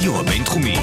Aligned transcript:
הרדיו 0.00 0.20
הבינתחומי. 0.20 0.76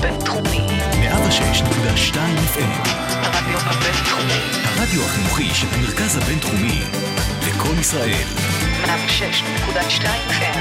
בינתחומי. 0.00 0.66
106.2 0.92 2.16
FM. 2.54 2.88
הרדיו 3.10 3.58
הבינתחומי. 3.58 4.40
הרדיו 4.64 5.02
החינוכי 5.02 5.54
של 5.54 5.66
המרכז 5.72 6.16
הבינתחומי. 6.16 6.80
לקום 7.48 7.80
ישראל. 7.80 8.24
106.2 8.84 10.04
FM. 10.30 10.58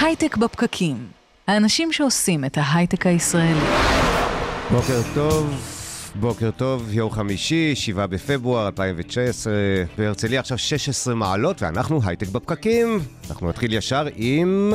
הייטק 0.00 0.36
בפקקים. 0.36 1.06
האנשים 1.48 1.92
שעושים 1.92 2.44
את 2.44 2.58
ההייטק 2.60 3.06
הישראלי. 3.06 3.66
בוקר 4.70 5.00
טוב, 5.14 5.54
בוקר 6.14 6.50
טוב, 6.50 6.88
יום 6.92 7.10
חמישי, 7.10 7.74
7 7.74 8.06
בפברואר 8.06 8.66
2019, 8.66 9.52
בהרצליה 9.98 10.40
עכשיו 10.40 10.58
16 10.58 11.14
מעלות, 11.14 11.62
ואנחנו 11.62 12.00
הייטק 12.04 12.28
בפקקים. 12.28 12.98
אנחנו 13.30 13.48
נתחיל 13.48 13.72
ישר 13.72 14.06
עם... 14.16 14.74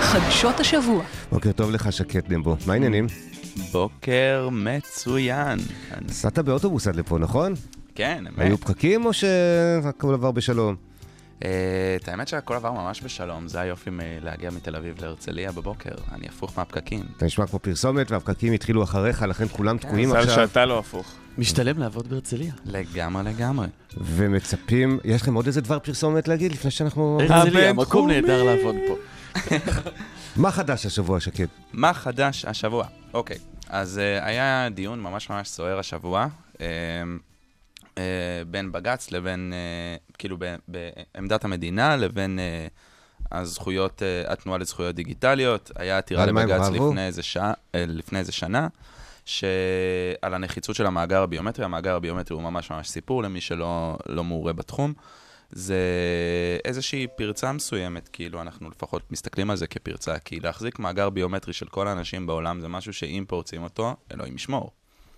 חדשות 0.00 0.60
השבוע. 0.60 1.04
בוקר 1.32 1.52
טוב 1.52 1.70
לך, 1.70 1.92
שקט 1.92 2.28
דמבו. 2.28 2.56
מה 2.66 2.72
העניינים? 2.72 3.06
בוקר 3.72 4.48
מצוין. 4.52 5.58
נסעת 6.08 6.38
באוטובוס 6.38 6.86
עד 6.86 6.96
לפה, 6.96 7.18
נכון? 7.18 7.54
כן, 7.94 8.24
אמת. 8.28 8.38
היו 8.38 8.58
פקקים 8.58 9.06
או 9.06 9.12
שהכל 9.12 10.14
עבר 10.14 10.30
בשלום? 10.30 10.91
אה, 11.44 11.96
את 11.96 12.08
האמת 12.08 12.28
שהכל 12.28 12.54
עבר 12.54 12.72
ממש 12.72 13.02
בשלום, 13.02 13.48
זה 13.48 13.60
היופי 13.60 13.90
מלהגיע 13.90 14.50
מתל 14.50 14.76
אביב 14.76 15.00
להרצליה 15.00 15.52
בבוקר, 15.52 15.90
אני 16.12 16.26
הפוך 16.28 16.58
מהפקקים. 16.58 17.04
אתה 17.16 17.26
נשמע 17.26 17.46
כמו 17.46 17.58
פרסומת 17.58 18.10
והפקקים 18.10 18.52
התחילו 18.52 18.82
אחריך, 18.82 19.22
לכן 19.22 19.48
כולם 19.48 19.78
תקועים 19.78 20.08
מזל 20.08 20.18
עכשיו 20.18 20.48
שאתה 20.48 20.64
לא 20.64 20.78
הפוך. 20.78 21.14
משתלם 21.38 21.78
לעבוד 21.78 22.08
בהרצליה. 22.08 22.52
לגמרי 22.64 23.22
לגמרי. 23.22 23.66
ומצפים... 24.00 24.98
יש 25.04 25.22
לכם 25.22 25.34
עוד 25.34 25.46
איזה 25.46 25.60
דבר 25.60 25.78
פרסומת 25.78 26.28
להגיד 26.28 26.52
לפני 26.52 26.70
שאנחנו... 26.70 27.18
הרצליה, 27.20 27.72
מקום 27.72 28.10
נהדר 28.10 28.42
לעבוד 28.42 28.74
פה. 28.88 28.96
מה 30.36 30.50
חדש 30.50 30.86
השבוע, 30.86 31.20
שקט? 31.20 31.48
מה 31.72 31.94
חדש 31.94 32.44
השבוע? 32.44 32.86
אוקיי, 33.14 33.38
אז 33.68 34.00
uh, 34.00 34.24
היה 34.24 34.68
דיון 34.74 35.00
ממש 35.00 35.30
ממש 35.30 35.48
סוער 35.48 35.78
השבוע, 35.78 36.26
uh, 37.94 37.98
בין 38.46 38.72
בג"ץ 38.72 39.10
לבין, 39.10 39.52
uh, 39.52 40.12
כאילו 40.18 40.36
ב- 40.38 40.56
בעמדת 40.68 41.44
המדינה 41.44 41.96
לבין 41.96 42.38
uh, 42.38 43.32
הזכויות, 43.36 44.02
uh, 44.02 44.32
התנועה 44.32 44.58
לזכויות 44.58 44.94
דיגיטליות. 44.94 45.70
היה 45.76 45.98
עתירה 45.98 46.26
לבג"ץ? 46.26 46.68
לפני 46.70 47.06
איזה, 47.06 47.22
שעה, 47.22 47.52
uh, 47.52 47.56
לפני 47.74 48.18
איזה 48.18 48.32
שנה, 48.32 48.68
שעל 49.24 50.34
הנחיצות 50.34 50.76
של 50.76 50.86
המאגר 50.86 51.22
הביומטרי. 51.22 51.64
המאגר 51.64 51.96
הביומטרי 51.96 52.34
הוא 52.34 52.42
ממש 52.42 52.70
ממש 52.70 52.88
סיפור 52.88 53.22
למי 53.22 53.40
שלא 53.40 53.96
לא 54.08 54.24
מעורה 54.24 54.52
בתחום. 54.52 54.92
זה 55.50 55.78
איזושהי 56.64 57.06
פרצה 57.16 57.52
מסוימת, 57.52 58.08
כאילו 58.08 58.42
אנחנו 58.42 58.70
לפחות 58.70 59.12
מסתכלים 59.12 59.50
על 59.50 59.56
זה 59.56 59.66
כפרצה, 59.66 60.18
כי 60.18 60.40
להחזיק 60.40 60.78
מאגר 60.78 61.10
ביומטרי 61.10 61.52
של 61.52 61.66
כל 61.66 61.88
האנשים 61.88 62.26
בעולם 62.26 62.60
זה 62.60 62.68
משהו 62.68 62.92
שאם 62.92 63.24
פורצים 63.28 63.62
אותו, 63.62 63.96
אלוהים 64.12 64.34
ישמור. 64.34 64.70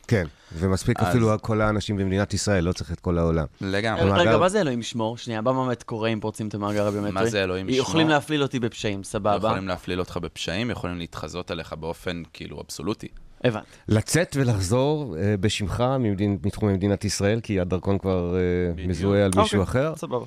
כן, 0.08 0.24
ומספיק 0.52 1.00
אז- 1.00 1.08
אפילו 1.08 1.30
כל 1.42 1.60
האנשים 1.60 1.97
במדינת 1.97 2.34
ישראל, 2.34 2.64
לא 2.64 2.72
צריך 2.72 2.92
את 2.92 3.00
כל 3.00 3.19
העולם. 3.19 3.47
לגמרי. 3.60 4.00
המאגר- 4.02 4.20
רגע, 4.20 4.38
מה 4.38 4.48
זה 4.48 4.61
אלוהים 4.61 4.80
ישמור? 4.80 5.16
שנייה, 5.19 5.41
מה 5.41 5.52
באמת 5.52 5.83
קורה 5.83 6.08
אם 6.08 6.20
פורצים 6.20 6.48
את 6.48 6.55
המאגר 6.55 6.86
הביומטרי? 6.86 7.12
מה 7.12 7.27
זה 7.27 7.44
אלוהים 7.44 7.69
ישמור? 7.69 7.86
יכולים 7.88 8.08
להפליל 8.08 8.42
אותי 8.42 8.61
בפשעים, 8.61 9.05
סבבה. 9.05 9.36
יכולים 9.48 9.69
להפליל 9.69 10.00
אותך 10.00 10.16
בפשעים, 10.22 10.70
יכולים 10.70 10.98
להתחזות 10.98 11.50
עליך 11.50 11.72
באופן 11.72 12.22
כאילו 12.33 12.61
אבסולוטי. 12.61 13.08
הבנתי. 13.44 13.66
לצאת 13.88 14.36
ולחזור 14.41 15.16
אה, 15.19 15.34
בשמך 15.41 15.84
ממדין, 16.00 16.39
מתחום 16.44 16.72
מדינת 16.72 17.05
ישראל, 17.05 17.41
כי 17.42 17.61
הדרכון 17.61 17.98
כבר 17.98 18.36
אה. 18.36 18.86
מזוהה 18.86 19.24
על 19.24 19.30
מישהו 19.36 19.61
אוקיי, 19.61 19.83
אחר. 19.83 19.96
סבבה. 19.96 20.24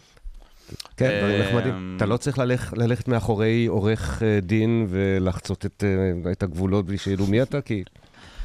כן, 0.98 1.20
דברים 1.20 1.42
אה, 1.42 1.48
נחמדים. 1.48 1.94
אתה 1.98 2.06
לא 2.06 2.18
צריך 2.18 2.38
ללכ, 2.40 2.74
ללכת 2.78 3.08
מאחורי 3.08 3.66
עורך 3.66 4.24
אה, 4.24 4.40
דין 4.42 4.86
ולחצות 4.90 5.66
את, 5.66 5.84
אה, 6.26 6.32
את 6.32 6.44
הגבולות 6.44 6.86
בלי 6.86 6.98
שידעו 6.98 7.28
מי 7.28 7.42
אתה, 7.42 7.62
כי, 7.62 7.84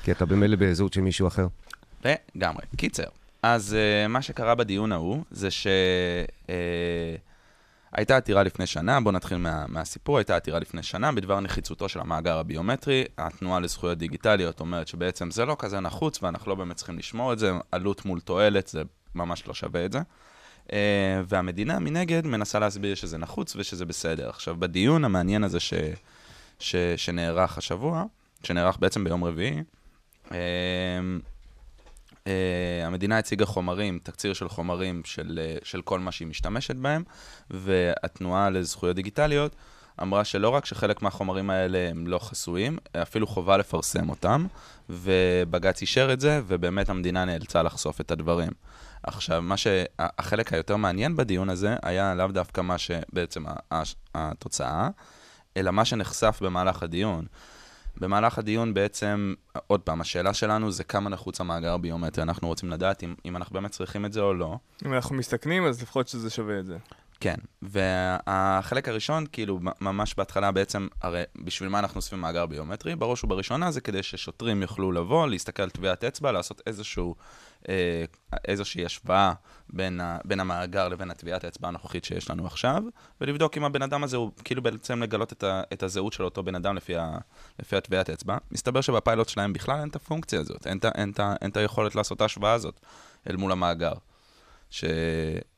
כי 0.02 0.12
אתה 0.12 0.26
במילא 0.26 0.56
בזהות 0.56 0.92
של 0.92 1.00
מישהו 1.00 1.28
אחר. 1.28 1.46
לגמרי. 2.34 2.62
קיצר, 2.76 3.04
אז 3.42 3.76
uh, 3.76 4.08
מה 4.08 4.22
שקרה 4.22 4.54
בדיון 4.54 4.92
ההוא, 4.92 5.22
זה 5.30 5.48
שהייתה 7.90 8.14
uh, 8.14 8.16
עתירה 8.16 8.42
לפני 8.42 8.66
שנה, 8.66 9.00
בואו 9.00 9.14
נתחיל 9.14 9.38
מה, 9.38 9.66
מהסיפור, 9.68 10.18
הייתה 10.18 10.36
עתירה 10.36 10.58
לפני 10.58 10.82
שנה 10.82 11.12
בדבר 11.12 11.40
נחיצותו 11.40 11.88
של 11.88 12.00
המאגר 12.00 12.38
הביומטרי. 12.38 13.04
התנועה 13.18 13.60
לזכויות 13.60 13.98
דיגיטליות 13.98 14.60
אומרת 14.60 14.88
שבעצם 14.88 15.30
זה 15.30 15.44
לא 15.44 15.56
כזה 15.58 15.80
נחוץ 15.80 16.22
ואנחנו 16.22 16.50
לא 16.50 16.54
באמת 16.54 16.76
צריכים 16.76 16.98
לשמור 16.98 17.32
את 17.32 17.38
זה, 17.38 17.52
עלות 17.72 18.04
מול 18.04 18.20
תועלת, 18.20 18.68
זה 18.68 18.82
ממש 19.14 19.46
לא 19.46 19.54
שווה 19.54 19.84
את 19.84 19.92
זה. 19.92 20.00
Uh, 20.68 20.72
והמדינה 21.28 21.78
מנגד 21.78 22.26
מנסה 22.26 22.58
להסביר 22.58 22.94
שזה 22.94 23.18
נחוץ 23.18 23.56
ושזה 23.56 23.84
בסדר. 23.84 24.28
עכשיו, 24.28 24.56
בדיון 24.58 25.04
המעניין 25.04 25.44
הזה 25.44 25.60
ש, 25.60 25.74
ש, 26.58 26.76
שנערך 26.96 27.58
השבוע, 27.58 28.04
שנערך 28.42 28.76
בעצם 28.78 29.04
ביום 29.04 29.24
רביעי, 29.24 29.62
המדינה 32.84 33.18
הציגה 33.18 33.46
חומרים, 33.46 33.98
תקציר 34.02 34.32
של 34.32 34.48
חומרים 34.48 35.02
של, 35.04 35.40
uh, 35.60 35.64
של 35.64 35.82
כל 35.82 36.00
מה 36.00 36.12
שהיא 36.12 36.28
משתמשת 36.28 36.76
בהם, 36.76 37.02
והתנועה 37.50 38.50
לזכויות 38.50 38.96
דיגיטליות 38.96 39.56
אמרה 40.02 40.24
שלא 40.24 40.48
רק 40.48 40.66
שחלק 40.66 41.02
מהחומרים 41.02 41.50
האלה 41.50 41.88
הם 41.90 42.06
לא 42.06 42.18
חסויים, 42.18 42.78
אפילו 43.02 43.26
חובה 43.26 43.56
לפרסם 43.56 44.10
אותם, 44.10 44.46
ובג"ץ 44.90 45.80
אישר 45.80 46.12
את 46.12 46.20
זה, 46.20 46.40
ובאמת 46.46 46.88
המדינה 46.88 47.24
נאלצה 47.24 47.62
לחשוף 47.62 48.00
את 48.00 48.10
הדברים. 48.10 48.50
עכשיו, 49.02 49.42
מה 49.42 49.56
שהחלק 49.56 50.52
היותר 50.52 50.76
מעניין 50.76 51.16
בדיון 51.16 51.50
הזה 51.50 51.76
היה 51.82 52.14
לאו 52.14 52.26
דווקא 52.26 52.60
מה 52.60 52.78
שבעצם 52.78 53.44
התוצאה, 54.14 54.88
אלא 55.56 55.70
מה 55.70 55.84
שנחשף 55.84 56.38
במהלך 56.42 56.82
הדיון. 56.82 57.26
במהלך 57.96 58.38
הדיון 58.38 58.74
בעצם, 58.74 59.34
עוד 59.66 59.80
פעם, 59.80 60.00
השאלה 60.00 60.34
שלנו 60.34 60.72
זה 60.72 60.84
כמה 60.84 61.10
נחוץ 61.10 61.40
המאגר 61.40 61.72
הביומטרי. 61.72 62.22
אנחנו 62.22 62.48
רוצים 62.48 62.70
לדעת 62.70 63.04
אם, 63.04 63.14
אם 63.24 63.36
אנחנו 63.36 63.54
באמת 63.54 63.70
צריכים 63.70 64.04
את 64.04 64.12
זה 64.12 64.20
או 64.20 64.34
לא. 64.34 64.58
אם 64.86 64.94
אנחנו 64.94 65.14
מסתכנים, 65.14 65.66
אז 65.66 65.82
לפחות 65.82 66.08
שזה 66.08 66.30
שווה 66.30 66.58
את 66.58 66.66
זה. 66.66 66.76
כן, 67.20 67.34
והחלק 67.62 68.88
הראשון, 68.88 69.24
כאילו, 69.32 69.60
ממש 69.80 70.14
בהתחלה 70.14 70.52
בעצם, 70.52 70.88
הרי 71.02 71.22
בשביל 71.44 71.68
מה 71.68 71.78
אנחנו 71.78 71.96
אוספים 71.96 72.20
מאגר 72.20 72.46
ביומטרי? 72.46 72.96
בראש 72.96 73.24
ובראשונה 73.24 73.70
זה 73.70 73.80
כדי 73.80 74.02
ששוטרים 74.02 74.62
יוכלו 74.62 74.92
לבוא, 74.92 75.26
להסתכל 75.26 75.62
על 75.62 75.70
טביעת 75.70 76.04
אצבע, 76.04 76.32
לעשות 76.32 76.60
איזשהו, 76.66 77.14
איזושהי 78.48 78.84
השוואה 78.84 79.32
בין, 79.70 80.00
ה, 80.00 80.18
בין 80.24 80.40
המאגר 80.40 80.88
לבין 80.88 81.10
הטביעת 81.10 81.44
האצבע 81.44 81.68
הנוכחית 81.68 82.04
שיש 82.04 82.30
לנו 82.30 82.46
עכשיו, 82.46 82.82
ולבדוק 83.20 83.56
אם 83.56 83.64
הבן 83.64 83.82
אדם 83.82 84.04
הזה 84.04 84.16
הוא, 84.16 84.30
כאילו 84.44 84.62
בעצם 84.62 85.02
לגלות 85.02 85.32
את, 85.32 85.44
ה, 85.44 85.62
את 85.72 85.82
הזהות 85.82 86.12
של 86.12 86.24
אותו 86.24 86.42
בן 86.42 86.54
אדם 86.54 86.76
לפי, 86.76 86.96
ה, 86.96 87.18
לפי 87.60 87.76
הטביעת 87.76 88.10
אצבע. 88.10 88.36
מסתבר 88.50 88.80
שבפיילוט 88.80 89.28
שלהם 89.28 89.52
בכלל 89.52 89.80
אין 89.80 89.88
את 89.88 89.96
הפונקציה 89.96 90.40
הזאת, 90.40 90.66
אין 90.66 90.78
את, 90.78 90.84
אין, 90.84 91.12
אין 91.42 91.50
היכולת 91.54 91.94
לעשות 91.94 92.16
את 92.16 92.22
ההשוואה 92.22 92.52
הזאת 92.52 92.80
אל 93.30 93.36
מול 93.36 93.52
המאגר. 93.52 93.92
ש... 94.70 94.84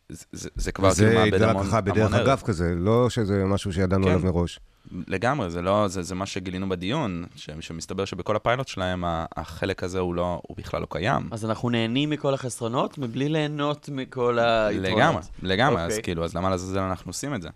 זה, 0.08 0.24
זה, 0.32 0.48
זה 0.54 0.72
כבר 0.72 0.90
זה 0.90 1.04
כאילו 1.04 1.20
מאבד 1.20 1.34
התגלה 1.34 1.50
המון, 1.50 1.66
ככה 1.66 1.80
בדרך 1.80 1.96
המון 1.96 2.14
ערך. 2.14 2.28
אגב 2.28 2.42
כזה, 2.44 2.74
לא 2.76 3.10
שזה 3.10 3.44
משהו 3.44 3.72
שידענו 3.72 4.04
כן. 4.04 4.10
עליו 4.10 4.24
מראש. 4.24 4.60
לגמרי, 4.92 5.50
זה 5.50 5.62
לא, 5.62 5.88
זה, 5.88 6.02
זה 6.02 6.14
מה 6.14 6.26
שגילינו 6.26 6.68
בדיון, 6.68 7.24
ש, 7.36 7.50
שמסתבר 7.60 8.04
שבכל 8.04 8.36
הפיילוט 8.36 8.68
שלהם, 8.68 9.04
החלק 9.36 9.82
הזה 9.82 9.98
הוא 9.98 10.14
לא, 10.14 10.40
הוא 10.42 10.56
בכלל 10.56 10.80
לא 10.80 10.86
קיים. 10.90 11.28
אז 11.32 11.44
אנחנו 11.44 11.70
נהנים 11.70 12.10
מכל 12.10 12.34
החסרונות 12.34 12.98
מבלי 12.98 13.28
ליהנות 13.28 13.88
מכל 13.92 14.38
היתרונות. 14.38 14.98
לגמרי, 14.98 15.22
לגמרי, 15.42 15.82
אז 15.82 15.90
אוקיי. 15.90 16.02
כאילו, 16.02 16.24
אז 16.24 16.34
למה 16.36 16.50
לעזאזל 16.50 16.80
אנחנו 16.80 17.08
עושים 17.10 17.34
את 17.34 17.42
זה? 17.42 17.48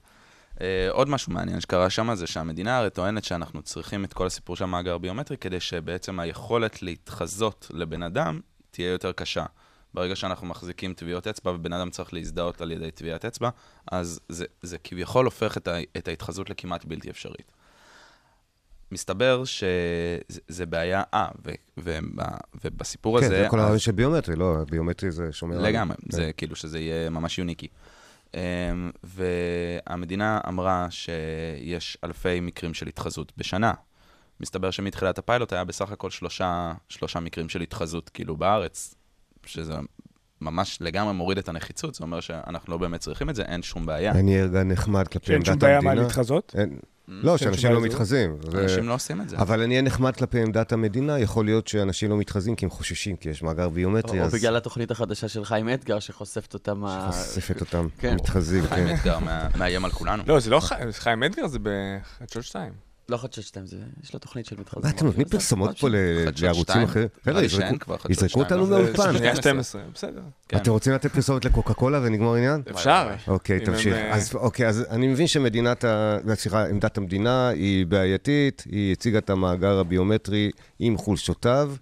Uh, 0.56 0.60
עוד 0.90 1.08
משהו 1.08 1.32
מעניין 1.32 1.60
שקרה 1.60 1.90
שם 1.90 2.14
זה 2.14 2.26
שהמדינה 2.26 2.78
הרי 2.78 2.90
טוענת 2.90 3.24
שאנחנו 3.24 3.62
צריכים 3.62 4.04
את 4.04 4.12
כל 4.12 4.26
הסיפור 4.26 4.56
של 4.56 4.64
המאגר 4.64 4.94
הביומטרי 4.94 5.36
כדי 5.36 5.60
שבעצם 5.60 6.20
היכולת 6.20 6.82
להתחזות 6.82 7.70
לבן 7.74 8.02
אדם 8.02 8.40
תהיה 8.70 8.90
יותר 8.90 9.12
קשה. 9.12 9.44
ברגע 9.94 10.16
שאנחנו 10.16 10.46
מחזיקים 10.46 10.94
טביעות 10.94 11.26
אצבע 11.26 11.50
ובן 11.50 11.72
אדם 11.72 11.90
צריך 11.90 12.14
להזדהות 12.14 12.60
על 12.60 12.72
ידי 12.72 12.90
טביעת 12.90 13.24
אצבע, 13.24 13.50
אז 13.92 14.20
זה, 14.28 14.44
זה 14.62 14.78
כביכול 14.78 15.24
הופך 15.24 15.56
את, 15.56 15.68
ה, 15.68 15.76
את 15.96 16.08
ההתחזות 16.08 16.50
לכמעט 16.50 16.84
בלתי 16.84 17.10
אפשרית. 17.10 17.52
מסתבר 18.92 19.42
שזה 19.44 20.66
בעיה, 20.66 21.02
אה, 21.14 21.28
ובסיפור 22.64 23.20
כן, 23.20 23.26
הזה... 23.26 23.42
זה 23.42 23.48
כל 23.48 23.56
אז- 23.56 23.62
הרעיון 23.62 23.78
של 23.78 23.92
ביומטרי, 23.92 24.36
לא, 24.36 24.56
ביומטרי 24.70 25.10
זה 25.10 25.32
שומר... 25.32 25.56
על- 25.56 25.66
לגמרי, 25.66 25.96
כן. 25.96 26.16
זה 26.16 26.30
כאילו 26.36 26.56
שזה 26.56 26.78
יהיה 26.78 27.10
ממש 27.10 27.38
יוניקי. 27.38 27.68
Um, 28.32 28.36
והמדינה 29.04 30.40
אמרה 30.48 30.86
שיש 30.90 31.98
אלפי 32.04 32.40
מקרים 32.40 32.74
של 32.74 32.86
התחזות 32.86 33.32
בשנה. 33.36 33.72
מסתבר 34.40 34.70
שמתחילת 34.70 35.18
הפיילוט 35.18 35.52
היה 35.52 35.64
בסך 35.64 35.92
הכל 35.92 36.10
שלושה, 36.10 36.72
שלושה 36.88 37.20
מקרים 37.20 37.48
של 37.48 37.60
התחזות, 37.60 38.08
כאילו 38.08 38.36
בארץ, 38.36 38.94
שזה 39.46 39.72
ממש 40.40 40.78
לגמרי 40.80 41.12
מוריד 41.14 41.38
את 41.38 41.48
הנחיצות, 41.48 41.94
זה 41.94 42.04
אומר 42.04 42.20
שאנחנו 42.20 42.72
לא 42.72 42.78
באמת 42.78 43.00
צריכים 43.00 43.30
את 43.30 43.34
זה, 43.34 43.42
אין 43.42 43.62
שום 43.62 43.86
בעיה. 43.86 44.10
אני 44.12 44.40
ארגע 44.40 44.62
נחמד 44.62 45.08
כלפי 45.08 45.26
שאין 45.26 45.36
עמדת 45.36 45.46
שום 45.46 45.58
בעיה 45.58 45.76
המדינה. 45.76 45.94
מה 45.94 46.00
להתחזות? 46.02 46.52
אין- 46.58 46.78
לא, 47.10 47.36
שם 47.38 47.44
שאנשים 47.44 47.72
לא. 47.72 47.80
מתחזים. 47.80 48.36
אנשים 48.54 48.88
לא 48.88 48.94
עושים 48.94 49.20
את 49.20 49.28
זה. 49.28 49.36
אבל 49.38 49.60
אני 49.62 49.74
אהיה 49.74 49.82
נחמד 49.82 50.16
כלפי 50.16 50.42
עמדת 50.42 50.72
המדינה, 50.72 51.18
יכול 51.18 51.44
להיות 51.44 51.68
שאנשים 51.68 52.10
לא 52.10 52.16
מתחזים 52.16 52.56
כי 52.56 52.64
הם 52.64 52.70
חוששים, 52.70 53.16
כי 53.16 53.28
יש 53.28 53.42
מאגר 53.42 53.68
ביומטרי, 53.68 54.22
או 54.22 54.28
בגלל 54.28 54.56
התוכנית 54.56 54.90
החדשה 54.90 55.28
של 55.28 55.44
חיים 55.44 55.68
אתגר, 55.74 55.98
שחושפת 55.98 56.54
אותם... 56.54 56.84
ה- 56.84 57.10
חושפת 57.12 57.60
אותם, 57.60 57.86
כן. 57.98 58.14
מתחזים, 58.14 58.64
חיים 58.66 58.88
כן. 58.88 58.94
אתגר 58.94 59.18
מה- 59.18 59.48
מאיים 59.58 59.84
על 59.84 59.90
כולנו. 59.90 60.22
לא, 60.26 60.40
זה 60.40 60.50
לא 60.50 60.60
חיים, 60.60 60.88
חיים 60.92 61.24
אתגר 61.24 61.46
זה 61.46 61.58
בחדשות 61.62 62.44
2. 62.44 62.72
לא 63.08 63.16
חדשות 63.16 63.44
שתיים, 63.44 63.66
זה- 63.66 63.76
יש 64.04 64.14
לו 64.14 64.20
תוכנית 64.20 64.46
של 64.46 64.56
מתחזים. 64.60 64.82
מה, 64.84 64.90
אתם 64.90 65.06
נותנים 65.06 65.28
פרסומות 65.28 65.78
פה 65.78 65.88
לערוצים? 66.42 66.82
אחרים? 66.82 67.08
חבר'ה, 67.24 67.42
יזרקו- 67.44 68.38
אותנו? 68.40 68.66
מהאולפן. 68.66 69.16
שנייה 69.18 69.36
12. 69.36 69.42
12, 69.42 69.82
בסדר. 69.94 70.20
כן. 70.48 70.56
אתם 70.56 70.70
רוצים 70.70 70.92
לתת 70.92 71.12
פרסומת 71.12 71.44
לקוקה 71.44 71.74
קולה 71.74 72.00
ונגמור 72.02 72.34
עניין? 72.34 72.62
אפשר. 72.70 73.08
אוקיי, 73.28 73.60
תמשיך. 73.60 73.94
אה, 73.94 74.14
אז 74.14 74.34
אוקיי, 74.34 74.68
אז 74.68 74.84
אני 74.90 75.06
מבין 75.08 75.26
שמדינת 75.26 75.84
ה... 75.84 76.18
סליחה, 76.34 76.66
עמדת 76.66 76.98
המדינה 76.98 77.48
היא 77.48 77.86
בעייתית, 77.86 78.64
היא 78.70 78.92
הציגה 78.92 79.18
את 79.18 79.30
המאגר 79.30 79.78
הביומטרי 79.78 80.50
עם 80.78 80.96
חולשותיו, 80.98 81.72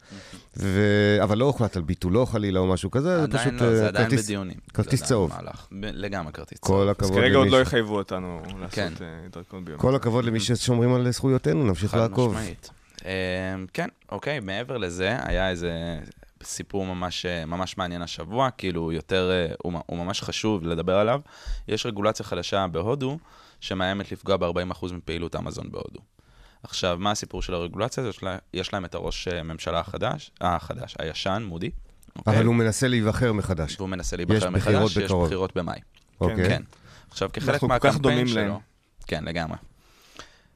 ו... 0.58 0.80
אבל 1.22 1.38
לא 1.38 1.44
הוחלט 1.44 1.76
על 1.76 1.82
ביטולו 1.82 2.26
חלילה 2.26 2.60
או 2.60 2.66
משהו 2.66 2.90
כזה, 2.90 3.20
זה 3.20 3.28
פשוט 3.28 3.40
עדיין 3.52 3.54
לא, 3.62 3.76
זה 3.76 3.82
אה, 3.82 3.88
עדיין 3.88 4.10
כרטיס- 4.10 4.24
בדיונים. 4.24 4.56
כרטיס 4.74 5.00
זה 5.00 5.06
צהוב. 5.06 5.32
עדיין 5.32 5.44
מהלך. 5.46 5.66
ב- 5.72 5.84
לגמרי 5.92 6.32
כרטיס 6.32 6.58
כל 6.58 6.66
צהוב. 6.68 6.82
אז 6.82 6.88
הכבוד 6.90 7.12
כרגע 7.14 7.36
עוד 7.36 7.46
למי 7.46 7.56
לא 7.56 7.60
יחייבו 7.62 7.96
אותנו 7.96 8.42
כן. 8.70 8.82
לעשות 8.88 9.02
אה, 9.02 9.06
דרכון 9.32 9.64
ביומטרי. 9.64 9.88
כל 9.90 9.96
הכבוד 9.96 10.24
למי 10.24 10.40
ששומרים 10.40 10.94
על 10.94 11.10
זכויותינו, 11.10 11.64
נמשיך 11.66 11.90
חד 11.90 11.98
לעקוב. 11.98 12.34
משמעית. 12.34 12.70
אה, 13.06 13.12
כן, 13.72 13.88
אוקיי, 14.12 14.40
מעבר 14.40 14.76
לזה, 14.76 15.16
היה 15.22 15.50
איזה 15.50 15.98
סיפור 16.42 16.86
ממש, 16.86 17.26
אה, 17.26 17.44
ממש 17.46 17.78
מעניין 17.78 18.02
השבוע, 18.02 18.50
כאילו 18.50 18.92
יותר, 18.92 19.30
אה, 19.32 19.54
הוא, 19.62 19.72
הוא 19.86 19.98
ממש 19.98 20.22
חשוב 20.22 20.66
לדבר 20.66 20.96
עליו. 20.96 21.20
יש 21.68 21.86
רגולציה 21.86 22.26
חדשה 22.26 22.66
בהודו, 22.66 23.18
שמאיימת 23.60 24.12
לפגוע 24.12 24.36
ב-40% 24.36 24.92
מפעילות 24.92 25.36
אמזון 25.36 25.66
בהודו. 25.70 26.00
עכשיו, 26.62 26.96
מה 27.00 27.10
הסיפור 27.10 27.42
של 27.42 27.54
הרגולציה 27.54 28.02
הזאת? 28.02 28.14
יש 28.14 28.22
לה- 28.22 28.38
יש 28.54 28.72
להם 28.72 28.84
את 28.84 28.94
הראש 28.94 29.28
אה, 29.28 29.42
ממשלה 29.42 29.80
החדש, 29.80 30.30
אה, 30.42 30.56
החדש, 30.56 30.94
הישן, 30.98 31.42
מודי. 31.46 31.70
אוקיי? 32.16 32.36
אבל 32.36 32.46
הוא 32.46 32.54
מנסה 32.54 32.88
להיבחר 32.88 33.32
מחדש. 33.32 33.76
והוא 33.78 33.88
מנסה 33.88 34.16
יש 34.16 34.18
להיבחר 34.28 34.50
בחירות 34.50 34.82
מחדש, 34.82 34.96
יש 34.96 35.04
בקרוב. 35.04 35.26
בחירות 35.26 35.56
במאי. 35.56 35.78
אוקיי. 36.20 36.48
כן. 36.48 36.62
עכשיו, 37.10 37.28
כחלק 37.32 37.48
אנחנו 37.54 37.68
כל 37.68 37.78
כך 37.78 37.84
מהקמפיין 37.84 38.02
דומים 38.14 38.28
שלו... 38.28 38.42
להם. 38.42 38.52
כן, 39.06 39.24
לגמרי. 39.24 39.56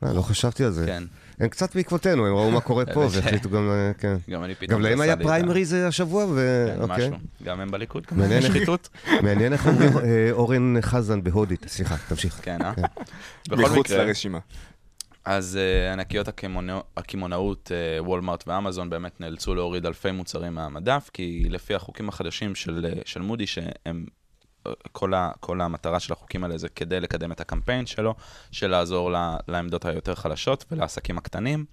אה, 0.05 0.13
לא 0.13 0.23
חשבתי 0.23 0.65
על 0.65 0.71
זה. 0.71 0.87
כן. 0.87 1.03
הם 1.41 1.49
קצת 1.49 1.77
בעקבותינו, 1.77 2.27
הם 2.27 2.35
ראו 2.35 2.51
מה 2.51 2.61
קורה 2.61 2.85
פה. 2.95 3.01
והחליטו 3.13 3.51
גם, 3.51 3.71
כן. 3.99 4.17
גם 4.31 4.45
אני 4.45 4.55
פתאום... 4.55 4.71
גם 4.71 4.81
להם 4.81 5.01
היה 5.01 5.17
פריימריז 5.17 5.73
השבוע, 5.73 6.25
ו... 6.35 6.67
כן, 6.77 6.83
אוקיי. 6.83 6.97
משהו. 7.09 7.19
גם 7.43 7.61
הם 7.61 7.71
בליכוד? 7.71 8.07
איך- 8.31 8.47
שחיתות? 8.47 8.89
מעניין 9.25 9.53
איך 9.53 9.67
אומרים 9.67 9.93
אורן 10.33 10.75
חזן 10.81 11.23
בהודית. 11.23 11.65
סליחה, 11.69 11.97
תמשיך. 12.09 12.41
כן, 12.43 12.59
אה? 12.63 12.75
כן. 12.75 12.83
בכל 13.49 13.57
מחוץ 13.63 13.87
מקרה, 13.87 14.05
לרשימה. 14.05 14.39
אז 15.31 15.57
אה, 15.57 15.93
ענקיות 15.93 16.29
הקמעונא- 16.29 16.85
הקמעונאות, 16.97 17.73
אה, 17.73 18.03
וולמארט 18.03 18.45
ואמזון, 18.47 18.91
באמת 18.91 19.21
נאלצו 19.21 19.55
להוריד 19.55 19.87
אלפי 19.87 20.11
מוצרים 20.11 20.55
מהמדף, 20.55 21.11
כי 21.13 21.47
לפי 21.51 21.75
החוקים 21.75 22.09
החדשים 22.09 22.55
של, 22.55 22.87
אה, 22.89 23.01
של 23.05 23.21
מודי, 23.21 23.47
שהם... 23.47 24.07
כל, 24.93 25.15
ה, 25.15 25.31
כל 25.41 25.61
המטרה 25.61 26.01
של 26.01 26.13
החוקים 26.13 26.45
האלה 26.45 26.59
זה 26.59 26.69
כדי 26.69 27.01
לקדם 27.01 27.33
את 27.33 27.41
הקמפיין 27.41 27.87
שלו, 27.87 28.15
של 28.53 28.67
לעזור 28.67 29.13
ל, 29.13 29.17
לעמדות 29.49 29.85
היותר 29.85 30.15
חלשות 30.15 30.65
ולעסקים 30.71 31.19
הקטנים. 31.19 31.65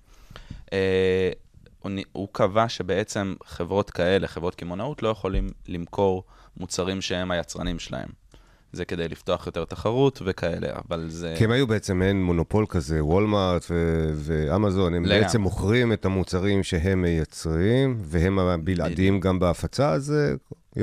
אה, 0.73 1.31
הוא, 1.79 1.91
הוא 2.11 2.27
קבע 2.31 2.69
שבעצם 2.69 3.35
חברות 3.45 3.89
כאלה, 3.91 4.27
חברות 4.27 4.55
קמעונאות, 4.55 5.03
לא 5.03 5.09
יכולים 5.09 5.47
למכור 5.67 6.23
מוצרים 6.57 7.01
שהם 7.01 7.31
היצרנים 7.31 7.79
שלהם. 7.79 8.09
זה 8.73 8.85
כדי 8.85 9.07
לפתוח 9.07 9.45
יותר 9.45 9.65
תחרות 9.65 10.21
וכאלה, 10.25 10.67
אבל 10.89 11.05
זה... 11.09 11.35
כי 11.37 11.43
הם 11.43 11.51
היו 11.51 11.67
בעצם 11.67 11.99
מעין 11.99 12.23
מונופול 12.23 12.65
כזה, 12.69 13.03
וולמארט 13.05 13.65
ו- 13.69 14.09
ואמזון, 14.15 14.93
הם 14.93 15.05
לגמרי. 15.05 15.21
בעצם 15.21 15.41
מוכרים 15.41 15.93
את 15.93 16.05
המוצרים 16.05 16.63
שהם 16.63 17.01
מייצרים, 17.01 17.97
והם 18.01 18.39
הבלעדיים 18.39 19.19
גם 19.19 19.39
בהפצה, 19.39 19.91
אז 19.91 20.11
אה, 20.13 20.33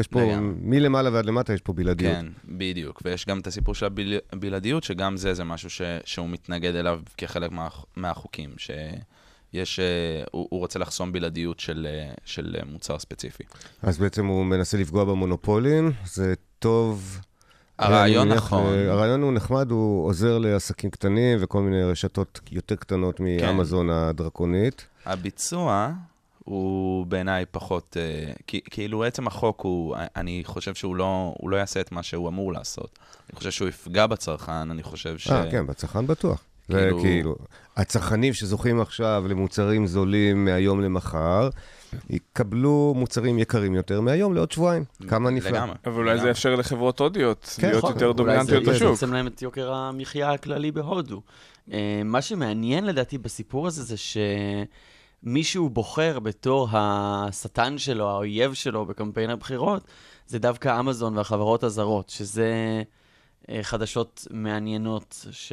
יש 0.00 0.06
פה, 0.08 0.22
לגמרי. 0.22 0.54
מלמעלה 0.60 1.10
ועד 1.12 1.26
למטה 1.26 1.52
יש 1.54 1.60
פה 1.60 1.72
בלעדיות. 1.72 2.14
כן, 2.14 2.26
בדיוק. 2.44 3.02
ויש 3.04 3.26
גם 3.26 3.38
את 3.38 3.46
הסיפור 3.46 3.74
של 3.74 3.86
הביל- 3.86 4.18
הבלעדיות, 4.32 4.84
שגם 4.84 5.16
זה, 5.16 5.34
זה 5.34 5.44
משהו 5.44 5.70
ש, 5.70 5.82
שהוא 6.04 6.28
מתנגד 6.28 6.74
אליו 6.74 7.00
כחלק 7.16 7.50
מה, 7.52 7.68
מהחוקים, 7.96 8.50
שיש, 8.58 9.80
אה, 9.80 9.84
הוא, 10.30 10.46
הוא 10.50 10.60
רוצה 10.60 10.78
לחסום 10.78 11.12
בלעדיות 11.12 11.60
של, 11.60 11.86
אה, 11.90 12.12
של 12.24 12.56
מוצר 12.66 12.98
ספציפי. 12.98 13.44
אז 13.82 13.98
בעצם 13.98 14.26
הוא 14.26 14.46
מנסה 14.46 14.76
לפגוע 14.78 15.04
במונופולים, 15.04 15.92
זה 16.04 16.34
טוב. 16.58 17.18
הרעיון 17.78 18.28
מניח, 18.28 18.44
נכון. 18.44 18.74
אה, 18.74 18.92
הרעיון 18.92 19.22
הוא 19.22 19.32
נחמד, 19.32 19.70
הוא 19.70 20.06
עוזר 20.06 20.38
לעסקים 20.38 20.90
קטנים 20.90 21.38
וכל 21.40 21.60
מיני 21.62 21.82
רשתות 21.82 22.40
יותר 22.52 22.76
קטנות 22.76 23.16
כן. 23.16 23.24
מאמזון 23.24 23.90
הדרקונית. 23.90 24.86
הביצוע 25.06 25.92
הוא 26.44 27.06
בעיניי 27.06 27.44
פחות, 27.50 27.96
אה, 28.00 28.32
כי, 28.46 28.60
כאילו 28.70 29.04
עצם 29.04 29.26
החוק 29.26 29.60
הוא, 29.60 29.96
אני 30.16 30.42
חושב 30.44 30.74
שהוא 30.74 30.96
לא, 30.96 31.34
לא 31.42 31.56
יעשה 31.56 31.80
את 31.80 31.92
מה 31.92 32.02
שהוא 32.02 32.28
אמור 32.28 32.52
לעשות. 32.52 32.98
אני 33.30 33.38
חושב 33.38 33.50
שהוא 33.50 33.68
יפגע 33.68 34.06
בצרכן, 34.06 34.70
אני 34.70 34.82
חושב 34.82 35.18
ש... 35.18 35.30
אה, 35.30 35.50
כן, 35.50 35.66
בצרכן 35.66 36.06
בטוח. 36.06 36.44
זה 36.68 36.78
כאילו- 36.78 37.00
כאילו, 37.00 37.36
הצרכנים 37.76 38.32
שזוכים 38.32 38.80
עכשיו 38.80 39.24
למוצרים 39.28 39.86
זולים 39.86 40.44
מהיום 40.44 40.80
למחר, 40.80 41.48
יקבלו 42.10 42.92
מוצרים 42.96 43.38
יקרים 43.38 43.74
יותר 43.74 44.00
מהיום 44.00 44.34
לעוד 44.34 44.52
שבועיים. 44.52 44.84
כמה 45.08 45.30
נפלא. 45.30 45.50
לגמרי. 45.50 45.74
אבל 45.86 45.94
אולי 45.94 46.18
זה. 46.18 46.28
יאפשר 46.28 46.54
לחברות 46.54 47.00
הודיות 47.00 47.56
כן, 47.58 47.66
להיות 47.68 47.78
נכון. 47.78 47.92
יותר 47.92 48.06
אולי 48.06 48.16
דומיננטיות 48.16 48.64
זה 48.64 48.70
בשוק. 48.70 48.82
יצמצם 48.92 49.12
להם 49.12 49.26
את 49.26 49.42
יוקר 49.42 49.72
המחיה 49.72 50.32
הכללי 50.32 50.72
בהודו. 50.72 51.22
אה, 51.72 52.02
מה 52.04 52.22
שמעניין 52.22 52.84
לדעתי 52.86 53.18
בסיפור 53.18 53.66
הזה 53.66 53.82
זה 53.82 53.94
שמישהו 55.22 55.68
בוחר 55.70 56.18
בתור 56.18 56.68
השטן 56.72 57.78
שלו, 57.78 58.10
האויב 58.10 58.54
שלו 58.54 58.86
בקמפיין 58.86 59.30
הבחירות, 59.30 59.82
זה 60.26 60.38
דווקא 60.38 60.80
אמזון 60.80 61.16
והחברות 61.16 61.62
הזרות, 61.62 62.08
שזה 62.10 62.82
חדשות 63.62 64.26
מעניינות 64.30 65.26
ש... 65.30 65.52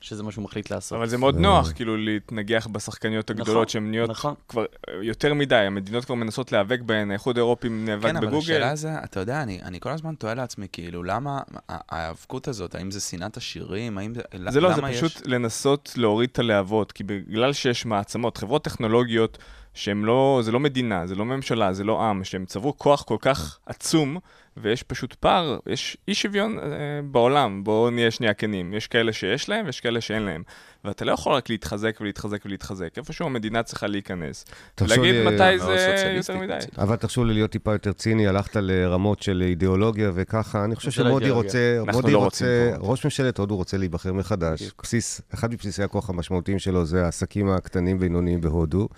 שזה 0.00 0.22
מה 0.22 0.32
שהוא 0.32 0.44
מחליט 0.44 0.70
לעשות. 0.70 0.96
אבל 0.96 1.08
זה 1.08 1.18
מאוד 1.18 1.38
נוח, 1.38 1.72
כאילו, 1.72 1.96
להתנגח 1.96 2.66
בשחקניות 2.72 3.30
נכון, 3.30 3.40
הגדולות 3.40 3.68
שהן 3.68 3.90
נהיות 3.90 4.10
נכון. 4.10 4.34
כבר 4.48 4.64
אה, 4.88 4.94
יותר 5.02 5.34
מדי, 5.34 5.54
המדינות 5.54 6.04
כבר 6.04 6.14
מנסות 6.14 6.52
להיאבק 6.52 6.80
בהן, 6.80 7.10
האיחוד 7.10 7.36
האירופי 7.38 7.68
נאבק 7.68 8.02
כן, 8.02 8.16
אבל 8.16 8.26
בגוגל. 8.26 8.38
השאלה 8.38 8.76
זה, 8.76 8.90
אתה 9.04 9.20
יודע, 9.20 9.42
אני, 9.42 9.62
אני 9.62 9.80
כל 9.80 9.90
הזמן 9.90 10.14
תוהה 10.14 10.34
לעצמי, 10.34 10.66
כאילו, 10.72 11.02
למה 11.02 11.40
ההיאבקות 11.68 12.48
הזאת, 12.48 12.74
האם 12.74 12.90
זה 12.90 13.00
שנאת 13.00 13.36
עשירים, 13.36 13.98
האם 13.98 14.14
זה... 14.14 14.20
זה 14.48 14.60
לא, 14.60 14.72
זה 14.74 14.80
למה 14.80 14.90
יש- 14.90 14.96
פשוט 15.04 15.26
לנסות 15.26 15.92
להוריד 15.96 16.28
את 16.32 16.38
הלהבות, 16.38 16.92
כי 16.92 17.04
בגלל 17.04 17.52
שיש 17.52 17.86
מעצמות, 17.86 18.36
חברות 18.36 18.64
טכנולוגיות 18.64 19.38
שהן 19.80 20.02
לא, 20.02 20.40
זה 20.42 20.52
לא 20.52 20.60
מדינה, 20.60 21.06
זה 21.06 21.14
לא 21.14 21.24
ממשלה, 21.24 21.72
זה 21.72 21.84
לא 21.84 22.02
עם, 22.02 22.24
שהם 22.24 22.44
צברו 22.44 22.78
כוח 22.78 23.02
כל 23.02 23.16
כך 23.20 23.58
עצום, 23.66 24.18
ויש 24.56 24.82
פשוט 24.82 25.14
פער, 25.14 25.58
יש 25.66 25.96
אי 26.08 26.14
שוויון 26.14 26.58
אה, 26.58 26.64
בעולם, 27.04 27.64
בואו 27.64 27.90
נהיה 27.90 28.10
שנייה 28.10 28.34
כנים. 28.34 28.74
יש 28.74 28.86
כאלה 28.86 29.12
שיש 29.12 29.48
להם 29.48 29.66
ויש 29.66 29.80
כאלה 29.80 30.00
שאין 30.00 30.22
להם. 30.22 30.42
ואתה 30.84 31.04
לא 31.04 31.12
יכול 31.12 31.32
רק 31.32 31.50
להתחזק 31.50 31.98
ולהתחזק 32.00 32.42
ולהתחזק, 32.44 32.98
איפשהו 32.98 33.26
המדינה 33.26 33.62
צריכה 33.62 33.86
להיכנס. 33.86 34.44
להגיד 34.80 35.14
לי, 35.14 35.24
מתי 35.26 35.56
מאוד 35.56 35.76
זה 35.76 36.12
יותר 36.16 36.36
מדי. 36.36 36.58
אבל 36.78 36.96
תרשו 36.96 37.24
לי 37.24 37.34
להיות 37.34 37.50
טיפה 37.50 37.72
יותר 37.72 37.92
ציני, 37.92 38.28
הלכת 38.28 38.56
לרמות 38.56 39.22
של 39.22 39.42
אידיאולוגיה 39.46 40.10
וככה, 40.14 40.64
אני 40.64 40.76
חושב 40.76 40.88
שמודי 40.88 41.02
לא 41.02 41.30
רוצה, 41.30 41.78
מודי 41.92 42.12
לא 42.12 42.18
רוצה. 42.18 42.72
ראש 42.78 43.04
ממשלת 43.04 43.38
הודו 43.38 43.56
רוצה 43.56 43.76
להיבחר 43.76 44.12
מחדש. 44.12 44.72
בסיס, 44.82 45.20
אחד 45.34 45.52
מבסיסי 45.52 45.82
הכוח 45.82 46.10
המשמעותיים 46.10 46.58
שלו 46.58 46.84
זה 46.84 47.04
העסקים 47.04 47.50
הקטנים 47.50 47.96
והבינוניים 47.96 48.40
בהודו. 48.40 48.88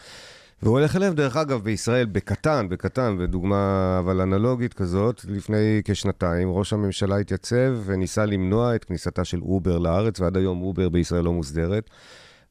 והוא 0.63 0.79
הולך 0.79 0.97
אליהם, 0.97 1.15
דרך 1.15 1.37
אגב, 1.37 1.63
בישראל, 1.63 2.07
בקטן, 2.07 2.67
בקטן, 2.69 3.17
בדוגמה 3.19 3.97
אבל 3.99 4.21
אנלוגית 4.21 4.75
כזאת, 4.75 5.25
לפני 5.29 5.81
כשנתיים, 5.85 6.51
ראש 6.51 6.73
הממשלה 6.73 7.17
התייצב 7.17 7.77
וניסה 7.85 8.27
למנוע 8.27 8.75
את 8.75 8.85
כניסתה 8.85 9.25
של 9.25 9.41
אובר 9.43 9.79
לארץ, 9.79 10.21
ועד 10.21 10.37
היום 10.37 10.63
אובר 10.63 10.89
בישראל 10.89 11.25
לא 11.25 11.33
מוסדרת. 11.33 11.91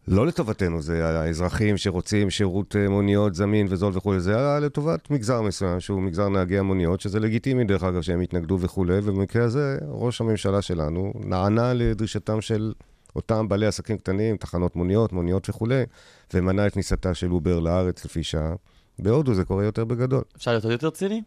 לא 0.07 0.27
לטובתנו, 0.27 0.81
זה 0.81 1.05
האזרחים 1.05 1.77
שרוצים 1.77 2.29
שירות 2.29 2.75
אה, 2.75 2.89
מוניות 2.89 3.35
זמין 3.35 3.67
וזול 3.69 3.91
וכולי, 3.95 4.19
זה 4.19 4.37
היה 4.37 4.59
לטובת 4.59 5.11
מגזר 5.11 5.41
מסוים, 5.41 5.79
שהוא 5.79 6.01
מגזר 6.01 6.29
נהגי 6.29 6.57
המוניות, 6.57 7.01
שזה 7.01 7.19
לגיטימי 7.19 7.63
דרך 7.63 7.83
אגב 7.83 8.01
שהם 8.01 8.21
יתנגדו 8.21 8.57
וכולי, 8.59 8.97
ובמקרה 9.03 9.43
הזה 9.43 9.77
ראש 9.87 10.21
הממשלה 10.21 10.61
שלנו 10.61 11.13
נענה 11.15 11.73
לדרישתם 11.73 12.41
של 12.41 12.73
אותם 13.15 13.47
בעלי 13.47 13.65
עסקים 13.65 13.97
קטנים, 13.97 14.37
תחנות 14.37 14.75
מוניות, 14.75 15.13
מוניות 15.13 15.49
וכולי, 15.49 15.83
ומנע 16.33 16.67
את 16.67 16.73
כניסתה 16.73 17.13
של 17.13 17.31
אובר 17.31 17.59
לארץ 17.59 18.05
לפי 18.05 18.23
שעה. 18.23 18.53
בהודו 18.99 19.33
זה 19.33 19.45
קורה 19.45 19.65
יותר 19.65 19.85
בגדול, 19.85 20.23
אפשר 20.37 20.51
להיות 20.51 20.63
עוד 20.63 20.71
יותר 20.71 20.89
ציני? 20.89 21.21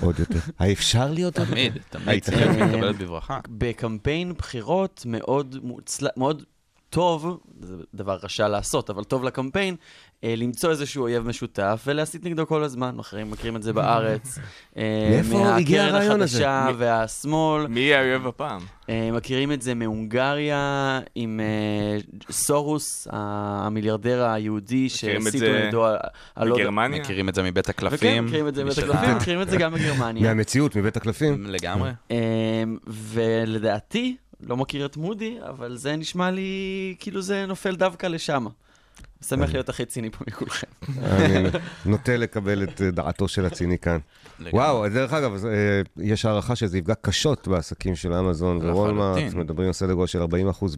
עוד 0.00 0.18
יותר. 0.18 0.38
האפשר 0.58 1.10
להיות 1.10 1.38
עוד 1.38 1.48
יותר? 1.48 1.60
תמיד, 1.60 1.78
תמיד 1.90 2.22
ציניות 2.22 2.50
מתקבלת 2.50 2.98
בברכה. 2.98 3.40
בקמפיין 3.48 4.32
בחירות 4.32 5.02
מאוד 5.06 5.56
מוצלח, 5.62 6.10
מאוד 6.16 6.42
טוב, 6.90 7.38
זה 7.60 7.74
דבר 7.94 8.18
רשע 8.22 8.48
לעשות, 8.48 8.90
אבל 8.90 9.04
טוב 9.04 9.24
לקמפיין, 9.24 9.76
אה, 10.24 10.34
למצוא 10.36 10.70
איזשהו 10.70 11.02
אויב 11.02 11.26
משותף 11.26 11.82
ולהסית 11.86 12.24
נגדו 12.24 12.46
כל 12.46 12.62
הזמן. 12.62 12.98
אחרים 13.00 13.30
מכירים 13.30 13.56
את 13.56 13.62
זה 13.62 13.72
בארץ. 13.72 14.38
אה, 14.76 15.08
מאיפה 15.10 15.56
הגיע 15.56 15.84
הרעיון 15.84 16.20
הזה? 16.22 16.38
מהקרן 16.38 16.56
החדשה 16.66 16.78
והשמאל. 16.78 17.66
מי 17.66 17.80
יהיה 17.80 18.00
האויב 18.00 18.26
הפעם? 18.26 18.60
אה, 18.88 19.10
מכירים 19.12 19.52
את 19.52 19.62
זה 19.62 19.74
מהונגריה 19.74 21.00
עם 21.14 21.40
אה, 21.40 21.98
סורוס, 22.30 23.08
המיליארדר 23.10 24.24
היהודי 24.24 24.88
שהסיתו 24.88 25.38
זה 25.38 25.62
נגדו 25.64 25.84
על- 25.84 25.96
על 26.34 26.48
עוד... 26.50 26.60
בגרמניה? 26.60 27.00
מכירים 27.00 27.28
את 27.28 27.34
זה 27.34 27.42
מבית 27.42 27.64
וכן, 27.68 27.70
הקלפים. 27.86 28.26
מכירים 28.26 28.48
את 28.48 28.54
זה 28.54 28.64
מבית 28.64 28.78
הקלפים, 28.78 29.16
מכירים 29.16 29.42
את 29.42 29.50
זה 29.50 29.56
גם 29.56 29.74
בגרמניה. 29.74 30.22
מהמציאות, 30.22 30.76
מבית 30.76 30.96
הקלפים. 30.96 31.46
לגמרי. 31.46 31.90
ולדעתי, 32.86 34.16
לא 34.40 34.56
מכיר 34.56 34.86
את 34.86 34.96
מודי, 34.96 35.38
אבל 35.48 35.76
זה 35.76 35.96
נשמע 35.96 36.30
לי 36.30 36.94
כאילו 36.98 37.22
זה 37.22 37.46
נופל 37.46 37.76
דווקא 37.76 38.06
לשם. 38.06 38.46
שמח 39.24 39.52
להיות 39.52 39.68
הכי 39.68 39.84
ציני 39.84 40.10
פה 40.10 40.24
מכולכם. 40.28 40.66
אני 41.02 41.48
נוטה 41.86 42.16
לקבל 42.16 42.62
את 42.62 42.82
אה, 42.82 42.90
דעתו 42.90 43.28
של 43.28 43.46
הציני 43.46 43.78
כאן. 43.78 43.98
וואו, 44.52 44.88
דרך 44.88 45.12
אגב, 45.12 45.44
אה, 45.46 45.80
יש 45.96 46.24
הערכה 46.24 46.56
שזה 46.56 46.78
יפגע 46.78 46.94
קשות 47.00 47.48
בעסקים 47.48 47.96
של 47.96 48.12
אמזון 48.12 48.56
ווולמארט, 48.56 49.16
לחלוטין. 49.16 49.40
מדברים 49.40 49.66
על 49.66 49.72
סדר 49.72 49.92
גודל 49.92 50.06
של 50.06 50.22
40% 50.22 50.26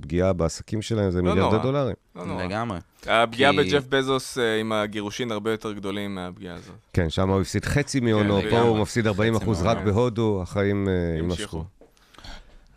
פגיעה 0.02 0.32
בעסקים 0.32 0.82
שלהם, 0.82 1.10
זה 1.10 1.22
לא 1.22 1.34
מיליארדי. 1.34 1.62
דולרים. 1.62 1.94
לא 2.16 2.26
נורא. 2.26 2.44
לגמרי. 2.44 2.78
הפגיעה 3.06 3.52
בג'ף 3.52 3.84
בזוס 3.88 4.38
אה, 4.38 4.60
עם 4.60 4.72
הגירושין 4.72 5.32
הרבה 5.32 5.50
יותר 5.50 5.72
גדולים 5.72 6.14
מהפגיעה 6.14 6.54
הזאת. 6.54 6.74
כן, 6.92 7.10
שם 7.10 7.30
הוא 7.30 7.40
הפסיד 7.40 7.64
חצי 7.64 8.00
מהונו, 8.00 8.40
כן, 8.42 8.50
פה 8.50 8.60
הוא. 8.60 8.78
מפסיד 8.78 9.06
40% 9.06 9.10
רק 9.10 9.76
מהונו. 9.76 9.84
בהודו, 9.84 10.40
החיים. 10.42 10.88
יימשכו. 11.16 11.64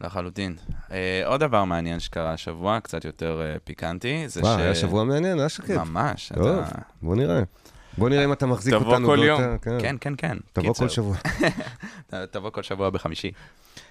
לחלוטין. 0.03 0.55
אה, 0.91 1.22
עוד 1.25 1.39
דבר 1.39 1.63
מעניין 1.63 2.00
שקרה 2.00 2.33
השבוע, 2.33 2.79
קצת 2.79 3.05
יותר 3.05 3.41
אה, 3.41 3.55
פיקנטי, 3.63 4.24
זה 4.27 4.39
ש... 4.39 4.43
וואו, 4.43 4.57
היה 4.60 4.75
שבוע 4.75 5.03
מעניין, 5.03 5.39
היה 5.39 5.50
שקט. 5.50 5.69
ממש. 5.69 6.31
טוב, 6.36 6.48
אתה- 6.48 6.79
בוא 7.01 7.15
נראה. 7.15 7.43
בוא 7.98 8.10
נראה 8.10 8.24
אם 8.25 8.33
אתה 8.33 8.45
מחזיק 8.45 8.74
תבוא 8.74 8.88
אותנו 8.91 9.07
כל 9.07 9.15
באותה- 9.27 9.41
יום. 9.43 9.57
כן. 9.57 9.77
כן, 9.81 9.95
כן, 10.01 10.13
כן. 10.17 10.38
תבוא 10.53 10.74
כל 10.74 10.89
שבוע. 10.89 11.15
תבוא 12.31 12.50
כל 12.50 12.63
שבוע 12.63 12.89
בחמישי. 12.89 13.31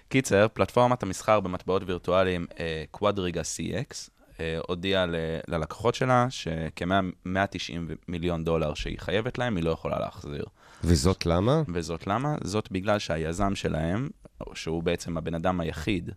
קיצר, 0.09 0.47
פלטפורמת 0.53 1.03
המסחר 1.03 1.41
במטבעות 1.41 1.83
וירטואליים 1.87 2.47
קוואדריגה 2.91 3.41
CX 3.41 3.95
אה, 4.41 4.59
הודיעה 4.69 5.05
ללקוחות 5.49 5.95
שלה 5.95 6.27
שכ-190 6.31 7.73
מיליון 8.09 8.45
דולר 8.45 8.75
שהיא 8.75 8.99
חייבת 8.99 9.39
להם, 9.39 9.57
היא 9.57 9.65
לא 9.65 9.71
יכולה 9.71 9.99
להחזיר. 9.99 10.45
וזאת 10.85 11.27
למה? 11.27 11.63
וזאת 11.69 12.07
למה? 12.07 12.35
זאת 12.45 12.69
בגלל 12.73 12.99
שהיזם 12.99 13.55
שלהם, 13.55 14.09
שהוא 14.55 14.83
בעצם 14.83 15.17
הבן 15.17 15.35
אדם 15.35 15.61
היחיד 15.61 16.11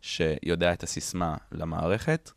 שיודע 0.00 0.72
את 0.72 0.82
הסיסמה 0.82 1.36
למערכת, 1.52 2.30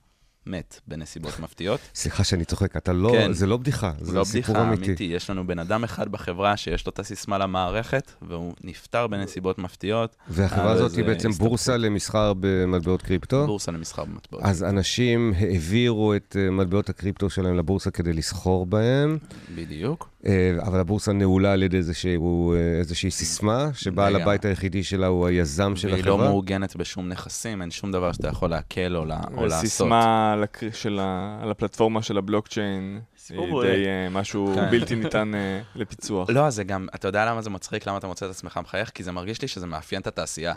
מת 0.47 0.79
בנסיבות 0.87 1.39
מפתיעות. 1.39 1.79
סליחה 1.95 2.23
שאני 2.23 2.45
צוחק, 2.45 2.77
אתה 2.77 2.93
לא, 2.93 3.09
כן. 3.11 3.33
זה 3.33 3.47
לא 3.47 3.57
בדיחה, 3.57 3.91
זה 4.01 4.13
לא 4.13 4.23
סיפור 4.23 4.55
בדיחה 4.55 4.69
אמיתי. 4.69 4.85
אמיתי, 4.85 5.03
יש 5.03 5.29
לנו 5.29 5.47
בן 5.47 5.59
אדם 5.59 5.83
אחד 5.83 6.09
בחברה 6.09 6.57
שיש 6.57 6.85
לו 6.85 6.89
את 6.89 6.99
הסיסמה 6.99 7.37
למערכת, 7.37 8.11
והוא 8.21 8.53
נפטר 8.63 9.07
בנסיבות 9.07 9.59
מפתיעות. 9.59 10.15
והחברה 10.29 10.71
הזאת 10.71 10.95
היא 10.95 11.05
בעצם 11.05 11.29
הסתבכות. 11.29 11.49
בורסה 11.49 11.77
למסחר 11.77 12.33
במטבעות 12.39 13.01
קריפטו? 13.01 13.45
בורסה 13.45 13.71
למסחר 13.71 14.05
במטבעות. 14.05 14.43
אז 14.45 14.63
אנשים 14.63 15.33
העבירו 15.37 16.13
את 16.15 16.35
אה, 16.39 16.51
מטבעות 16.51 16.89
הקריפטו 16.89 17.29
שלהם 17.29 17.57
לבורסה 17.57 17.91
כדי 17.91 18.13
לסחור 18.13 18.65
בהם, 18.65 19.17
בדיוק. 19.55 20.09
אה, 20.25 20.51
אבל 20.61 20.79
הבורסה 20.79 21.13
נעולה 21.13 21.53
על 21.53 21.63
ידי 21.63 21.77
איזשהו, 21.77 22.53
אה, 22.53 22.57
איזושהי 22.79 23.11
סיסמה, 23.11 23.69
שבעל. 23.73 24.15
הבית 24.15 24.45
היחידי 24.45 24.83
שלה 24.83 25.07
הוא 25.07 25.27
היזם 25.27 25.75
של 25.75 25.91
והיא 25.91 26.03
לא 26.05 26.13
החברה. 26.13 26.29
מעוגנת 26.29 26.75
בשום 26.75 27.09
נכסים, 27.09 27.61
אין 27.61 27.71
שום 27.71 27.91
דבר 27.91 28.11
שאתה 28.11 28.27
יכול 28.27 28.49
לעכל 28.49 28.95
או, 28.95 29.05
לה, 29.05 29.21
או 29.37 29.45
לעשות. 29.45 29.63
וסיסמה 29.63 30.35
על 30.36 30.44
הקר- 30.44 30.72
של 30.74 31.00
ה- 31.01 31.39
על 31.42 31.51
הפלטפורמה 31.51 32.01
של 32.01 32.18
הבלוקצ'יין, 32.18 33.01
היא 33.30 33.50
בועט. 33.50 33.68
די 33.68 33.86
אה, 33.88 34.10
משהו 34.10 34.51
כן. 34.56 34.72
בלתי 34.72 34.96
ניתן 34.96 35.36
אה, 35.36 35.62
לפיצוח. 35.75 36.30
לא, 36.30 36.50
זה 36.50 36.63
גם, 36.63 36.88
אתה 36.96 37.08
יודע 37.08 37.25
למה 37.25 37.42
זה 37.42 37.50
מצחיק, 37.50 37.88
למה 37.88 37.98
אתה 37.98 38.08
מוצא 38.08 38.25
את 38.25 38.32
עצמך 38.32 38.60
מחייך? 38.63 38.89
כי 38.89 39.04
זה 39.04 39.12
מרגיש 39.12 39.42
לי 39.42 39.48
שזה 39.48 39.68
מאפיין 39.68 40.01
את 40.01 40.08
התעשייה. 40.08 40.54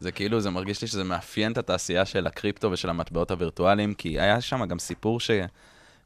זה 0.00 0.12
כאילו, 0.12 0.40
זה 0.40 0.50
מרגיש 0.50 0.82
לי 0.82 0.88
שזה 0.88 1.04
מאפיין 1.04 1.52
את 1.52 1.58
התעשייה 1.58 2.04
של 2.04 2.26
הקריפטו 2.26 2.70
ושל 2.70 2.90
המטבעות 2.90 3.30
הווירטואליים, 3.30 3.94
כי 3.94 4.20
היה 4.20 4.40
שם 4.40 4.64
גם 4.64 4.78
סיפור 4.78 5.20
ש... 5.20 5.30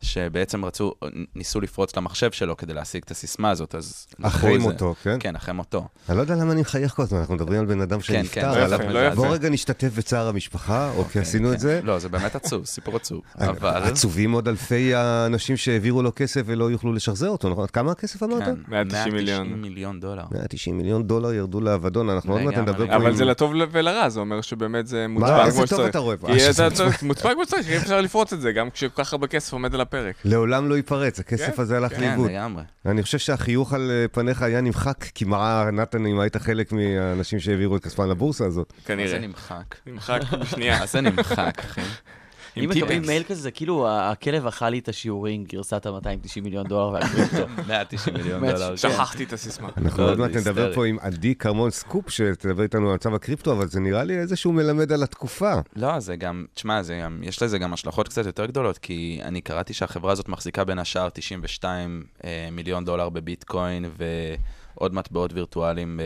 שבעצם 0.02 0.64
רצו, 0.64 0.92
ניסו 1.34 1.60
לפרוץ 1.60 1.96
למחשב 1.96 2.30
שלו 2.32 2.56
כדי 2.56 2.74
להשיג 2.74 3.02
את 3.04 3.10
הסיסמה 3.10 3.50
הזאת, 3.50 3.74
אז... 3.74 4.06
אחרי 4.22 4.50
איזה- 4.50 4.62
מותו, 4.62 4.94
כן? 5.02 5.16
כן, 5.20 5.36
אחרי 5.36 5.54
מותו. 5.54 5.88
אני 6.08 6.16
לא 6.16 6.22
יודע 6.22 6.34
למה 6.34 6.52
אני 6.52 6.60
מחייך 6.60 6.92
כל 6.94 7.02
הזמן, 7.02 7.18
אנחנו 7.18 7.34
מדברים 7.34 7.60
על 7.60 7.66
בן 7.66 7.80
אדם 7.80 8.00
כן, 8.00 8.04
שנפטר. 8.22 8.54
כן, 8.54 8.70
לא 8.70 8.74
יפה, 8.74 8.84
לא 8.84 9.06
יפה. 9.06 9.14
בוא 9.16 9.28
רגע 9.28 9.48
נשתתף 9.48 9.88
בצער 9.96 10.28
המשפחה, 10.28 10.90
אוקיי, 10.96 11.22
עשינו 11.22 11.52
את 11.52 11.60
זה. 11.60 11.80
לא, 11.84 11.98
זה 11.98 12.08
באמת 12.08 12.34
עצוב, 12.34 12.64
סיפור 12.66 12.96
עצוב. 12.96 13.20
אבל... 13.38 13.82
עצובים 13.82 14.32
עוד 14.32 14.48
אלפי 14.48 14.94
האנשים 14.94 15.56
שהעבירו 15.56 16.02
לו 16.02 16.12
כסף 16.16 16.42
ולא 16.46 16.70
יוכלו 16.70 16.92
לשחזר 16.92 17.28
אותו, 17.28 17.48
נכון? 17.48 17.66
כמה 17.66 17.92
הכסף 17.92 18.22
אמרת? 18.22 18.42
כן, 18.44 18.54
190 18.68 19.14
מיליון. 19.14 19.38
190 19.46 19.62
מיליון 19.62 20.00
דולר. 20.00 20.24
190 20.32 20.76
מיליון 20.78 21.02
דולר 21.06 21.32
ירדו 21.32 21.60
לאבדון, 21.60 22.10
אנחנו 22.10 22.32
עוד 22.32 22.42
מעט 22.42 22.54
נדבר 22.54 22.86
פה 22.86 22.96
אבל. 22.96 23.14
זה 23.14 23.24
לטוב 23.24 23.52
ולרע, 23.72 24.08
זה 24.08 24.20
אומר 24.20 24.40
שבאמת 24.40 24.86
זה 24.86 25.06
מוצבע 25.08 25.44
איזה 25.46 25.56
כמו 25.58 25.66
טוב 25.66 25.76
שצריך. 25.78 25.90
אתה 25.90 25.98
רואה 25.98 26.16
פה? 26.16 26.28
אה, 26.28 26.38
שזה 26.38 26.66
אתה- 26.66 26.86
אתה- 26.88 26.96
מוצבע 27.06 27.34
כמו 27.34 27.44
שצריך, 27.44 27.68
אי 27.68 27.76
אפשר 27.76 28.00
לפרוץ 28.00 28.32
את 28.32 28.40
זה, 28.40 28.52
גם 28.52 28.70
כשכל 28.70 29.02
כך 29.04 29.12
הרבה 29.12 29.26
כסף 29.26 29.52
עומד 29.52 29.74
על 29.74 29.80
הפרק. 29.94 30.14
לעולם 30.24 30.68
לא 30.68 30.74
ייפרץ, 30.74 31.20
הכסף 31.20 31.56
כן, 31.56 31.62
הזה 31.62 31.76
הלך 31.76 31.92
כן, 31.92 32.00
לאיבוד. 32.00 32.30
לגמרי. 32.30 32.62
אני 32.86 33.02
חושב 33.02 33.18
שהחיוך 33.18 33.72
על 33.72 33.90
אה, 33.90 34.08
פניך 34.08 34.42
היה 34.42 34.60
נמחק, 34.60 35.04
כי 35.14 35.24
מראה, 35.24 35.70
נתן, 35.70 36.06
אם 36.06 36.20
היית 36.20 36.36
חלק 36.36 36.72
מהאנשים 36.72 37.40
שהעבירו 37.40 37.76
את 37.76 37.84
כספם 37.84 38.10
לבורסה 38.10 38.46
הזאת. 38.46 38.72
מה 38.72 38.82
זה 38.82 38.86
כנראה. 38.86 39.18
נמחק? 39.18 39.74
נמחק 39.86 40.20
בשנייה. 40.40 40.78
מה 40.78 40.86
זה 40.86 41.00
נמחק, 41.00 41.58
אחי? 41.58 41.80
אם 42.56 42.68
מקבלים 42.68 43.02
מייל 43.06 43.22
כזה, 43.22 43.42
זה 43.42 43.50
כאילו 43.50 43.88
הכלב 43.88 44.46
אכל 44.46 44.68
לי 44.68 44.78
את 44.78 44.88
השיעורים, 44.88 45.44
גרסת 45.44 45.86
ה-290 45.86 46.40
מיליון 46.42 46.66
דולר 46.66 46.92
והקריפטו. 46.92 47.46
190 47.68 48.16
מיליון 48.16 48.40
דולר. 48.50 48.68
כן. 48.68 48.76
שכחתי 48.76 49.24
את 49.24 49.32
הסיסמה. 49.32 49.68
אנחנו 49.76 50.02
לא, 50.02 50.10
עוד 50.10 50.18
מעט 50.18 50.30
נדבר. 50.30 50.74
פה 50.74 50.86
עם 50.86 50.98
עדי 51.00 51.34
כרמון 51.34 51.70
סקופ, 51.70 52.10
שתדבר 52.10 52.62
איתנו 52.62 52.88
על 52.88 52.94
מצב 52.94 53.14
הקריפטו, 53.14 53.52
אבל 53.52 53.68
זה 53.68 53.80
נראה 53.80 54.04
לי 54.04 54.18
איזשהו 54.18 54.52
מלמד 54.52 54.92
על 54.92 55.02
התקופה. 55.02 55.52
לא, 55.76 56.00
זה 56.00 56.16
גם, 56.16 56.44
תשמע, 56.54 56.82
זה 56.82 57.00
גם, 57.02 57.20
יש 57.22 57.42
לזה 57.42 57.58
גם 57.58 57.72
השלכות 57.72 58.08
קצת 58.08 58.26
יותר 58.26 58.46
גדולות, 58.46 58.78
כי 58.78 59.20
אני 59.22 59.40
קראתי 59.40 59.72
שהחברה 59.72 60.12
הזאת 60.12 60.28
מחזיקה 60.28 60.64
בין 60.64 60.78
השאר 60.78 61.08
92 61.08 62.04
אה, 62.24 62.48
מיליון 62.52 62.84
דולר 62.84 63.08
בביטקוין 63.08 63.84
ועוד 64.76 64.94
מטבעות 64.94 65.32
וירטואליים 65.32 66.00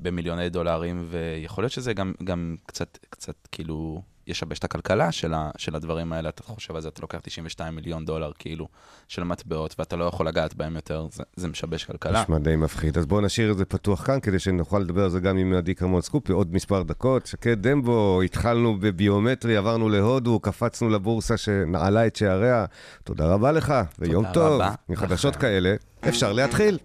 במיליוני 0.00 0.48
דולרים, 0.48 1.06
ויכול 1.10 1.64
להיות 1.64 1.72
שזה 1.72 1.92
גם, 1.92 2.12
גם 2.24 2.56
קצת, 2.66 2.98
קצת 3.10 3.48
כאילו 3.52 4.02
ישבש 4.28 4.58
את 4.58 4.64
הכלכלה 4.64 5.12
של, 5.12 5.34
ה, 5.34 5.50
של 5.56 5.74
הדברים 5.76 6.12
האלה. 6.12 6.28
אתה 6.28 6.42
חושב 6.42 6.74
על 6.74 6.82
זה, 6.82 6.88
אתה 6.88 7.02
לוקח 7.02 7.18
92 7.22 7.74
מיליון 7.74 8.04
דולר 8.04 8.30
כאילו 8.38 8.68
של 9.08 9.24
מטבעות, 9.24 9.74
ואתה 9.78 9.96
לא 9.96 10.04
יכול 10.04 10.28
לגעת 10.28 10.54
בהם 10.54 10.76
יותר, 10.76 11.06
זה, 11.12 11.22
זה 11.36 11.48
משבש 11.48 11.84
כלכלה. 11.84 12.22
נשמע 12.22 12.38
די 12.38 12.56
מפחיד. 12.56 12.98
אז 12.98 13.06
בואו 13.06 13.20
נשאיר 13.20 13.52
את 13.52 13.58
זה 13.58 13.64
פתוח 13.64 14.06
כאן, 14.06 14.20
כדי 14.20 14.38
שנוכל 14.38 14.78
לדבר 14.78 15.04
על 15.04 15.10
זה 15.10 15.20
גם 15.20 15.36
עם 15.36 15.54
עדי 15.54 15.74
כרמון 15.74 16.00
סקופ 16.00 16.28
בעוד 16.28 16.54
מספר 16.54 16.82
דקות. 16.82 17.26
שקד 17.26 17.66
דמבו, 17.66 18.22
התחלנו 18.22 18.76
בביומטרי, 18.80 19.56
עברנו 19.56 19.88
להודו, 19.88 20.40
קפצנו 20.40 20.88
לבורסה 20.88 21.36
שנעלה 21.36 22.06
את 22.06 22.16
שעריה. 22.16 22.64
תודה 23.04 23.26
רבה 23.26 23.52
לך, 23.52 23.74
ויום 23.98 24.24
תודה 24.24 24.34
טוב. 24.34 24.60
רבה 24.60 24.74
עם 24.88 24.96
חדשות 24.96 25.36
לכם. 25.36 25.40
כאלה, 25.40 25.74
אפשר 26.08 26.32
להתחיל. 26.32 26.78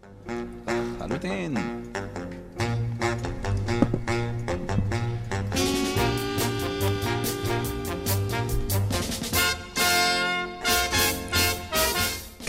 לחלוטין. 0.99 1.82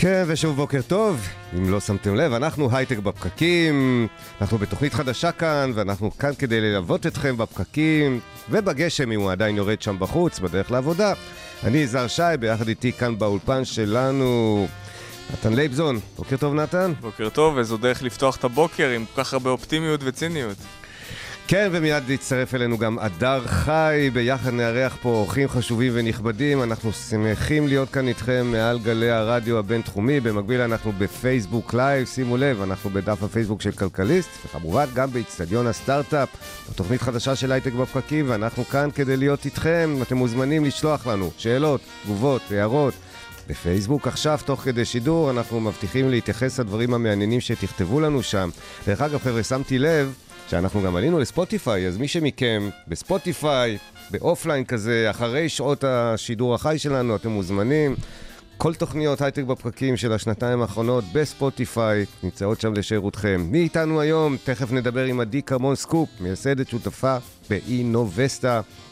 כן, 0.05 0.23
ושוב 0.27 0.55
בוקר 0.55 0.81
טוב. 0.81 1.27
אם 1.57 1.69
לא 1.69 1.79
שמתם 1.79 2.15
לב, 2.15 2.33
אנחנו 2.33 2.69
הייטק 2.77 2.97
בפקקים, 2.97 4.07
אנחנו 4.41 4.57
בתוכנית 4.57 4.93
חדשה 4.93 5.31
כאן, 5.31 5.71
ואנחנו 5.75 6.17
כאן 6.17 6.31
כדי 6.39 6.61
ללוות 6.61 7.07
אתכם 7.07 7.37
בפקקים, 7.37 8.19
ובגשם, 8.49 9.11
אם 9.11 9.19
הוא 9.19 9.31
עדיין 9.31 9.57
יורד 9.57 9.81
שם 9.81 9.99
בחוץ, 9.99 10.39
בדרך 10.39 10.71
לעבודה. 10.71 11.13
אני 11.63 11.77
יזהר 11.77 12.07
שי, 12.07 12.21
ביחד 12.39 12.67
איתי 12.67 12.91
כאן 12.91 13.19
באולפן 13.19 13.65
שלנו, 13.65 14.67
נתן 15.33 15.53
לייבזון. 15.53 15.99
בוקר 16.17 16.37
טוב, 16.37 16.53
נתן. 16.53 16.93
בוקר 17.01 17.29
טוב, 17.29 17.57
וזו 17.57 17.77
דרך 17.77 18.03
לפתוח 18.03 18.35
את 18.35 18.43
הבוקר 18.43 18.89
עם 18.89 19.05
כל 19.05 19.23
כך 19.23 19.33
הרבה 19.33 19.49
אופטימיות 19.49 20.01
וציניות. 20.03 20.57
כן, 21.47 21.69
ומיד 21.71 22.09
יצטרף 22.09 22.55
אלינו 22.55 22.77
גם 22.77 22.99
אדר 22.99 23.47
חי, 23.47 24.09
ביחד 24.13 24.53
נארח 24.53 24.97
פה 25.01 25.09
אורחים 25.09 25.47
חשובים 25.47 25.91
ונכבדים. 25.95 26.63
אנחנו 26.63 26.93
שמחים 26.93 27.67
להיות 27.67 27.89
כאן 27.89 28.07
איתכם 28.07 28.47
מעל 28.51 28.79
גלי 28.79 29.09
הרדיו 29.09 29.57
הבינתחומי. 29.57 30.19
במקביל 30.19 30.61
אנחנו 30.61 30.91
בפייסבוק 30.97 31.73
live, 31.73 32.07
שימו 32.07 32.37
לב, 32.37 32.61
אנחנו 32.61 32.89
בדף 32.89 33.23
הפייסבוק 33.23 33.61
של 33.61 33.71
כלכליסט, 33.71 34.29
וכמובן 34.45 34.85
גם 34.93 35.11
באיצטדיון 35.11 35.67
הסטארט-אפ, 35.67 36.29
תוכנית 36.75 37.01
חדשה 37.01 37.35
של 37.35 37.51
הייטק 37.51 37.73
בפקקים, 37.73 38.25
ואנחנו 38.29 38.65
כאן 38.65 38.89
כדי 38.95 39.17
להיות 39.17 39.45
איתכם. 39.45 39.97
אתם 40.01 40.17
מוזמנים 40.17 40.65
לשלוח 40.65 41.07
לנו 41.07 41.31
שאלות, 41.37 41.81
תגובות, 42.03 42.41
הערות. 42.51 42.93
בפייסבוק 43.47 44.07
עכשיו, 44.07 44.39
תוך 44.45 44.61
כדי 44.61 44.85
שידור, 44.85 45.31
אנחנו 45.31 45.59
מבטיחים 45.59 46.09
להתייחס 46.09 46.59
לדברים 46.59 46.93
המעניינים 46.93 47.41
שתכתבו 47.41 47.99
לנו 47.99 48.23
שם. 48.23 48.49
דרך 48.87 49.01
אגב, 49.01 49.19
חבר'ה, 49.19 49.43
שמתי 49.43 49.79
לב 49.79 50.13
שאנחנו 50.47 50.81
גם 50.81 50.95
עלינו 50.95 51.19
לספוטיפיי, 51.19 51.87
אז 51.87 51.97
מי 51.97 52.07
שמכם 52.07 52.69
בספוטיפיי, 52.87 53.77
ב 54.11 54.18
offline 54.18 54.65
כזה, 54.65 55.07
אחרי 55.09 55.49
שעות 55.49 55.83
השידור 55.83 56.55
החי 56.55 56.75
שלנו, 56.77 57.15
אתם 57.15 57.29
מוזמנים. 57.29 57.95
כל 58.57 58.73
תוכניות 58.73 59.21
הייטק 59.21 59.43
בפקקים 59.43 59.97
של 59.97 60.13
השנתיים 60.13 60.61
האחרונות 60.61 61.03
בספוטיפיי 61.13 62.05
נמצאות 62.23 62.61
שם 62.61 62.73
לשירותכם. 62.73 63.47
מי 63.51 63.57
איתנו 63.57 64.01
היום? 64.01 64.37
תכף 64.43 64.71
נדבר 64.71 65.05
עם 65.05 65.19
עדי 65.19 65.41
כרמון 65.41 65.75
סקופ, 65.75 66.09
מייסדת 66.19 66.69
שותפה 66.69 67.17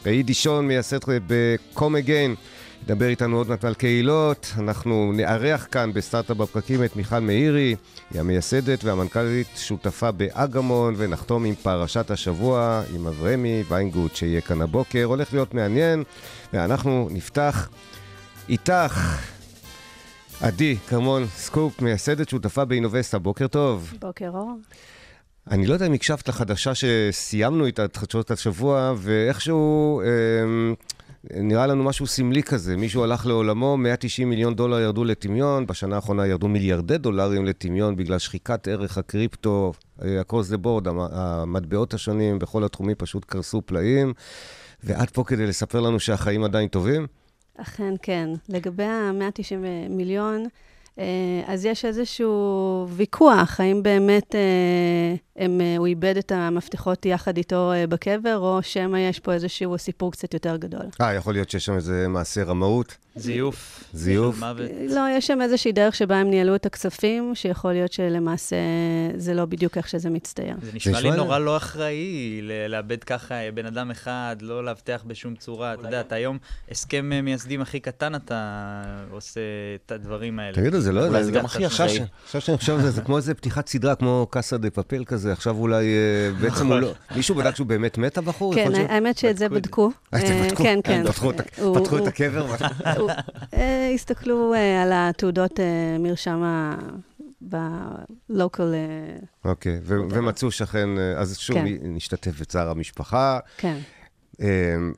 באי 0.04 0.22
דישון, 0.22 0.66
מייסדת 0.66 1.04
ב 1.26 1.40
Come 1.40 1.96
Again. 1.96 2.34
נדבר 2.84 3.06
איתנו 3.06 3.36
עוד 3.36 3.48
מעט 3.48 3.64
על 3.64 3.74
קהילות. 3.74 4.52
אנחנו 4.58 5.12
נארח 5.14 5.66
כאן 5.70 5.92
בסטארט-אפ 5.92 6.36
בפקקים 6.36 6.84
את 6.84 6.96
מיכל 6.96 7.18
מאירי, 7.18 7.76
היא 8.10 8.20
המייסדת 8.20 8.84
והמנכ"לית 8.84 9.46
שותפה 9.56 10.10
באגמון, 10.10 10.94
ונחתום 10.96 11.44
עם 11.44 11.54
פרשת 11.54 12.10
השבוע 12.10 12.82
עם 12.94 13.06
אברמי 13.06 13.62
ויינגוט 13.68 14.16
שיהיה 14.16 14.40
כאן 14.40 14.62
הבוקר. 14.62 15.04
הולך 15.04 15.32
להיות 15.32 15.54
מעניין, 15.54 16.02
ואנחנו 16.52 17.08
נפתח 17.10 17.68
איתך. 18.48 19.20
עדי 20.40 20.76
כרמון 20.88 21.26
סקופ, 21.36 21.82
מייסדת 21.82 22.28
שותפה 22.28 22.64
באינובסטה, 22.64 23.18
בוקר 23.18 23.46
טוב. 23.46 23.92
בוקר 24.00 24.28
אור. 24.28 24.58
אני 25.50 25.66
לא 25.66 25.74
יודע 25.74 25.86
אם 25.86 25.92
הקשבת 25.92 26.28
לחדשה 26.28 26.72
שסיימנו 26.74 27.66
איתה 27.66 27.84
את 27.84 27.96
חדשות 27.96 28.30
השבוע, 28.30 28.92
ואיכשהו 28.96 30.00
אה, 30.00 30.06
נראה 31.30 31.66
לנו 31.66 31.84
משהו 31.84 32.06
סמלי 32.06 32.42
כזה. 32.42 32.76
מישהו 32.76 33.04
הלך 33.04 33.26
לעולמו, 33.26 33.76
190 33.76 34.30
מיליון 34.30 34.54
דולר 34.54 34.80
ירדו 34.80 35.04
לטמיון, 35.04 35.66
בשנה 35.66 35.96
האחרונה 35.96 36.26
ירדו 36.26 36.48
מיליארדי 36.48 36.98
דולרים 36.98 37.44
לטמיון 37.44 37.96
בגלל 37.96 38.18
שחיקת 38.18 38.68
ערך 38.68 38.98
הקריפטו, 38.98 39.72
across 40.00 40.54
the 40.54 40.64
board, 40.64 40.88
המטבעות 41.12 41.94
השונים 41.94 42.38
בכל 42.38 42.64
התחומים 42.64 42.94
פשוט 42.98 43.24
קרסו 43.24 43.62
פלאים. 43.62 44.12
ואת 44.84 45.10
פה 45.10 45.24
כדי 45.24 45.46
לספר 45.46 45.80
לנו 45.80 46.00
שהחיים 46.00 46.44
עדיין 46.44 46.68
טובים? 46.68 47.06
אכן 47.56 47.94
כן. 48.02 48.28
לגבי 48.48 48.84
ה-190 48.84 49.56
מיליון, 49.90 50.46
אז 51.46 51.64
יש 51.64 51.84
איזשהו 51.84 52.86
ויכוח, 52.88 53.60
האם 53.60 53.82
באמת 53.82 54.34
אה, 54.34 55.14
הם, 55.44 55.60
אה, 55.60 55.76
הוא 55.78 55.86
איבד 55.86 56.16
את 56.16 56.32
המפתחות 56.32 57.06
יחד 57.06 57.36
איתו 57.36 57.72
בקבר, 57.88 58.38
או 58.38 58.62
שמא 58.62 58.96
יש 58.96 59.20
פה 59.20 59.32
איזשהו 59.32 59.78
סיפור 59.78 60.12
קצת 60.12 60.34
יותר 60.34 60.56
גדול. 60.56 60.86
אה, 61.00 61.14
יכול 61.14 61.32
להיות 61.32 61.50
שיש 61.50 61.64
שם 61.64 61.74
איזה 61.74 62.08
מעשה 62.08 62.44
רמאות? 62.44 62.96
זיוף. 63.16 63.84
זיוף? 63.92 64.42
לא, 64.88 65.00
יש 65.10 65.26
שם 65.26 65.42
איזושהי 65.42 65.72
דרך 65.72 65.94
שבה 65.94 66.16
הם 66.16 66.30
ניהלו 66.30 66.54
את 66.54 66.66
הכספים, 66.66 67.34
שיכול 67.34 67.72
להיות 67.72 67.92
שלמעשה 67.92 68.56
זה 69.16 69.34
לא 69.34 69.44
בדיוק 69.44 69.76
איך 69.76 69.88
שזה 69.88 70.10
מצטייר. 70.10 70.56
זה 70.62 70.70
נשמע 70.74 71.00
לי 71.00 71.10
נורא 71.10 71.38
לא 71.38 71.56
אחראי 71.56 72.40
לאבד 72.68 73.04
ככה 73.04 73.34
בן 73.54 73.66
אדם 73.66 73.90
אחד, 73.90 74.36
לא 74.40 74.64
לאבטח 74.64 75.02
בשום 75.06 75.36
צורה. 75.36 75.74
אתה 75.74 75.88
יודע, 75.88 76.00
אתה 76.00 76.14
היום 76.14 76.38
הסכם 76.70 77.10
מייסדים 77.22 77.60
הכי 77.60 77.80
קטן, 77.80 78.14
אתה 78.14 78.82
עושה 79.10 79.40
את 79.86 79.92
הדברים 79.92 80.38
האלה. 80.38 80.54
תגידו, 80.54 80.80
זה 80.80 80.92
לא, 80.92 81.22
זה 81.22 81.32
גם 81.32 81.44
הכי 81.44 81.66
אחראי. 81.66 81.98
עכשיו 82.24 82.40
שאני 82.40 82.58
חושב 82.58 82.74
על 82.74 82.82
זה, 82.82 82.90
זה 82.90 83.02
כמו 83.02 83.16
איזה 83.16 83.34
פתיחת 83.34 83.68
סדרה, 83.68 83.94
כמו 83.94 84.26
קאסה 84.30 84.56
דה 84.56 84.70
פפל 84.70 85.04
כזה, 85.04 85.32
עכשיו 85.32 85.56
אולי 85.56 85.84
בעצם 86.40 86.66
הוא 86.66 86.80
לא... 86.80 86.92
מישהו 87.16 87.34
בדק 87.34 87.56
שהוא 87.56 87.66
באמת 87.66 87.98
מת 87.98 88.18
הבחור? 88.18 88.54
כן, 88.54 88.74
האמת 88.74 89.18
שאת 89.18 89.38
זה 89.38 89.48
בדקו. 89.48 89.90
אה, 90.14 90.20
את 90.20 90.26
זה 90.26 90.42
בדקו? 90.44 90.62
כן, 90.62 90.78
כן. 90.84 91.04
פתחו 91.74 91.98
את 91.98 92.06
הקבר? 92.06 92.46
הסתכלו 93.94 94.54
על 94.82 94.90
התעודות 94.94 95.60
מרשם 95.98 96.42
ב-local... 97.48 98.60
אוקיי, 99.44 99.80
ומצאו 99.84 100.50
שאכן, 100.50 100.88
אז 101.16 101.38
שוב, 101.38 101.58
נשתתף 101.82 102.40
בצער 102.40 102.70
המשפחה. 102.70 103.38
כן. 103.56 103.78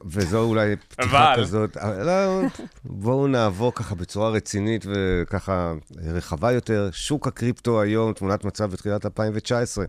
וזו 0.06 0.42
אולי 0.42 0.76
פתיחה 0.76 1.34
כזאת. 1.36 1.76
לא, 1.76 2.42
בואו 2.84 3.26
נעבור 3.26 3.74
ככה 3.74 3.94
בצורה 3.94 4.30
רצינית 4.30 4.86
וככה 4.88 5.72
רחבה 5.96 6.52
יותר. 6.52 6.88
שוק 6.92 7.26
הקריפטו 7.26 7.80
היום, 7.80 8.12
תמונת 8.12 8.44
מצב 8.44 8.70
בתחילת 8.70 9.06
2019. 9.06 9.84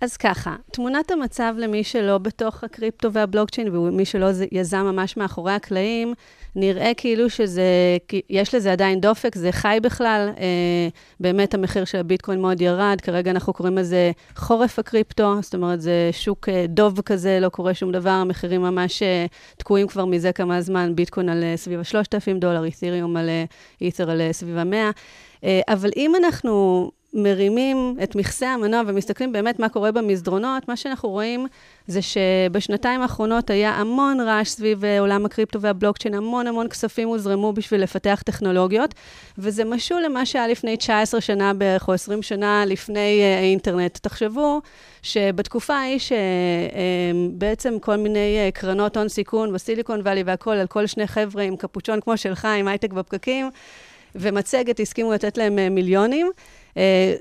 אז 0.00 0.16
ככה, 0.16 0.56
תמונת 0.72 1.10
המצב 1.10 1.54
למי 1.58 1.84
שלא 1.84 2.18
בתוך 2.18 2.64
הקריפטו 2.64 3.12
והבלוקצ'יין, 3.12 3.76
ומי 3.76 4.04
שלא 4.04 4.30
יזם 4.52 4.82
ממש 4.82 5.16
מאחורי 5.16 5.52
הקלעים, 5.52 6.14
נראה 6.56 6.92
כאילו 6.96 7.30
שזה, 7.30 7.62
יש 8.30 8.54
לזה 8.54 8.72
עדיין 8.72 9.00
דופק, 9.00 9.34
זה 9.34 9.52
חי 9.52 9.78
בכלל. 9.82 10.30
אה, 10.38 10.88
באמת 11.20 11.54
המחיר 11.54 11.84
של 11.84 11.98
הביטקוין 11.98 12.40
מאוד 12.40 12.60
ירד, 12.60 13.00
כרגע 13.02 13.30
אנחנו 13.30 13.52
קוראים 13.52 13.78
לזה 13.78 14.10
חורף 14.36 14.78
הקריפטו, 14.78 15.42
זאת 15.42 15.54
אומרת, 15.54 15.80
זה 15.80 16.10
שוק 16.12 16.48
אה, 16.48 16.64
דוב 16.68 17.00
כזה, 17.00 17.38
לא 17.40 17.48
קורה 17.48 17.74
שום 17.74 17.92
דבר, 17.92 18.10
המחירים 18.10 18.62
ממש 18.62 19.02
אה, 19.02 19.26
תקועים 19.56 19.86
כבר 19.86 20.04
מזה 20.04 20.32
כמה 20.32 20.60
זמן, 20.60 20.92
ביטקוין 20.94 21.28
על 21.28 21.44
אה, 21.44 21.56
סביב 21.56 21.80
ה-3,000 21.80 22.38
דולר, 22.38 22.64
אית'ריום 22.64 23.16
על 23.16 23.30
אית'ר 23.80 24.10
על 24.10 24.20
סביב 24.32 24.58
ה-100. 24.58 24.92
אה, 25.44 25.60
אבל 25.68 25.90
אם 25.96 26.12
אנחנו 26.16 26.90
מרימים 27.14 27.96
את 28.02 28.16
מכסה 28.16 28.48
המנוע 28.48 28.82
ומסתכלים 28.86 29.32
באמת 29.32 29.58
מה 29.58 29.68
קורה 29.68 29.92
במסדרונות, 29.92 30.68
מה 30.68 30.76
שאנחנו 30.76 31.08
רואים 31.08 31.46
זה 31.86 32.00
שבשנתיים 32.02 33.02
האחרונות 33.02 33.50
היה 33.50 33.70
המון 33.70 34.20
רעש 34.20 34.48
סביב 34.48 34.84
אה, 34.84 35.00
עולם 35.00 35.26
הקריפטו 35.26 35.60
והבלוקצ'יין, 35.60 36.14
המון 36.14 36.46
המון 36.46 36.68
כספים 36.68 37.08
הוזרמו 37.08 37.52
בשביל 37.52 37.82
לפתח 37.82 38.22
טכנולוגיות, 38.26 38.94
וזה 39.38 39.64
משול 39.64 40.02
למה 40.04 40.26
שהיה 40.26 40.48
לפני 40.48 40.76
19 40.76 41.20
שנה 41.20 41.54
בערך, 41.54 41.88
או 41.88 41.92
20 41.92 42.22
שנה 42.22 42.64
לפני 42.66 43.20
אה, 43.22 43.38
האינטרנט. 43.38 43.98
תחשבו 44.02 44.60
שבתקופה 45.02 45.74
ההיא 45.74 45.98
שבעצם 45.98 47.78
כל 47.78 47.96
מיני 47.96 48.50
קרנות 48.54 48.96
הון 48.96 49.08
סיכון 49.08 49.52
בסיליקון 49.52 50.00
וואלי 50.00 50.22
והכול, 50.22 50.56
על 50.56 50.66
כל 50.66 50.86
שני 50.86 51.06
חבר'ה 51.06 51.42
עם 51.42 51.56
קפוצ'ון 51.56 52.00
כמו 52.00 52.16
שלך, 52.16 52.44
עם 52.44 52.68
הייטק 52.68 52.92
בפקקים, 52.92 53.50
ומצגת, 54.14 54.80
הסכימו 54.80 55.12
לתת 55.12 55.38
להם 55.38 55.74
מיליונים. 55.74 56.30
אה, 56.76 57.14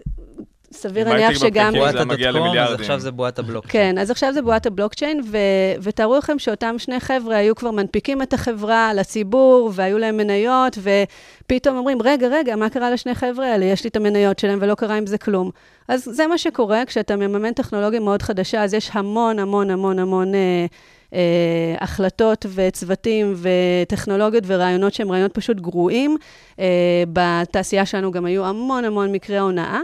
סביר 0.71 1.09
להניח 1.09 1.39
שגם... 1.39 1.73
בועת 1.73 1.95
הדוטקום, 1.95 2.57
אז 2.57 2.73
עכשיו 2.73 2.99
זה 2.99 3.11
בועת 3.11 3.39
הבלוקצ'יין. 3.39 3.93
כן, 3.95 3.97
אז 3.97 4.11
עכשיו 4.11 4.33
זה 4.33 4.41
בועת 4.41 4.65
הבלוקצ'יין, 4.65 5.21
ו... 5.25 5.37
ותארו 5.81 6.17
לכם 6.17 6.39
שאותם 6.39 6.75
שני 6.77 6.99
חבר'ה 6.99 7.35
היו 7.35 7.55
כבר 7.55 7.71
מנפיקים 7.71 8.21
את 8.21 8.33
החברה 8.33 8.93
לציבור, 8.93 9.71
והיו 9.73 9.97
להם 9.97 10.17
מניות, 10.17 10.77
ופתאום 10.77 11.77
אומרים, 11.77 12.01
רגע, 12.01 12.27
רגע, 12.27 12.55
מה 12.55 12.69
קרה 12.69 12.91
לשני 12.91 13.15
חבר'ה 13.15 13.51
האלה? 13.51 13.65
יש 13.65 13.83
לי 13.83 13.89
את 13.89 13.95
המניות 13.95 14.39
שלהם 14.39 14.59
ולא 14.61 14.75
קרה 14.75 14.95
עם 14.95 15.05
זה 15.05 15.17
כלום. 15.17 15.51
אז 15.87 16.03
זה 16.03 16.27
מה 16.27 16.37
שקורה, 16.37 16.83
כשאתה 16.85 17.15
מממן 17.15 17.53
טכנולוגיה 17.53 17.99
מאוד 17.99 18.21
חדשה, 18.21 18.63
אז 18.63 18.73
יש 18.73 18.89
המון, 18.93 19.39
המון, 19.39 19.69
המון, 19.69 19.99
המון... 19.99 20.35
אה, 20.35 20.39
אה, 20.39 20.65
החלטות 21.79 22.45
וצוותים 22.55 23.35
וטכנולוגיות 23.37 24.43
ורעיונות 24.47 24.93
שהם 24.93 25.11
רעיונות 25.11 25.33
פשוט 25.33 25.57
גרועים. 25.57 26.17
אה, 26.59 27.03
בתעשייה 27.13 27.85
שלנו 27.85 28.11
גם 28.11 28.25
היו 28.25 28.45
המון 28.45 28.85
המון 28.85 29.11
מקרי 29.11 29.37
הונאה. 29.37 29.79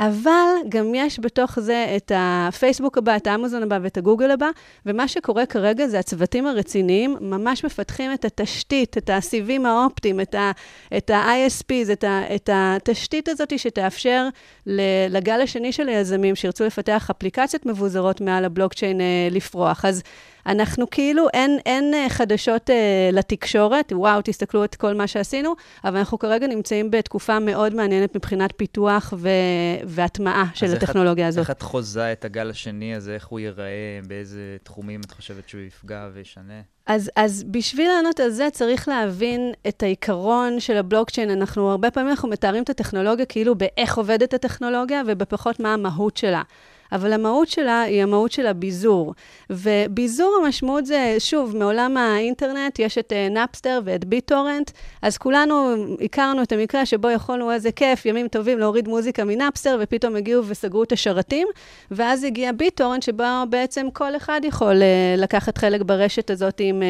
אבל 0.00 0.54
גם 0.68 0.94
יש 0.94 1.20
בתוך 1.20 1.60
זה 1.60 1.94
את 1.96 2.12
הפייסבוק 2.14 2.98
הבא, 2.98 3.16
את 3.16 3.26
האמזון 3.26 3.62
הבא 3.62 3.78
ואת 3.82 3.96
הגוגל 3.96 4.30
הבא, 4.30 4.48
ומה 4.86 5.08
שקורה 5.08 5.46
כרגע 5.46 5.86
זה 5.86 5.98
הצוותים 5.98 6.46
הרציניים 6.46 7.16
ממש 7.20 7.64
מפתחים 7.64 8.12
את 8.12 8.24
התשתית, 8.24 8.98
את 8.98 9.10
הסיבים 9.12 9.66
האופטיים, 9.66 10.20
את 10.20 11.10
ה-ISPs, 11.10 11.92
את, 11.92 12.04
ה, 12.04 12.34
את 12.34 12.50
התשתית 12.52 13.28
הזאת 13.28 13.58
שתאפשר 13.58 14.28
לגל 15.10 15.40
השני 15.40 15.72
של 15.72 15.88
היזמים 15.88 16.36
שירצו 16.36 16.64
לפתח 16.64 17.10
אפליקציות 17.10 17.66
מבוזרות 17.66 18.20
מעל 18.20 18.44
הבלוקצ'יין 18.44 19.00
אה, 19.00 19.28
לפרוח. 19.30 19.84
אז 19.84 20.02
אנחנו 20.48 20.90
כאילו, 20.90 21.28
אין, 21.34 21.58
אין 21.66 21.94
אה, 21.94 22.08
חדשות 22.08 22.70
אה, 22.70 23.10
לתקשורת, 23.12 23.92
וואו, 23.96 24.20
תסתכלו 24.24 24.64
את 24.64 24.74
כל 24.74 24.94
מה 24.94 25.06
שעשינו, 25.06 25.54
אבל 25.84 25.96
אנחנו 25.96 26.18
כרגע 26.18 26.46
נמצאים 26.46 26.90
בתקופה 26.90 27.38
מאוד 27.38 27.74
מעניינת 27.74 28.16
מבחינת 28.16 28.52
פיתוח 28.56 29.14
ו, 29.16 29.28
והטמעה 29.84 30.44
של 30.54 30.76
הטכנולוגיה 30.76 31.24
את, 31.24 31.28
הזאת. 31.28 31.40
איך 31.40 31.50
את 31.50 31.62
חוזה 31.62 32.12
את 32.12 32.24
הגל 32.24 32.50
השני 32.50 32.94
הזה, 32.94 33.14
איך 33.14 33.26
הוא 33.26 33.40
ייראה, 33.40 34.00
באיזה 34.06 34.56
תחומים 34.62 35.00
את 35.00 35.10
חושבת 35.10 35.48
שהוא 35.48 35.60
יפגע 35.60 36.08
וישנה? 36.14 36.60
אז, 36.86 37.10
אז 37.16 37.44
בשביל 37.50 37.88
לענות 37.88 38.20
על 38.20 38.30
זה 38.30 38.48
צריך 38.52 38.88
להבין 38.88 39.52
את 39.68 39.82
העיקרון 39.82 40.60
של 40.60 40.76
הבלוקצ'יין. 40.76 41.30
אנחנו, 41.30 41.70
הרבה 41.70 41.90
פעמים 41.90 42.10
אנחנו 42.10 42.28
מתארים 42.28 42.62
את 42.62 42.70
הטכנולוגיה 42.70 43.26
כאילו 43.26 43.54
באיך 43.54 43.98
עובדת 43.98 44.34
הטכנולוגיה 44.34 45.02
ובפחות 45.06 45.60
מה 45.60 45.74
המהות 45.74 46.16
שלה. 46.16 46.42
אבל 46.92 47.12
המהות 47.12 47.48
שלה 47.48 47.82
היא 47.82 48.02
המהות 48.02 48.32
של 48.32 48.46
הביזור. 48.46 49.14
וביזור 49.50 50.40
המשמעות 50.42 50.86
זה, 50.86 51.16
שוב, 51.18 51.56
מעולם 51.56 51.96
האינטרנט 51.96 52.78
יש 52.78 52.98
את 52.98 53.12
נאפסטר 53.30 53.70
אה, 53.70 53.78
ואת 53.84 54.04
ביטורנט, 54.04 54.70
אז 55.02 55.18
כולנו 55.18 55.74
הכרנו 56.04 56.42
את 56.42 56.52
המקרה 56.52 56.86
שבו 56.86 57.10
יכולנו, 57.10 57.52
איזה 57.52 57.72
כיף, 57.72 58.06
ימים 58.06 58.28
טובים 58.28 58.58
להוריד 58.58 58.88
מוזיקה 58.88 59.24
מנאפסטר, 59.24 59.78
ופתאום 59.80 60.16
הגיעו 60.16 60.42
וסגרו 60.46 60.82
את 60.82 60.92
השרתים, 60.92 61.48
ואז 61.90 62.24
הגיע 62.24 62.52
ביטורנט, 62.52 63.02
שבו 63.02 63.24
בעצם 63.50 63.86
כל 63.92 64.16
אחד 64.16 64.40
יכול 64.44 64.74
אה, 64.74 65.20
לקחת 65.20 65.58
חלק 65.58 65.82
ברשת 65.82 66.30
הזאת 66.30 66.60
עם 66.60 66.82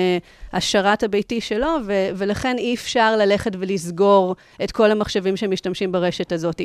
השרת 0.53 1.03
הביתי 1.03 1.41
שלו, 1.41 1.77
ו- 1.87 2.09
ולכן 2.15 2.59
אי 2.59 2.75
אפשר 2.75 3.17
ללכת 3.17 3.53
ולסגור 3.59 4.37
את 4.65 4.73
כל 4.73 4.91
המחשבים 4.91 5.37
שמשתמשים 5.37 5.93
ברשת 5.93 6.33
הזאת. 6.33 6.61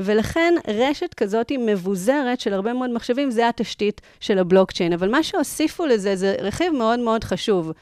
ולכן 0.00 0.54
רשת 0.68 1.14
כזאת 1.14 1.52
מבוזרת 1.58 2.40
של 2.40 2.52
הרבה 2.52 2.72
מאוד 2.76 2.90
מחשבים, 2.90 3.30
זה 3.30 3.48
התשתית 3.48 4.00
של 4.20 4.38
הבלוקצ'יין. 4.38 4.92
אבל 4.92 5.10
מה 5.10 5.22
שהוסיפו 5.22 5.86
לזה 5.86 6.16
זה 6.16 6.34
רכיב 6.40 6.72
מאוד 6.72 6.98
מאוד 6.98 7.24
חשוב. 7.24 7.72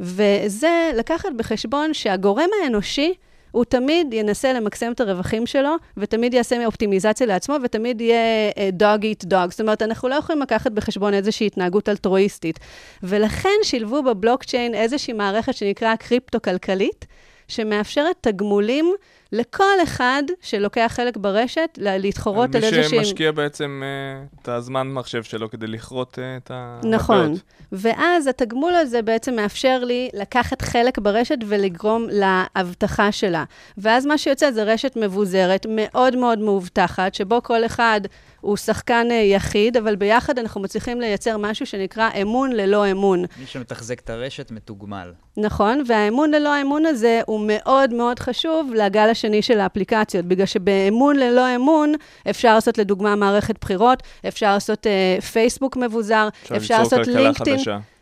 וזה 0.00 0.90
לקחת 0.96 1.28
בחשבון 1.36 1.94
שהגורם 1.94 2.48
האנושי, 2.62 3.14
הוא 3.50 3.64
תמיד 3.64 4.14
ינסה 4.14 4.52
למקסם 4.52 4.92
את 4.92 5.00
הרווחים 5.00 5.46
שלו, 5.46 5.76
ותמיד 5.96 6.34
יעשה 6.34 6.66
אופטימיזציה 6.66 7.26
לעצמו, 7.26 7.56
ותמיד 7.62 8.00
יהיה 8.00 8.50
אה, 8.58 8.68
dog 8.78 9.02
eat 9.02 9.26
dog. 9.26 9.50
זאת 9.50 9.60
אומרת, 9.60 9.82
אנחנו 9.82 10.08
לא 10.08 10.14
יכולים 10.14 10.42
לקחת 10.42 10.72
בחשבון 10.72 11.14
איזושהי 11.14 11.46
התנהגות 11.46 11.88
אלטרואיסטית. 11.88 12.58
ולכן 13.02 13.58
שילבו 13.62 14.02
בבלוקצ'יין 14.02 14.74
איזושהי 14.74 15.12
מערכת 15.12 15.54
שנקרא 15.54 15.96
קריפטו-כלכלית, 15.96 17.06
שמאפשרת 17.48 18.16
תגמולים 18.20 18.94
לכל 19.32 19.82
אחד 19.82 20.22
שלוקח 20.40 20.92
חלק 20.94 21.16
ברשת, 21.16 21.78
להתחרות 21.78 22.54
על 22.54 22.64
איזושהי... 22.64 22.98
מי 22.98 23.04
שמשקיע 23.04 23.32
בעצם 23.32 23.82
אה, 23.84 24.24
את 24.42 24.48
הזמן 24.48 24.88
מחשב 24.88 25.22
שלו 25.22 25.50
כדי 25.50 25.66
לכרות 25.66 26.18
אה, 26.18 26.36
את 26.36 26.50
ה... 26.50 26.80
נכון. 26.84 27.34
ואז 27.72 28.26
התגמול 28.26 28.74
הזה 28.74 29.02
בעצם 29.02 29.36
מאפשר 29.36 29.84
לי 29.84 30.10
לקחת 30.14 30.62
חלק 30.62 30.98
ברשת 30.98 31.38
ולגרום 31.46 32.06
להבטחה 32.10 33.12
שלה. 33.12 33.44
ואז 33.78 34.06
מה 34.06 34.18
שיוצא 34.18 34.50
זה 34.50 34.62
רשת 34.62 34.96
מבוזרת, 34.96 35.66
מאוד 35.68 36.16
מאוד 36.16 36.38
מאובטחת, 36.38 37.14
שבו 37.14 37.42
כל 37.42 37.66
אחד 37.66 38.00
הוא 38.40 38.56
שחקן 38.56 39.06
אה, 39.10 39.16
יחיד, 39.16 39.76
אבל 39.76 39.96
ביחד 39.96 40.38
אנחנו 40.38 40.60
מצליחים 40.60 41.00
לייצר 41.00 41.36
משהו 41.36 41.66
שנקרא 41.66 42.10
אמון 42.22 42.52
ללא 42.52 42.90
אמון. 42.90 43.24
מי 43.38 43.46
שמתחזק 43.46 44.00
את 44.00 44.10
הרשת 44.10 44.50
מתוגמל. 44.50 45.12
נכון, 45.36 45.82
והאמון 45.86 46.30
ללא 46.30 46.54
האמון 46.54 46.86
הזה 46.86 47.20
הוא 47.26 47.40
מאוד 47.46 47.94
מאוד 47.94 48.18
חשוב 48.18 48.72
לגל 48.74 49.08
השני 49.16 49.42
של 49.42 49.60
האפליקציות, 49.60 50.24
בגלל 50.24 50.46
שבאמון 50.46 51.16
ללא 51.16 51.56
אמון 51.56 51.92
אפשר 52.30 52.54
לעשות 52.54 52.78
לדוגמה 52.78 53.16
מערכת 53.16 53.54
בחירות, 53.60 54.02
אפשר 54.28 54.54
לעשות 54.54 54.86
אה, 54.86 55.20
פייסבוק 55.20 55.76
מבוזר, 55.76 56.28
אפשר 56.56 56.78
לעשות 56.78 57.06
לינקדאין. 57.06 57.58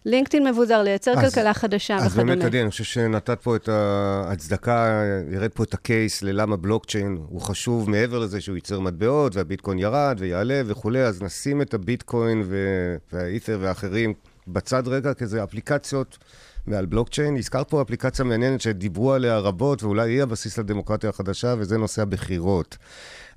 לינקדאין 0.06 0.46
מבוזר, 0.48 0.82
לייצר 0.82 1.10
אז- 1.12 1.18
כלכלה 1.34 1.54
חדשה 1.54 1.96
אז 1.96 2.06
וכדומה. 2.12 2.32
באמת, 2.32 2.44
עדי, 2.44 2.60
אני 2.62 2.70
חושב 2.70 2.84
שנתת 2.84 3.40
פה 3.42 3.56
את 3.56 3.68
ההצדקה, 3.68 5.02
ירד 5.32 5.50
פה 5.54 5.62
את 5.64 5.74
הקייס 5.74 6.22
ללמה 6.22 6.56
בלוקצ'יין 6.56 7.18
הוא 7.28 7.40
חשוב 7.40 7.90
מעבר 7.90 8.18
לזה 8.18 8.40
שהוא 8.40 8.54
ייצר 8.56 8.80
מטבעות 8.80 9.36
והביטקוין 9.36 9.78
ירד 9.78 10.16
ויעלה 10.18 10.62
וכולי, 10.66 11.02
אז 11.02 11.22
נשים 11.22 11.62
את 11.62 11.74
הביטקוין 11.74 12.42
ו- 12.44 12.96
והאית'ר 13.12 13.58
והאחרים 13.60 14.12
בצד 14.48 14.88
רגע, 14.88 15.14
כי 15.14 15.26
זה 15.26 15.42
אפליקציות 15.44 16.18
מעל 16.66 16.86
בלוקצ'יין. 16.86 17.36
הזכרת 17.36 17.68
פה 17.68 17.82
אפליקציה 17.82 18.24
מעניינת 18.24 18.60
שדיברו 18.60 19.12
עליה 19.12 19.38
רבות, 19.38 19.82
ואולי 19.82 20.10
היא 20.10 20.22
הבסיס 20.22 20.58
לדמוקרטיה 20.58 21.10
החדשה, 21.10 21.54
וזה 21.58 21.78
נושא 21.78 22.02
הבחירות. 22.02 22.76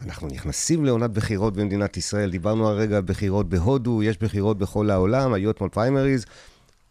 אנחנו 0.02 0.28
נכנסים 0.28 0.86
לעונת 0.86 1.12
בחירות 1.12 1.54
במדינת 1.54 1.98
ישראל, 1.98 2.32
דיברנו 2.32 2.68
הרגע 2.68 2.98
על 2.98 3.04
בחירות 3.06 3.50
בהודו, 3.50 4.04
יש 4.04 4.18
בחירות 4.18 4.58
בכל 4.58 4.90
העולם, 4.90 5.34
היו 5.34 5.52
אתמול 5.52 5.70
פריימריז. 5.70 6.26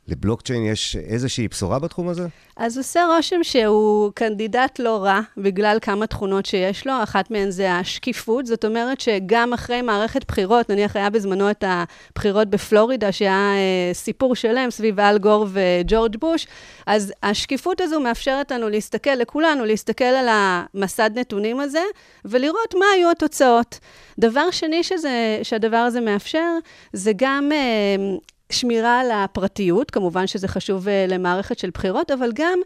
לבלוקצ'יין 0.09 0.66
יש 0.66 0.97
איזושהי 0.97 1.49
בשורה 1.49 1.79
בתחום 1.79 2.09
הזה? 2.09 2.27
אז 2.57 2.79
עושה 2.79 3.07
רושם 3.16 3.42
שהוא 3.42 4.12
קנדידט 4.14 4.79
לא 4.79 5.05
רע, 5.05 5.21
בגלל 5.37 5.79
כמה 5.81 6.07
תכונות 6.07 6.47
שיש 6.47 6.87
לו. 6.87 6.92
אחת 7.03 7.31
מהן 7.31 7.51
זה 7.51 7.73
השקיפות, 7.73 8.47
זאת 8.47 8.64
אומרת 8.64 9.01
שגם 9.01 9.53
אחרי 9.53 9.83
מערכת 9.83 10.25
בחירות, 10.29 10.71
נניח 10.71 10.97
היה 10.97 11.11
בזמנו 11.11 11.51
את 11.51 11.64
הבחירות 11.66 12.51
בפלורידה, 12.51 13.12
שהיה 13.12 13.53
אה, 13.55 13.95
סיפור 13.95 14.35
שלם 14.35 14.71
סביב 14.71 15.01
אל 15.01 15.19
גור 15.19 15.47
וג'ורג' 15.53 16.16
בוש, 16.16 16.47
אז 16.87 17.12
השקיפות 17.23 17.81
הזו 17.81 18.01
מאפשרת 18.01 18.53
לנו 18.53 18.69
להסתכל, 18.69 19.14
לכולנו, 19.14 19.64
להסתכל 19.64 20.05
על 20.05 20.27
המסד 20.31 21.11
נתונים 21.14 21.61
הזה, 21.61 21.83
ולראות 22.25 22.75
מה 22.75 22.87
היו 22.95 23.11
התוצאות. 23.11 23.79
דבר 24.19 24.51
שני 24.51 24.85
שזה, 24.85 25.38
שהדבר 25.42 25.77
הזה 25.77 26.01
מאפשר, 26.01 26.59
זה 26.92 27.12
גם... 27.16 27.53
אה, 27.53 28.16
שמירה 28.52 29.00
על 29.00 29.11
הפרטיות, 29.11 29.90
כמובן 29.90 30.26
שזה 30.26 30.48
חשוב 30.48 30.88
אה, 30.88 31.06
למערכת 31.09 31.59
של 31.59 31.70
בחירות, 31.70 32.11
אבל 32.11 32.30
גם 32.35 32.59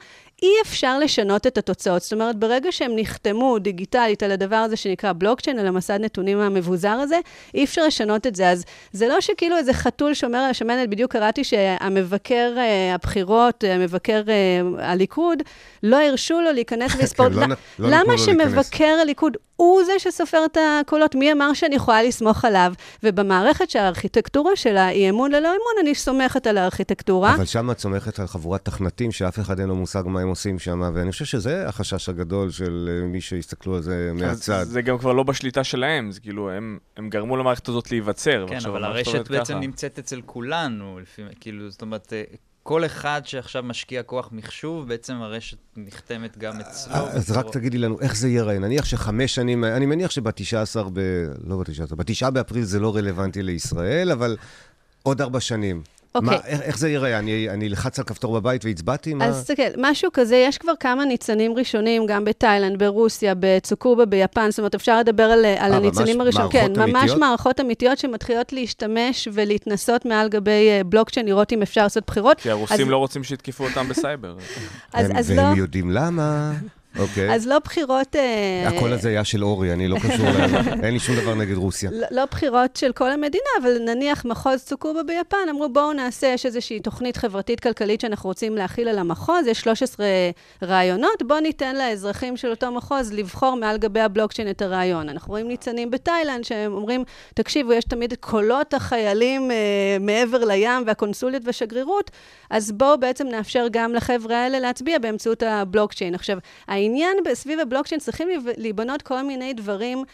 אי 0.42 0.53
אפשר 0.62 0.98
לשנות 0.98 1.46
את 1.46 1.59
התוצאות. 1.59 2.03
זאת 2.03 2.12
אומרת, 2.12 2.37
ברגע 2.37 2.72
שהם 2.72 2.92
נחתמו 2.96 3.59
דיגיטלית 3.59 4.22
על 4.22 4.31
הדבר 4.31 4.57
הזה 4.57 4.76
שנקרא 4.76 5.12
בלוקצ'יין, 5.12 5.59
על 5.59 5.66
המסד 5.66 6.00
נתונים 6.00 6.40
המבוזר 6.40 6.88
הזה, 6.88 7.18
אי 7.55 7.64
אפשר 7.64 7.87
לשנות 7.87 8.26
את 8.26 8.37
זה. 8.37 8.50
אז 8.50 8.64
זה 8.92 9.09
לא 9.09 9.20
שכאילו 9.20 9.57
איזה 9.57 9.72
חתול 9.72 10.14
שומר 10.14 10.38
על 10.38 10.50
השמנת, 10.50 10.88
בדיוק 10.88 11.12
קראתי 11.12 11.44
שהמבקר 11.44 12.55
אה, 12.57 12.94
הבחירות, 12.94 13.64
אה, 13.64 13.74
המבקר 13.74 14.22
אה, 14.29 14.90
הליכוד, 14.90 15.42
לא 15.83 15.96
הרשו 15.96 16.40
לו 16.40 16.53
להיכנס 16.53 16.94
ולספור. 16.98 17.26
כן, 17.31 17.35
לא 17.35 17.46
לא 17.46 17.46
נתנו 17.46 18.12
למה. 18.12 18.18
שמבקר 18.18 18.98
הליכוד 19.03 19.37
הוא 19.61 19.85
זה 19.85 19.92
שסופר 19.98 20.44
את 20.44 20.59
הקולות? 20.61 21.14
מי 21.14 21.33
אמר 21.33 21.53
שאני 21.53 21.74
יכולה 21.74 22.03
לסמוך 22.03 22.44
עליו? 22.44 22.72
ובמערכת 23.03 23.70
שהארכיטקטורה 23.70 24.57
שלה 24.57 24.87
היא 24.87 25.11
אמון 25.11 25.31
ללא 25.31 25.48
אמון, 25.48 25.74
אני 25.81 25.94
סומכת 25.94 26.46
על 26.46 26.59
הארכיטקטורה. 26.59 27.35
אבל 27.35 27.44
שם 27.44 27.70
את 27.70 27.79
סומכת 27.79 28.18
על 28.18 28.26
חבורת 28.26 28.64
תכנתים 28.64 29.12
שאף 29.12 29.38
אחד 29.38 29.61
אין 29.61 29.68
לו 29.68 29.76
מושג 29.76 30.03
מה 30.07 30.20
הם 30.20 30.29
עושים 30.30 30.58
שם, 30.58 30.90
ואני 30.94 31.12
חושב 31.12 31.24
שזה 31.24 31.68
החשש 31.68 32.08
הגדול 32.08 32.50
של 32.50 32.88
אה, 32.92 33.06
מי 33.06 33.20
שיסתכלו 33.20 33.76
על 33.76 33.82
זה 33.82 34.10
מהצד. 34.14 34.64
זה 34.64 34.82
גם 34.82 34.98
כבר 34.98 35.12
לא 35.12 35.22
בשליטה 35.22 35.64
שלהם, 35.64 36.12
זה 36.12 36.20
כאילו, 36.20 36.50
הם, 36.50 36.78
הם 36.96 37.10
גרמו 37.10 37.36
למערכת 37.36 37.68
הזאת 37.68 37.90
להיווצר. 37.90 38.46
כן, 38.48 38.58
אבל 38.66 38.84
הרשת 38.84 39.30
בעצם 39.30 39.54
ככה. 39.54 39.60
נמצאת 39.60 39.98
אצל 39.98 40.20
כולנו, 40.26 40.98
לפי, 41.02 41.22
כאילו, 41.40 41.70
זאת 41.70 41.82
אומרת, 41.82 42.12
אה, 42.12 42.22
כל 42.62 42.84
אחד 42.84 43.22
שעכשיו 43.24 43.62
משקיע 43.62 44.02
כוח 44.02 44.28
מחשוב, 44.32 44.88
בעצם 44.88 45.14
הרשת 45.14 45.58
נחתמת 45.76 46.38
גם 46.38 46.60
אצלו. 46.60 46.94
אז 46.94 47.30
רק 47.30 47.46
תגידי 47.52 47.78
לנו, 47.78 48.00
איך 48.00 48.16
זה 48.16 48.28
ייראה? 48.28 48.58
נניח 48.58 48.84
שחמש 48.84 49.34
שנים, 49.34 49.64
אני 49.64 49.86
מניח 49.86 50.10
שב-19 50.10 50.88
ב... 50.92 51.00
לא 51.44 51.56
ב-19, 51.56 51.94
ב-9 51.94 52.30
באפריל 52.30 52.64
זה 52.64 52.80
לא 52.80 52.96
רלוונטי 52.96 53.42
לישראל, 53.42 54.10
אבל 54.10 54.36
עוד 55.02 55.20
ארבע 55.20 55.40
שנים. 55.40 55.82
אוקיי. 56.14 56.31
מה, 56.31 56.37
איך, 56.46 56.61
איך 56.61 56.79
זה 56.79 56.88
ייראה? 56.88 57.18
אני, 57.18 57.51
אני 57.51 57.68
אלחץ 57.68 57.99
על 57.99 58.05
כפתור 58.05 58.35
בבית 58.40 58.64
והצבעתי? 58.64 59.14
מה? 59.14 59.25
אז 59.25 59.40
תסתכל, 59.40 59.62
משהו 59.79 60.11
כזה, 60.12 60.37
יש 60.37 60.59
כבר 60.59 60.73
כמה 60.81 61.05
ניצנים 61.05 61.55
ראשונים, 61.57 62.07
גם 62.07 62.25
בתאילנד, 62.25 62.79
ברוסיה, 62.79 63.35
בצוקובה, 63.40 64.05
ביפן, 64.05 64.51
זאת 64.51 64.59
אומרת, 64.59 64.75
אפשר 64.75 64.99
לדבר 64.99 65.23
על, 65.23 65.44
על 65.59 65.73
אה, 65.73 65.77
הניצנים 65.77 66.18
ממש 66.18 66.37
הראשונים. 66.37 66.51
כן, 66.51 66.81
ממש 66.81 66.90
אמיתיות? 66.94 67.18
מערכות 67.18 67.61
אמיתיות 67.61 67.99
שמתחילות 67.99 68.53
להשתמש 68.53 69.29
ולהתנסות 69.33 70.05
מעל 70.05 70.29
גבי 70.29 70.68
אה, 70.70 70.81
בלוקצ'יין, 70.87 71.27
לראות 71.27 71.53
אם 71.53 71.62
אפשר 71.62 71.83
לעשות 71.83 72.05
בחירות. 72.07 72.40
כי 72.40 72.51
הרוסים 72.51 72.87
אז- 72.87 72.90
לא 72.90 72.96
רוצים 72.96 73.25
שיתקפו 73.25 73.64
אותם 73.64 73.88
בסייבר. 73.88 74.37
אז, 74.92 75.11
הם, 75.11 75.16
אז, 75.16 75.31
והם 75.31 75.53
לא, 75.53 75.59
יודעים 75.59 75.90
למה. 75.90 76.53
אוקיי. 76.98 77.35
אז 77.35 77.46
לא 77.46 77.59
בחירות... 77.59 78.16
אה, 78.16 78.68
הקול 78.68 78.92
הזה 78.92 79.09
היה 79.09 79.24
של 79.24 79.44
אורי, 79.44 79.72
אני 79.72 79.88
לא 79.88 79.96
קשור 79.98 80.26
ל... 80.26 80.57
אין 80.85 80.94
לי 80.94 81.00
שום 81.00 81.16
דבר 81.16 81.35
נגד 81.35 81.57
רוסיה. 81.57 81.90
לא, 81.92 82.07
לא 82.11 82.24
בחירות 82.24 82.76
של 82.76 82.92
כל 82.92 83.11
המדינה, 83.11 83.50
אבל 83.62 83.79
נניח 83.79 84.24
מחוז 84.24 84.62
צוקובה 84.62 85.03
ביפן, 85.03 85.48
אמרו 85.50 85.68
בואו 85.68 85.92
נעשה, 85.92 86.26
יש 86.26 86.46
איזושהי 86.46 86.81
תוכנית 86.81 87.16
חברתית-כלכלית 87.16 88.00
שאנחנו 88.00 88.29
רוצים 88.29 88.57
להכיל 88.57 88.88
על 88.88 88.98
המחוז, 88.98 89.46
יש 89.46 89.61
13 89.61 90.07
רעיונות, 90.62 91.22
בואו 91.26 91.40
ניתן 91.40 91.76
לאזרחים 91.76 92.37
של 92.37 92.50
אותו 92.50 92.72
מחוז 92.72 93.12
לבחור 93.12 93.57
מעל 93.57 93.79
גבי 93.79 94.00
הבלוקצ'יין 94.00 94.50
את 94.50 94.62
הרעיון. 94.62 95.09
אנחנו 95.09 95.31
רואים 95.31 95.48
ניצנים 95.48 95.90
בתאילנד 95.90 96.44
שהם 96.44 96.72
אומרים, 96.72 97.05
תקשיבו, 97.35 97.72
יש 97.72 97.85
תמיד 97.85 98.14
קולות 98.20 98.74
החיילים 98.74 99.50
אה, 99.50 99.57
מעבר 100.00 100.44
לים 100.44 100.83
והקונסוליות 100.87 101.42
והשגרירות, 101.46 102.11
אז 102.50 102.72
בואו 102.72 103.00
בעצם 103.00 103.26
נאפשר 103.26 103.66
גם 103.70 103.94
לחבר'ה 103.94 104.37
האלה 104.37 104.59
להצביע 104.59 104.98
באמצעות 104.98 105.42
הבלוקצ'יין. 105.42 106.14
עכשיו, 106.14 106.38
העניין 106.80 107.16
סביב 107.34 107.60
הבלוקצ'יין 107.60 108.00
צריכים 108.00 108.28
להיב- 108.28 108.48
להיבנות 108.56 109.02
כל 109.02 109.22
מיני 109.22 109.52
דברים 109.52 110.04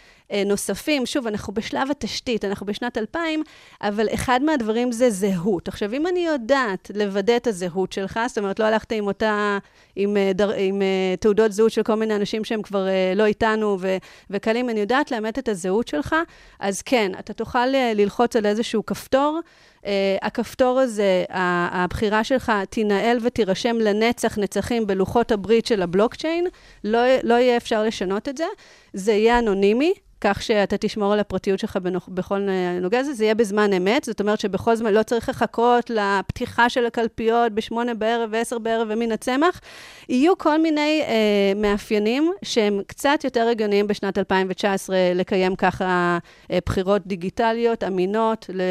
נוספים. 0.47 1.07
שוב, 1.07 1.27
אנחנו 1.27 1.55
בשלב 1.55 1.91
התשתית, 1.91 2.45
אנחנו 2.45 2.67
בשנת 2.67 2.99
2000, 2.99 3.43
אבל 3.83 4.07
אחד 4.15 4.41
מהדברים 4.43 4.93
זה 4.93 5.11
זהות. 5.11 5.69
עכשיו, 5.69 5.93
אם 5.93 6.07
אני 6.07 6.27
יודעת 6.27 6.91
לוודא 6.95 7.37
את 7.37 7.47
הזהות 7.47 7.93
שלך, 7.93 8.21
זאת 8.29 8.39
אומרת, 8.39 8.61
לא 8.61 8.65
הלכת 8.65 8.93
עם 8.93 9.07
אותה, 9.07 9.59
עם, 9.97 10.17
אה, 10.17 10.33
דר, 10.35 10.53
עם 10.57 10.83
אה, 10.83 11.15
תעודות 11.21 11.53
זהות 11.53 11.73
של 11.73 11.83
כל 11.83 11.95
מיני 11.95 12.17
אנשים 12.17 12.45
שהם 12.45 12.62
כבר 12.62 12.89
אה, 12.89 13.12
לא 13.17 13.25
איתנו 13.25 13.77
ו, 13.81 13.97
וכאלה, 14.31 14.61
אם 14.61 14.71
אני 14.71 14.81
יודעת 14.81 15.11
לאמת 15.11 15.39
את 15.39 15.49
הזהות 15.49 15.89
שלך, 15.89 16.17
אז 16.61 16.83
כן, 16.83 17.12
אתה 17.19 17.33
תוכל 17.33 17.75
אה, 17.75 17.93
ללחוץ 17.95 18.37
על 18.37 18.47
איזשהו 18.47 18.87
כפתור. 18.87 19.41
Uh, 19.77 19.89
הכפתור 20.23 20.81
הזה, 20.81 21.25
הבחירה 21.31 22.25
שלך 22.25 22.53
תינעל 22.71 23.19
ותירשם 23.23 23.77
לנצח 23.77 24.39
נצחים 24.39 24.87
בלוחות 24.87 25.33
הברית 25.33 25.67
של 25.67 25.83
הבלוקצ'יין, 25.83 26.47
לא, 26.85 26.99
לא 27.23 27.35
יהיה 27.35 27.57
אפשר 27.57 27.83
לשנות 27.83 28.29
את 28.29 28.37
זה. 28.37 28.45
זה 28.93 29.12
יהיה 29.12 29.39
אנונימי, 29.39 29.95
כך 30.27 30.43
שאתה 30.43 30.77
תשמור 30.77 31.12
על 31.12 31.21
הפרטיות 31.21 31.59
שלך 31.59 31.79
בכל 32.09 32.49
אה, 32.49 32.79
נוגע 32.81 33.01
לזה, 33.01 33.15
זה 33.15 33.25
יהיה 33.25 33.35
בזמן 33.35 33.73
אמת, 33.73 34.05
זאת 34.05 34.21
אומרת 34.21 34.41
שבכל 34.41 34.77
זמן 34.77 34.95
לא 34.95 35.03
צריך 35.03 35.29
לחכות 35.29 35.91
לפתיחה 35.91 36.69
של 36.69 36.87
הקלפיות 36.87 37.53
בשמונה 37.53 37.95
בערב 37.95 38.29
ועשר 38.33 38.59
בערב 38.59 38.89
ומן 38.91 39.12
הצמח. 39.12 39.61
יהיו 40.09 40.39
כל 40.39 40.62
מיני 40.62 41.03
אה, 41.07 41.53
מאפיינים 41.57 42.33
שהם 42.43 42.81
קצת 42.87 43.25
יותר 43.25 43.49
הגיוניים 43.49 43.87
בשנת 43.87 44.19
2019 44.19 44.97
לקיים 45.15 45.57
ככה 45.57 46.19
אה, 46.51 46.59
בחירות 46.67 47.07
דיגיטליות, 47.07 47.85
אמינות, 47.85 48.47
ל, 48.53 48.62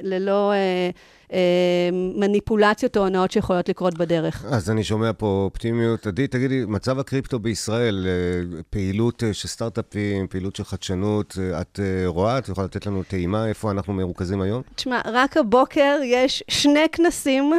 ללא... 0.00 0.52
אה, 0.52 0.90
מניפולציות 2.16 2.96
או 2.96 3.06
הנאות 3.06 3.30
שיכולות 3.30 3.68
לקרות 3.68 3.98
בדרך. 3.98 4.44
אז 4.48 4.70
אני 4.70 4.84
שומע 4.84 5.10
פה 5.18 5.26
אופטימיות. 5.44 6.06
עדי, 6.06 6.26
תגידי, 6.26 6.64
מצב 6.68 6.98
הקריפטו 6.98 7.38
בישראל, 7.38 8.06
אה, 8.06 8.62
פעילות 8.70 9.24
אה, 9.24 9.34
של 9.34 9.48
סטארט-אפים, 9.48 10.26
פעילות 10.26 10.56
של 10.56 10.64
חדשנות, 10.64 11.38
אה, 11.40 11.60
את 11.60 11.80
אה, 11.82 12.06
רואה? 12.06 12.38
את 12.38 12.48
יכולה 12.48 12.64
לתת 12.64 12.86
לנו 12.86 13.02
טעימה 13.02 13.48
איפה 13.48 13.70
אנחנו 13.70 13.92
מרוכזים 13.92 14.40
היום? 14.40 14.62
תשמע, 14.74 15.00
רק 15.04 15.36
הבוקר 15.36 16.00
יש 16.04 16.42
שני 16.48 16.86
כנסים 16.92 17.52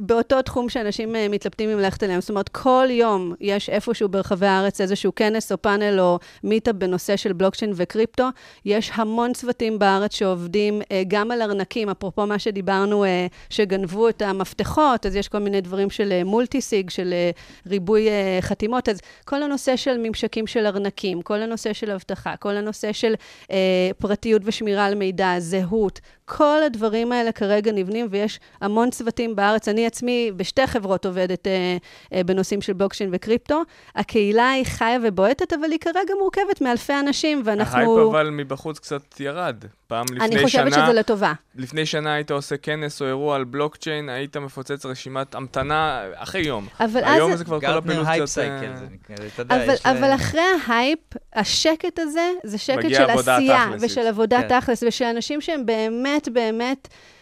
באותו 0.00 0.42
תחום 0.42 0.68
שאנשים 0.68 1.16
מתלבטים 1.30 1.70
אם 1.70 1.78
ללכת 1.78 2.02
אליהם. 2.02 2.20
זאת 2.20 2.30
אומרת, 2.30 2.48
כל 2.48 2.86
יום 2.90 3.34
יש 3.40 3.68
איפשהו 3.70 4.08
ברחבי 4.08 4.46
הארץ 4.46 4.80
איזשהו 4.80 5.14
כנס 5.14 5.52
או 5.52 5.62
פאנל 5.62 6.00
או 6.00 6.18
מיטאפ 6.44 6.74
בנושא 6.74 7.16
של 7.16 7.32
בלוקצ'יין 7.32 7.72
וקריפטו. 7.76 8.28
יש 8.64 8.90
המון 8.94 9.32
צוותים 9.32 9.78
בארץ 9.78 10.14
שעובדים 10.14 10.80
גם 11.08 11.30
על 11.30 11.42
ארנקים, 11.42 11.88
אפרופו 11.88 12.26
מה 12.26 12.38
שדיברנו, 12.38 12.93
אה, 13.02 13.26
שגנבו 13.50 14.08
את 14.08 14.22
המפתחות, 14.22 15.06
אז 15.06 15.16
יש 15.16 15.28
כל 15.28 15.38
מיני 15.38 15.60
דברים 15.60 15.90
של 15.90 16.12
אה, 16.12 16.24
מולטי-סיג, 16.24 16.90
של 16.90 17.12
אה, 17.12 17.30
ריבוי 17.66 18.08
אה, 18.08 18.38
חתימות. 18.40 18.88
אז 18.88 19.00
כל 19.24 19.42
הנושא 19.42 19.76
של 19.76 19.96
ממשקים 19.98 20.46
של 20.46 20.66
ארנקים, 20.66 21.22
כל 21.22 21.42
הנושא 21.42 21.72
של 21.72 21.90
אבטחה, 21.90 22.36
כל 22.36 22.56
הנושא 22.56 22.92
של 22.92 23.14
אה, 23.50 23.90
פרטיות 23.98 24.42
ושמירה 24.44 24.84
על 24.86 24.94
מידע, 24.94 25.34
זהות, 25.38 26.00
כל 26.24 26.62
הדברים 26.66 27.12
האלה 27.12 27.32
כרגע 27.32 27.72
נבנים, 27.72 28.06
ויש 28.10 28.40
המון 28.60 28.90
צוותים 28.90 29.36
בארץ. 29.36 29.68
אני 29.68 29.86
עצמי 29.86 30.30
בשתי 30.36 30.66
חברות 30.66 31.06
עובדת 31.06 31.46
אה, 31.46 31.76
אה, 32.12 32.24
בנושאים 32.24 32.60
של 32.60 32.72
בלוקצ'יין 32.72 33.10
וקריפטו. 33.12 33.62
הקהילה 33.94 34.50
היא 34.50 34.64
חיה 34.64 34.98
ובועטת, 35.02 35.52
אבל 35.52 35.70
היא 35.70 35.78
כרגע 35.78 36.14
מורכבת 36.18 36.60
מאלפי 36.60 36.92
אנשים, 37.00 37.42
ואנחנו... 37.44 37.78
ההייפ 37.78 38.10
אבל 38.10 38.30
מבחוץ 38.30 38.78
קצת 38.78 39.20
ירד. 39.20 39.64
פעם 39.86 40.04
לפני 40.04 40.18
שנה... 40.18 40.36
אני 40.36 40.44
חושבת 40.44 40.72
שזה 40.72 40.92
לטובה. 40.92 41.32
לפני 41.56 41.86
שנה 41.86 42.14
היית 42.14 42.30
עושה 42.30 42.56
כנס 42.56 43.02
או 43.02 43.06
אירוע 43.06 43.36
על 43.36 43.44
בלוקצ'יין, 43.44 44.08
היית 44.08 44.36
מפוצץ 44.36 44.86
רשימת 44.86 45.34
המתנה 45.34 46.02
אחרי 46.14 46.40
יום. 46.40 46.66
אבל 46.80 47.04
היום 47.04 47.32
אז... 47.32 47.38
זה 47.38 47.44
כבר 47.44 47.60
כל 47.60 47.66
הפעילות 47.66 48.06
קצת... 48.06 48.20
אה, 48.20 48.26
cycle, 48.26 48.76
זה 48.76 48.86
נקרא, 48.90 49.26
אתה 49.34 49.42
יודע, 49.42 49.56
אבל, 49.56 49.74
יש... 49.74 49.86
אבל 49.86 50.10
ל- 50.10 50.14
אחרי 50.14 50.42
ההייפ, 50.66 50.98
השקט 51.34 51.98
הזה, 51.98 52.30
זה 52.44 52.58
שקט 52.58 52.88
של 52.88 53.10
עשייה 53.10 53.66
תכלסית. 53.68 53.90
ושל 53.90 54.06
עבודה 54.06 54.42
כן. 54.42 54.60
תכלס, 54.60 54.82
ושל 54.86 55.04
אנשים 55.04 55.40
שהם 55.40 55.66
באמת 55.66 56.28
באמת 56.32 56.88
אה, 56.90 57.13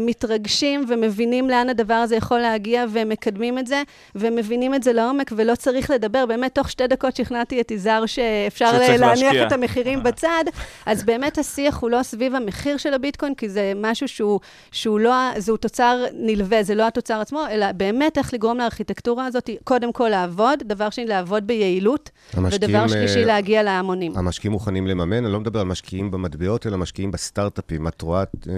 מתרגשים 0.00 0.84
ומבינים 0.88 1.50
לאן 1.50 1.68
הדבר 1.68 1.94
הזה 1.94 2.16
יכול 2.16 2.38
להגיע, 2.38 2.84
והם 2.92 3.08
מקדמים 3.08 3.58
את 3.58 3.66
זה, 3.66 3.82
ומבינים 4.14 4.74
את 4.74 4.82
זה 4.82 4.92
לעומק, 4.92 5.32
ולא 5.36 5.54
צריך 5.54 5.90
לדבר. 5.90 6.26
באמת, 6.26 6.54
תוך 6.54 6.70
שתי 6.70 6.86
דקות 6.86 7.16
שכנעתי 7.16 7.60
את 7.60 7.70
יזהר 7.70 8.06
שאפשר 8.06 8.72
שצריך 8.72 9.00
להניח 9.00 9.22
להשקיע. 9.22 9.46
את 9.46 9.52
המחירים 9.52 10.02
בצד, 10.02 10.44
אז 10.86 11.04
באמת 11.04 11.38
השיח 11.38 11.78
הוא 11.78 11.90
לא 11.90 12.02
סביב 12.02 12.34
המחיר 12.34 12.76
של 12.76 12.94
הביטקוין, 12.94 13.34
כי 13.34 13.48
זה 13.48 13.72
משהו 13.76 14.08
שהוא, 14.08 14.40
שהוא 14.72 15.00
לא, 15.00 15.14
זהו 15.38 15.56
תוצר 15.56 16.04
נלווה, 16.14 16.62
זה 16.62 16.74
לא 16.74 16.86
התוצר 16.86 17.20
עצמו, 17.20 17.42
אלא 17.50 17.72
באמת 17.72 18.18
איך 18.18 18.34
לגרום 18.34 18.58
לארכיטקטורה 18.58 19.26
הזאת, 19.26 19.50
קודם 19.64 19.92
כל 19.92 20.08
לעבוד, 20.08 20.58
דבר 20.64 20.90
שני, 20.90 21.06
לעבוד 21.06 21.46
ביעילות, 21.46 22.10
המשקיעים, 22.34 22.74
ודבר 22.74 22.88
שלישי, 22.88 23.20
אה, 23.20 23.24
להגיע 23.24 23.62
להמונים. 23.62 24.16
המשקיעים 24.16 24.52
מוכנים 24.52 24.86
לממן? 24.86 25.24
אני 25.24 25.32
לא 25.32 25.40
מדבר 25.40 25.60
על 25.60 25.66
משקיעים 25.66 26.10
במטבעות, 26.10 26.66
אלא 26.66 26.78
משקיעים 26.78 27.10
בסטארט-אפים. 27.10 27.88
את 27.88 28.02
רואה 28.02 28.24
אה, 28.48 28.54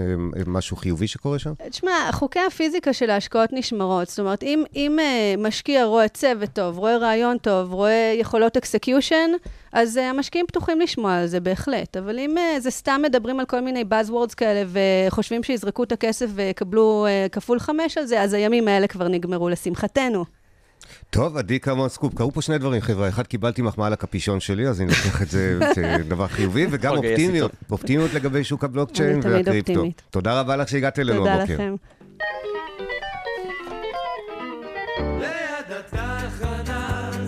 משהו 0.47 0.77
חיובי 0.77 1.02
שקורה 1.07 1.39
שם? 1.39 1.53
תשמע, 1.69 2.09
חוקי 2.11 2.39
הפיזיקה 2.39 2.93
של 2.93 3.09
ההשקעות 3.09 3.49
נשמרות. 3.53 4.07
זאת 4.07 4.19
אומרת, 4.19 4.43
אם, 4.43 4.63
אם 4.75 4.97
אה, 4.99 5.39
משקיע 5.39 5.85
רואה 5.85 6.07
צוות 6.07 6.49
טוב, 6.53 6.77
רואה 6.77 6.97
רעיון 6.97 7.37
טוב, 7.37 7.73
רואה 7.73 8.13
יכולות 8.19 8.57
execution, 8.57 9.31
אז 9.73 9.97
אה, 9.97 9.99
המשקיעים 9.99 10.45
פתוחים 10.47 10.81
לשמוע 10.81 11.15
על 11.15 11.27
זה 11.27 11.39
בהחלט. 11.39 11.97
אבל 11.97 12.19
אם 12.19 12.35
אה, 12.37 12.59
זה 12.59 12.71
סתם 12.71 13.01
מדברים 13.03 13.39
על 13.39 13.45
כל 13.45 13.59
מיני 13.59 13.83
buzzwords 13.89 14.35
כאלה 14.37 14.63
וחושבים 15.07 15.43
שיזרקו 15.43 15.83
את 15.83 15.91
הכסף 15.91 16.29
ויקבלו 16.33 17.05
אה, 17.07 17.29
כפול 17.29 17.59
חמש 17.59 17.97
על 17.97 18.05
זה, 18.05 18.21
אז 18.21 18.33
הימים 18.33 18.67
האלה 18.67 18.87
כבר 18.87 19.07
נגמרו 19.07 19.49
לשמחתנו. 19.49 20.25
טוב, 21.09 21.37
עדי 21.37 21.59
כרמון 21.59 21.89
סקופ. 21.89 22.13
קרו 22.15 22.31
פה 22.31 22.41
שני 22.41 22.57
דברים, 22.57 22.81
חבר'ה. 22.81 23.09
אחד, 23.09 23.27
קיבלתי 23.27 23.61
מחמאה 23.61 23.89
לקפישון 23.89 24.39
שלי, 24.39 24.67
אז 24.67 24.81
אני 24.81 24.89
לוקח 24.89 25.21
את 25.21 25.29
זה 25.29 25.59
כדבר 25.75 26.27
חיובי, 26.27 26.67
וגם 26.71 26.95
לגייס 26.95 27.11
אופטימיות. 27.19 27.51
אופטימיות 27.71 28.13
לגבי 28.13 28.43
שוק 28.43 28.63
הבלוקצ'יין 28.63 29.09
אני 29.11 29.21
תמיד 29.21 29.35
והקריפטו. 29.35 29.71
אופטימית. 29.71 30.01
תודה 30.09 30.39
רבה 30.39 30.55
לך 30.55 30.69
שהגעת 30.69 30.99
אלינו 30.99 31.19
תודה 31.19 31.33
הבוקר. 31.33 31.53
לכם. 31.53 31.75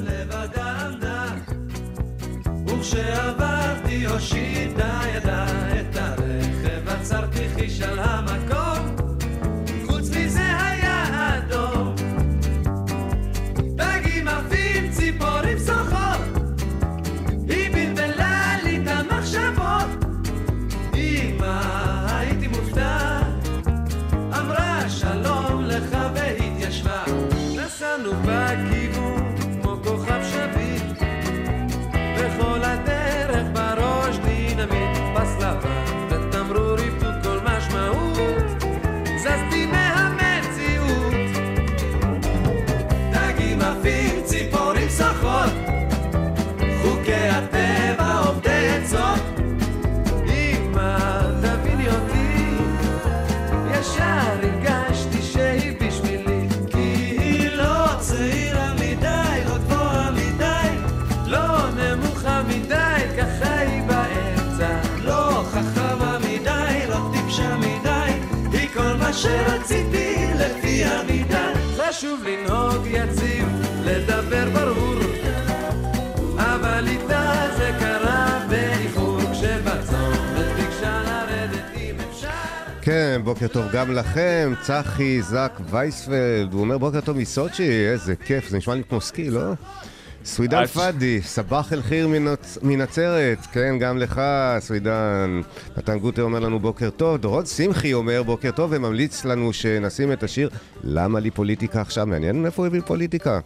לבד 0.08 0.60
עמדה 0.60 1.26
וכשעברתי 2.68 4.06
הושיטה 4.06 5.02
ידה 5.16 5.46
חשוב 71.98 72.24
לנהוג 72.24 72.88
יציב, 72.88 73.48
לדבר 73.86 74.50
ברור 74.50 74.96
אבל 76.38 76.88
איתה 76.88 77.48
זה 77.58 77.72
קרה 77.80 78.46
באיחור 78.50 79.20
כשבצומת 79.32 80.56
ביקשה 80.56 81.02
לרדת 81.04 81.64
אם 81.76 81.96
אפשר 82.10 82.28
כן, 82.82 83.22
בוקר 83.24 83.48
טוב 83.48 83.66
גם 83.74 83.92
לכם. 83.92 84.54
צחי 84.62 85.22
זק 85.22 85.60
וייספלד, 85.70 86.54
הוא 86.54 86.62
אומר 86.62 86.78
בוקר 86.78 87.02
טוב 87.02 87.18
מסוצ'י, 87.18 87.88
איזה 87.92 88.16
כיף, 88.16 88.50
זה 88.50 88.58
נשמע 88.58 88.76
לי 88.76 88.84
כמו 88.90 89.02
סקי, 89.02 89.30
לא? 89.30 89.54
סווידן 90.26 90.64
אצ'. 90.64 90.72
פאדי, 90.72 91.22
סבח 91.22 91.74
אל 91.74 91.82
חיר 91.82 92.08
מנצ- 92.08 92.60
מנצרת, 92.64 93.38
כן, 93.52 93.80
גם 93.80 93.98
לך, 93.98 94.22
סווידן. 94.60 95.42
נתן 95.78 96.00
גוטה 96.00 96.22
אומר 96.22 96.40
לנו 96.40 96.60
בוקר 96.60 96.90
טוב, 96.90 97.18
דורון 97.18 97.46
שמחי 97.46 97.94
אומר 97.94 98.24
בוקר 98.24 98.52
טוב 98.52 98.70
וממליץ 98.74 99.26
לנו 99.26 99.54
שנשים 99.54 100.12
את 100.12 100.24
השיר 100.24 100.50
"למה 100.84 101.20
לי 101.20 101.32
פוליטיקה 101.32 101.82
עכשיו?" 101.82 102.06
מעניין 102.06 102.46
איפה 102.46 102.62
הוא 102.62 102.68
הביא 102.68 102.82
פוליטיקה. 102.82 103.40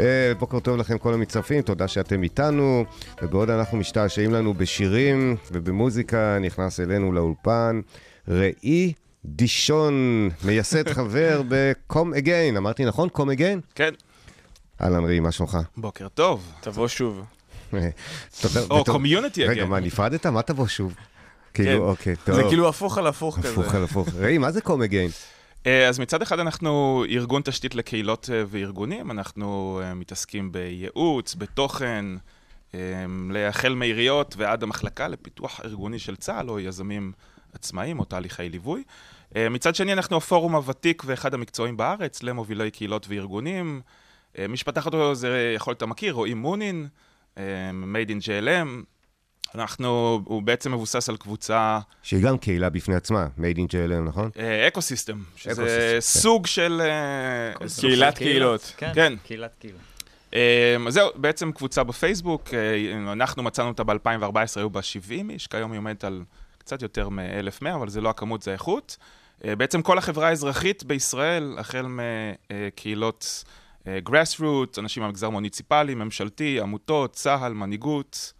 אה, 0.00 0.32
בוקר 0.38 0.60
טוב 0.60 0.76
לכם 0.76 0.98
כל 0.98 1.14
המצטרפים, 1.14 1.62
תודה 1.62 1.88
שאתם 1.88 2.22
איתנו. 2.22 2.84
ובעוד 3.22 3.50
אנחנו 3.50 3.78
משתעשעים 3.78 4.32
לנו 4.32 4.54
בשירים 4.54 5.36
ובמוזיקה, 5.52 6.38
נכנס 6.40 6.80
אלינו 6.80 7.12
לאולפן 7.12 7.80
ראי 8.28 8.92
דישון, 9.24 9.94
מייסד 10.44 10.88
חבר 10.88 11.42
בקום 11.48 12.14
אגיין, 12.14 12.56
אמרתי 12.56 12.84
נכון? 12.84 13.08
קום 13.08 13.30
אגיין? 13.30 13.60
כן, 13.74 13.90
אהלן 14.80 15.04
ראי, 15.04 15.20
מה 15.20 15.32
שלומך? 15.32 15.58
בוקר 15.76 16.08
טוב. 16.08 16.52
תבוא 16.60 16.88
שוב. 16.88 17.24
או. 18.70 18.84
קומיוניטי, 18.84 19.44
רגע, 19.44 19.64
מה, 19.64 19.80
נפרדת? 19.80 20.26
מה 20.26 20.42
תבוא 20.42 20.66
שוב? 20.66 20.94
כן. 21.54 21.64
כאילו, 21.64 21.88
אוקיי, 21.88 22.16
טוב. 22.16 22.34
זה 22.34 22.42
כאילו 22.48 22.68
הפוך 22.68 22.98
על 22.98 23.06
הפוך 23.06 23.38
כזה. 23.38 23.48
הפוך 23.48 23.74
על 23.74 23.84
הפוך. 23.84 24.08
ראי, 24.14 24.38
מה 24.38 24.52
זה 24.52 24.60
קום 24.60 24.82
אגיין? 24.82 25.10
אה, 25.66 25.88
אז 25.88 25.98
מצד 25.98 26.22
אחד 26.22 26.38
אנחנו 26.38 27.04
ארגון 27.08 27.42
תשתית 27.42 27.74
לקהילות 27.74 28.30
אה, 28.32 28.42
וארגונים, 28.48 29.10
אנחנו 29.10 29.80
אה, 29.82 29.94
מתעסקים 29.94 30.52
בייעוץ, 30.52 31.34
בתוכן, 31.34 32.04
אה, 32.74 33.48
החל 33.48 33.74
מעיריות 33.74 34.34
ועד 34.38 34.62
המחלקה 34.62 35.08
לפיתוח 35.08 35.60
ארגוני 35.64 35.98
של 35.98 36.16
צה"ל 36.16 36.50
או 36.50 36.60
יזמים 36.60 37.12
עצמאיים 37.54 37.98
או 37.98 38.04
תהליכי 38.04 38.48
ליווי. 38.48 38.82
מצד 39.50 39.74
שני, 39.74 39.92
אנחנו 39.92 40.16
הפורום 40.16 40.54
הוותיק 40.54 41.02
ואחד 41.06 41.34
המקצועיים 41.34 41.76
בארץ 41.76 42.22
למובילי 42.22 42.70
קהילות 42.70 43.06
וארגונים. 43.08 43.80
אה, 44.38 44.48
מי 44.48 44.56
שפתח 44.56 44.86
אותו 44.86 45.14
זה 45.14 45.52
יכול 45.56 45.70
להיות 45.70 45.76
אתה 45.76 45.86
מכיר, 45.86 46.14
רועי 46.14 46.34
מונין, 46.34 46.88
אה, 47.38 47.70
Made 47.70 48.08
in 48.08 48.24
JLM, 48.24 48.84
אנחנו, 49.54 50.20
הוא 50.24 50.42
בעצם 50.42 50.72
מבוסס 50.72 51.08
על 51.08 51.16
קבוצה, 51.16 51.78
שהיא 52.02 52.22
גם 52.22 52.38
קהילה 52.38 52.70
בפני 52.70 52.94
עצמה, 52.94 53.26
made 53.38 53.56
in 53.56 53.72
JLM, 53.72 54.08
נכון? 54.08 54.30
אה, 54.38 54.68
ecosystem, 54.68 55.18
שזה 55.36 55.52
ecosystem, 55.52 55.94
כן. 55.94 56.00
סוג 56.00 56.46
של... 56.46 56.82
קהילת 57.80 58.18
קהילות. 58.18 58.74
כן, 58.76 58.92
כן. 58.94 59.12
קהילת 59.24 59.54
קהילה. 59.58 59.78
אה, 60.34 60.76
אז 60.86 60.94
זהו, 60.94 61.08
בעצם 61.14 61.52
קבוצה 61.52 61.82
בפייסבוק, 61.82 62.54
אה, 62.54 63.12
אנחנו 63.12 63.42
מצאנו 63.42 63.68
אותה 63.68 63.84
ב-2014, 63.84 64.36
היו 64.56 64.70
בה 64.70 64.82
70 64.82 65.30
איש, 65.30 65.46
כיום 65.46 65.72
היא 65.72 65.78
עומדת 65.78 66.04
על 66.04 66.22
קצת 66.58 66.82
יותר 66.82 67.08
מ-1,100, 67.08 67.74
אבל 67.74 67.88
זה 67.88 68.00
לא 68.00 68.08
הכמות, 68.08 68.42
זה 68.42 68.50
האיכות. 68.50 68.96
אה, 69.44 69.56
בעצם 69.56 69.82
כל 69.82 69.98
החברה 69.98 70.28
האזרחית 70.28 70.84
בישראל, 70.84 71.54
החל 71.58 71.86
מקהילות 71.88 73.44
grassroot, 74.02 74.78
אנשים 74.78 75.02
מהמגזר 75.02 75.30
מוניציפלי, 75.30 75.94
ממשלתי, 75.94 76.60
עמותות, 76.60 77.12
צה"ל, 77.12 77.52
מנהיגות, 77.52 78.32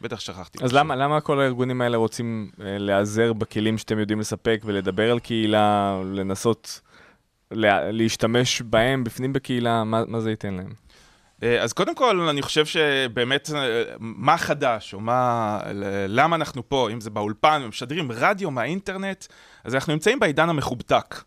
בטח 0.00 0.20
שכחתי. 0.20 0.58
אז. 0.64 0.72
למה, 0.72 0.96
למה 0.96 1.20
כל 1.20 1.40
הארגונים 1.40 1.80
האלה 1.80 1.96
רוצים 1.96 2.50
אה, 2.60 2.78
להיעזר 2.78 3.32
בכלים 3.32 3.78
שאתם 3.78 3.98
יודעים 3.98 4.20
לספק 4.20 4.62
ולדבר 4.64 5.12
על 5.12 5.18
קהילה, 5.18 6.00
לנסות 6.04 6.80
לה, 7.50 7.90
להשתמש 7.92 8.62
בהם 8.62 9.04
בפנים 9.04 9.32
בקהילה, 9.32 9.84
מה, 9.84 10.02
מה 10.06 10.20
זה 10.20 10.30
ייתן 10.30 10.54
להם? 10.54 10.72
אה, 11.42 11.62
אז 11.62 11.72
קודם 11.72 11.94
כל, 11.94 12.20
אני 12.20 12.42
חושב 12.42 12.66
שבאמת, 12.66 13.50
אה, 13.54 13.82
מה 13.98 14.38
חדש, 14.38 14.94
או 14.94 15.00
מה, 15.00 15.60
למה 16.08 16.36
אנחנו 16.36 16.68
פה, 16.68 16.90
אם 16.92 17.00
זה 17.00 17.10
באולפן, 17.10 17.66
משדרים 17.68 18.12
רדיו 18.12 18.50
מהאינטרנט, 18.50 19.26
אז 19.64 19.74
אנחנו 19.74 19.92
נמצאים 19.92 20.18
בעידן 20.18 20.48
המחובטק. 20.48 21.22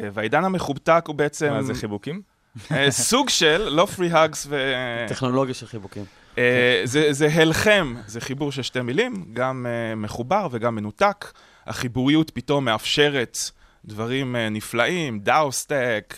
אה, 0.00 0.08
והעידן 0.12 0.44
המחובטק 0.44 1.04
הוא 1.06 1.14
בעצם... 1.14 1.52
מה 1.52 1.62
זה 1.62 1.74
חיבוקים? 1.74 2.31
אה, 2.72 2.90
סוג 2.90 3.28
של, 3.28 3.68
לא 3.68 3.86
פרי 3.86 4.10
האגס 4.10 4.46
ו... 4.50 4.72
טכנולוגיה 5.08 5.54
של 5.54 5.66
חיבוקים. 5.66 6.04
אה, 6.38 6.80
זה, 6.84 7.12
זה 7.12 7.28
הלחם, 7.32 7.94
זה 8.06 8.20
חיבור 8.20 8.52
של 8.52 8.62
שתי 8.62 8.80
מילים, 8.80 9.24
גם 9.32 9.66
אה, 9.68 9.94
מחובר 9.94 10.48
וגם 10.50 10.74
מנותק. 10.74 11.32
החיבוריות 11.66 12.30
פתאום 12.30 12.64
מאפשרת 12.64 13.38
דברים 13.84 14.36
נפלאים, 14.50 15.20
DAOstack, 15.20 16.16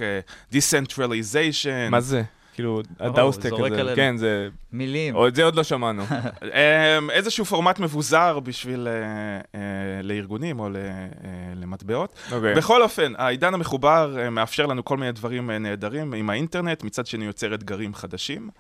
decentralization. 0.51 1.89
מה 1.91 2.01
זה? 2.01 2.23
כאילו, 2.55 2.83
ה 3.01 3.07
DAOstack 3.07 3.53
הזה. 3.53 3.93
כן, 3.97 4.17
זה... 4.17 4.49
מילים. 4.73 5.15
או 5.15 5.29
את 5.29 5.35
זה 5.35 5.45
עוד 5.45 5.55
לא 5.55 5.63
שמענו. 5.63 6.03
אמ, 6.43 7.11
איזשהו 7.11 7.45
פורמט 7.45 7.79
מבוזר 7.79 8.41
בשביל, 8.41 8.89
אה, 8.89 8.95
אה, 9.55 10.03
לארגונים 10.03 10.61
או 10.61 10.67
אה, 10.67 10.71
למטבעות. 11.57 12.15
אוקיי. 12.33 12.55
בכל 12.55 12.83
אופן, 12.83 13.13
העידן 13.19 13.55
המחובר 13.55 14.17
מאפשר 14.31 14.67
לנו 14.67 14.85
כל 14.85 14.97
מיני 14.97 15.13
דברים 15.13 15.51
נהדרים 15.51 16.15
עם 16.15 16.31
האינטרנט, 16.31 16.83
מצד 16.83 17.07
שני 17.07 17.25
יוצר 17.25 17.55
אתגרים 17.55 17.95
חדשים. 17.95 18.51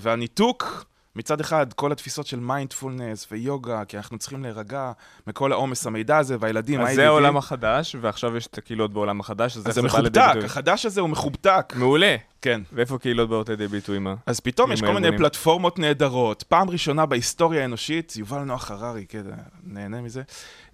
והניתוק, 0.00 0.84
מצד 1.16 1.40
אחד, 1.40 1.72
כל 1.72 1.92
התפיסות 1.92 2.26
של 2.26 2.40
מיינדפולנס 2.40 3.26
ויוגה, 3.30 3.84
כי 3.84 3.96
אנחנו 3.96 4.18
צריכים 4.18 4.42
להירגע 4.42 4.92
מכל 5.26 5.52
העומס 5.52 5.86
המידע 5.86 6.18
הזה, 6.18 6.36
והילדים, 6.40 6.80
אז 6.80 6.88
ה-ADD, 6.88 6.94
זה 6.94 7.06
העולם 7.06 7.36
החדש, 7.36 7.96
ועכשיו 8.00 8.36
יש 8.36 8.46
את 8.46 8.58
הקהילות 8.58 8.92
בעולם 8.92 9.20
החדש, 9.20 9.56
אז 9.56 9.62
זה 9.62 9.82
מחובטק? 9.82 10.34
החדש 10.44 10.86
הזה 10.86 11.00
הוא 11.00 11.08
מחובטק. 11.08 11.72
מעולה. 11.76 12.16
כן. 12.42 12.60
ואיפה 12.72 12.98
קהילות 12.98 13.28
באות 13.28 13.48
לידי 13.48 13.68
ביטוי 13.68 13.98
מה? 13.98 14.14
אז 14.26 14.40
פתאום 14.40 14.72
יש 14.72 14.80
כל 14.80 14.92
מיני. 14.92 15.18
פלטפורמות 15.18 15.78
נהדרות. 15.78 16.42
פעם 16.42 16.70
ראשונה 16.70 17.06
בהיסטוריה 17.06 17.62
האנושית, 17.62 18.16
יובל 18.16 18.38
נוח 18.38 18.70
הררי, 18.70 19.06
כן, 19.08 19.22
נהנה 19.64 20.00
מזה, 20.00 20.22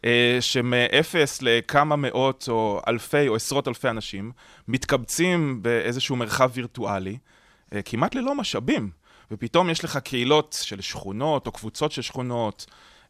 אה, 0.04 0.36
שמאפס 0.40 1.42
לכמה 1.42 1.96
מאות 1.96 2.44
או 2.48 2.80
אלפי 2.88 3.28
או 3.28 3.36
עשרות 3.36 3.68
אלפי 3.68 3.88
אנשים 3.88 4.32
מתקבצים 4.68 5.62
באיזשהו 5.62 6.16
מרחב 6.16 6.50
וירטואלי, 6.54 7.18
אה, 7.74 7.82
כמעט 7.82 8.14
ללא 8.14 8.34
משאבים. 8.34 9.01
ופתאום 9.32 9.70
יש 9.70 9.84
לך 9.84 9.96
קהילות 9.96 10.58
של 10.62 10.80
שכונות 10.80 11.46
או 11.46 11.52
קבוצות 11.52 11.92
של 11.92 12.02
שכונות, 12.02 12.66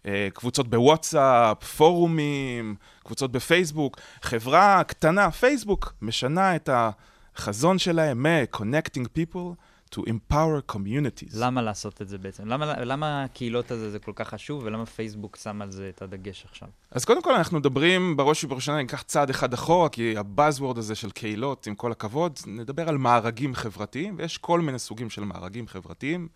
אה, 0.06 0.28
קבוצות 0.35 0.68
בוואטסאפ, 0.68 1.64
פורומים, 1.64 2.74
קבוצות 3.04 3.32
בפייסבוק. 3.32 3.96
חברה 4.22 4.82
קטנה, 4.87 5.30
פייסבוק, 5.30 5.92
משנה 6.02 6.56
את 6.56 6.68
החזון 6.72 7.78
שלהם 7.78 8.26
מ-connecting 8.26 9.06
people 9.18 9.54
to 9.94 9.98
empower 9.98 10.72
communities. 10.74 11.35
למה 11.35 11.62
לעשות 11.62 12.02
את 12.02 12.09
זה 12.09 12.18
בעצם? 12.18 12.48
למה, 12.48 12.85
למה 12.85 13.24
הקהילות 13.24 13.70
הזה 13.70 13.90
זה 13.90 13.98
כל 13.98 14.12
כך 14.14 14.28
חשוב, 14.28 14.62
ולמה 14.64 14.87
פייסבוק 14.87 15.37
שם 15.37 15.62
על 15.62 15.70
זה 15.70 15.88
את 15.88 16.02
הדגש 16.02 16.44
עכשיו? 16.50 16.68
אז 16.90 17.05
קודם 17.05 17.22
כל 17.22 17.35
אנחנו 17.35 17.59
מדברים 17.59 18.16
בראש 18.16 18.44
ובראשונה, 18.44 18.78
ניקח 18.78 19.02
צעד 19.02 19.31
אחד 19.31 19.55
אחורה, 19.55 19.88
כי 19.88 20.16
הבאזוורד 20.16 20.78
הזה 20.78 20.94
של 20.94 21.11
קהילות, 21.11 21.66
עם 21.66 21.74
כל 21.74 21.92
הכבוד, 21.92 22.38
נדבר 22.46 22.88
על 22.88 22.98
מארגים 22.98 23.55
חברתיים, 23.55 24.14
ויש 24.18 24.38
כל 24.38 24.61
מיני 24.61 24.78
סוגים 24.78 25.11
של 25.11 25.24
מארגים 25.24 25.68
חברתיים. 25.68 26.28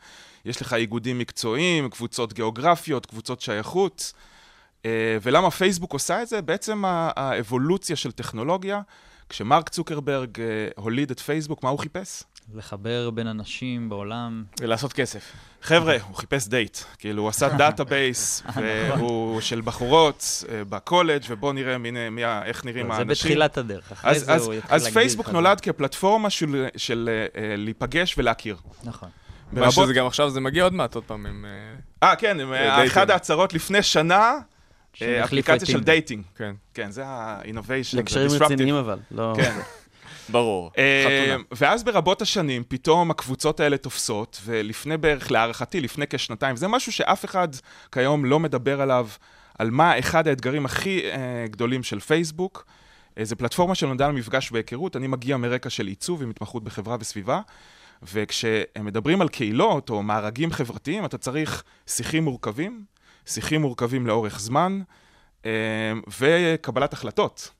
יש 0.45 0.63
לך 0.63 0.75
איגודים 0.75 1.19
מקצועיים, 1.19 1.91
קבוצות 1.91 2.33
גיאוגרפיות, 2.33 3.07
קבוצות 3.07 3.41
שייכות. 3.41 4.13
אה, 4.85 5.19
ולמה 5.23 5.51
פייסבוק 5.51 5.93
עושה 5.93 6.23
את 6.23 6.29
זה? 6.29 6.43
בעצם 6.43 6.83
האבולוציה 6.87 7.97
של 7.97 8.13
טכנולוגיה, 8.13 8.81
כשמרק 9.29 9.69
צוקרברג 9.69 10.41
אה, 10.41 10.69
הוליד 10.77 11.11
את 11.11 11.21
פייסבוק, 11.21 11.63
מה 11.63 11.71
הוא 11.71 11.79
חיפש? 11.79 12.23
לחבר 12.55 13.11
בין 13.11 13.27
אנשים 13.27 13.89
בעולם. 13.89 14.45
ולעשות 14.61 14.93
כסף. 14.93 15.33
חבר'ה, 15.63 15.97
הוא 16.09 16.17
חיפש 16.17 16.49
דייט. 16.49 16.79
כאילו, 16.99 17.23
הוא 17.23 17.29
עשה 17.29 17.49
database, 17.49 18.43
והוא 18.57 19.41
של 19.41 19.61
בחורות 19.61 20.45
אה, 20.49 20.63
בקולג', 20.65 21.23
ובואו 21.29 21.53
נראה 21.53 21.79
מי, 21.79 22.11
מי, 22.11 22.23
איך 22.45 22.65
נראים 22.65 22.87
זה 22.87 22.93
האנשים. 22.93 23.09
בתחילת 23.09 23.59
הדרך, 23.59 23.93
אחרי 23.93 24.11
אז, 24.11 24.25
זה 24.25 24.33
אז, 24.33 24.47
הוא 24.47 24.55
יתחיל 24.55 24.75
אז 24.75 24.83
להגדיל 24.83 25.01
פייסבוק 25.01 25.27
חזרה. 25.27 25.41
נולד 25.41 25.61
כפלטפורמה 25.61 26.31
של, 26.31 26.67
של 26.77 27.11
אה, 27.13 27.43
אה, 27.43 27.57
להיפגש 27.57 28.19
ולהכיר. 28.19 28.57
נכון. 28.85 29.09
מה 29.53 29.71
שזה 29.71 29.93
גם 29.93 30.07
עכשיו, 30.07 30.31
זה 30.31 30.41
מגיע 30.41 30.65
עוד 30.65 30.73
מעט, 30.73 30.95
עוד 30.95 31.05
פעם 31.05 31.27
עם... 31.27 31.47
אה, 32.03 32.09
אה, 32.09 32.17
כן, 32.17 32.41
אה, 32.41 32.45
אה, 32.45 32.77
דייטים. 32.77 32.91
אחת 32.91 33.11
ההצהרות 33.11 33.55
לפני 33.55 33.83
שנה, 33.83 34.33
אה, 35.03 35.25
אפליקציה 35.25 35.67
של. 35.67 35.81
dating. 35.81 36.25
כן. 36.37 36.55
כן, 36.75 36.91
זה 36.91 37.07
ה-innovation. 37.07 37.97
לקשרים 37.97 38.29
זה 38.29 38.39
disruptive. 38.39 38.45
רציניים 38.45 38.75
אבל, 38.75 38.99
לא... 39.11 39.33
כן. 39.37 39.59
ברור. 40.29 40.71
אה, 40.79 41.05
חתונה. 41.05 41.43
ואז 41.51 41.85
ברבות 41.85 42.23
השנים, 42.23 42.63
פתאום 42.69 43.11
הקבוצות 43.11 43.61
האלה 43.61 43.77
תופסות, 43.77 44.41
ולפני 44.45 44.97
בערך, 44.97 45.31
להערכתי, 45.31 45.81
לפני 45.81 46.07
כשנתיים, 46.11 46.57
זה 46.57 46.69
משהו 46.69 46.93
שאף 46.93 47.25
אחד 47.25 47.49
כיום 47.93 48.25
לא 48.25 48.41
מדבר 48.41 48.81
עליו, 48.81 49.09
על 49.59 49.71
מה 49.71 49.99
אחד 49.99 50.29
האתגרים 50.29 50.65
הכי 50.65 51.11
אה, 51.11 51.45
גדולים 51.51 51.83
של 51.83 52.01
פייסבוק. 52.01 52.67
אה, 53.19 53.25
זו 53.25 53.37
פלטפורמה 53.37 53.75
שנולדה 53.75 54.09
למפגש 54.09 54.53
והיכרות, 54.53 54.97
אני 54.97 55.07
מגיע 55.07 55.37
מרקע 55.37 55.71
של 55.71 55.87
עיצוב 55.87 56.23
עם 56.23 56.31
התמחות 56.31 56.65
בחברה 56.65 56.97
וסביבה, 57.01 57.41
וכשמדברים 58.03 59.21
על 59.21 59.29
קהילות 59.29 59.91
או 59.91 60.03
מארגים 60.03 60.53
חברתיים, 60.53 61.05
אתה 61.05 61.19
צריך 61.19 61.63
שיחים 61.87 62.25
מורכבים, 62.25 62.85
שיחים 63.27 63.61
מורכבים 63.61 64.07
לאורך 64.07 64.41
זמן, 64.41 64.81
אה, 65.47 65.93
וקבלת 66.19 66.93
החלטות. 66.93 67.51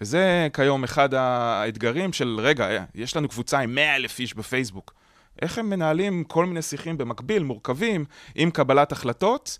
וזה 0.00 0.48
כיום 0.52 0.84
אחד 0.84 1.14
האתגרים 1.14 2.12
של, 2.12 2.36
רגע, 2.42 2.70
אה, 2.70 2.84
יש 2.94 3.16
לנו 3.16 3.28
קבוצה 3.28 3.58
עם 3.58 3.74
100 3.74 3.96
אלף 3.96 4.18
איש 4.18 4.34
בפייסבוק. 4.34 4.94
איך 5.42 5.58
הם 5.58 5.70
מנהלים 5.70 6.24
כל 6.24 6.46
מיני 6.46 6.62
שיחים 6.62 6.98
במקביל, 6.98 7.42
מורכבים, 7.42 8.04
עם 8.34 8.50
קבלת 8.50 8.92
החלטות? 8.92 9.58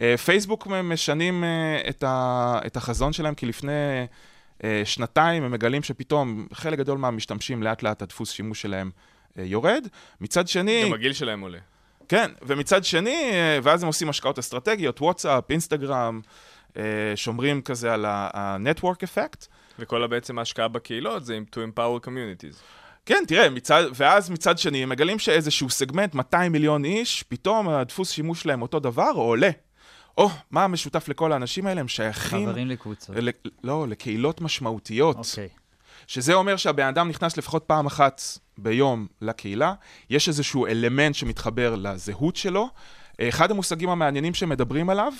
אה, 0.00 0.16
פייסבוק 0.16 0.66
משנים 0.66 1.44
אה, 1.44 1.80
את, 2.66 2.76
החזון 2.76 3.12
שלהם, 3.12 3.34
כי 3.34 3.46
לפני 3.46 3.72
שנתיים 4.84 5.42
הם 5.42 5.52
מגלים 5.52 5.82
שפתאום 5.82 6.46
חלק 6.52 6.78
גדול 6.78 6.98
מהמשתמשים, 6.98 7.62
לאט 7.62 7.82
לאט 7.82 8.02
הדפוס 8.02 8.30
שימוש 8.30 8.62
שלהם 8.62 8.90
יורד. 9.36 9.86
מצד 10.20 10.48
שני... 10.48 10.82
גם 10.86 10.92
הגיל 10.92 11.12
שלהם 11.12 11.40
עולה. 11.40 11.58
כן, 12.08 12.30
ומצד 12.42 12.84
שני, 12.84 13.32
ואז 13.62 13.82
הם 13.82 13.86
עושים 13.86 14.08
השקעות 14.08 14.38
אסטרטגיות, 14.38 15.00
וואטסאפ, 15.00 15.50
אינסטגרם, 15.50 16.20
שומרים 17.14 17.62
כזה 17.62 17.94
על 17.94 18.04
ה-network 18.04 18.98
effect. 19.04 19.46
וכל 19.78 20.06
בעצם 20.06 20.38
ההשקעה 20.38 20.68
בקהילות 20.68 21.24
זה 21.24 21.34
עם 21.34 21.44
to 21.52 21.58
empower 21.58 22.06
communities. 22.06 22.56
כן, 23.06 23.24
תראה, 23.26 23.50
מצד, 23.50 23.84
ואז 23.94 24.30
מצד 24.30 24.58
שני, 24.58 24.82
הם 24.82 24.88
מגלים 24.88 25.18
שאיזשהו 25.18 25.70
סגמנט, 25.70 26.14
200 26.14 26.52
מיליון 26.52 26.84
איש, 26.84 27.22
פתאום 27.22 27.68
הדפוס 27.68 28.10
שימוש 28.10 28.42
שלהם 28.42 28.62
אותו 28.62 28.80
דבר 28.80 29.10
או 29.14 29.22
עולה. 29.22 29.50
או, 30.18 30.30
מה 30.50 30.64
המשותף 30.64 31.08
לכל 31.08 31.32
האנשים 31.32 31.66
האלה? 31.66 31.80
הם 31.80 31.88
שייכים... 31.88 32.48
חברים 32.48 32.68
לקבוצות. 32.68 33.16
ל, 33.16 33.28
לא, 33.64 33.86
לקהילות 33.88 34.40
משמעותיות. 34.40 35.16
אוקיי. 35.16 35.48
שזה 36.06 36.34
אומר 36.34 36.56
שהבן 36.56 36.86
אדם 36.86 37.08
נכנס 37.08 37.36
לפחות 37.36 37.64
פעם 37.66 37.86
אחת 37.86 38.22
ביום 38.58 39.06
לקהילה, 39.22 39.74
יש 40.10 40.28
איזשהו 40.28 40.66
אלמנט 40.66 41.14
שמתחבר 41.14 41.74
לזהות 41.74 42.36
שלו. 42.36 42.68
אחד 43.20 43.50
המושגים 43.50 43.88
המעניינים 43.88 44.34
שמדברים 44.34 44.90
עליו, 44.90 45.12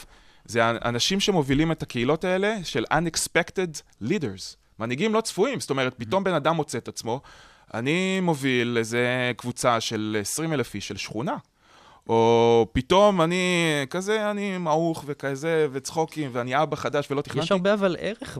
זה 0.46 0.64
האנשים 0.64 1.20
שמובילים 1.20 1.72
את 1.72 1.82
הקהילות 1.82 2.24
האלה 2.24 2.56
של 2.64 2.84
unexpected 2.92 4.02
leaders. 4.02 4.56
מנהיגים 4.78 5.14
לא 5.14 5.20
צפויים, 5.20 5.60
זאת 5.60 5.70
אומרת, 5.70 5.94
פתאום 5.98 6.24
בן 6.24 6.34
אדם 6.34 6.56
מוצא 6.56 6.78
את 6.78 6.88
עצמו, 6.88 7.20
אני 7.74 8.20
מוביל 8.20 8.78
איזה 8.78 9.32
קבוצה 9.36 9.80
של 9.80 10.16
20 10.20 10.52
אלף 10.52 10.74
איש 10.74 10.88
של 10.88 10.96
שכונה. 10.96 11.36
או 12.08 12.66
פתאום 12.72 13.22
אני 13.22 13.64
כזה, 13.90 14.30
אני 14.30 14.58
מעוך 14.58 15.04
וכזה, 15.06 15.66
וצחוקים, 15.72 16.30
ואני 16.32 16.62
אבא 16.62 16.76
חדש 16.76 17.10
ולא 17.10 17.22
תכננתי. 17.22 17.44
יש 17.44 17.52
הרבה 17.52 17.74
אבל 17.74 17.96
ערך 17.98 18.38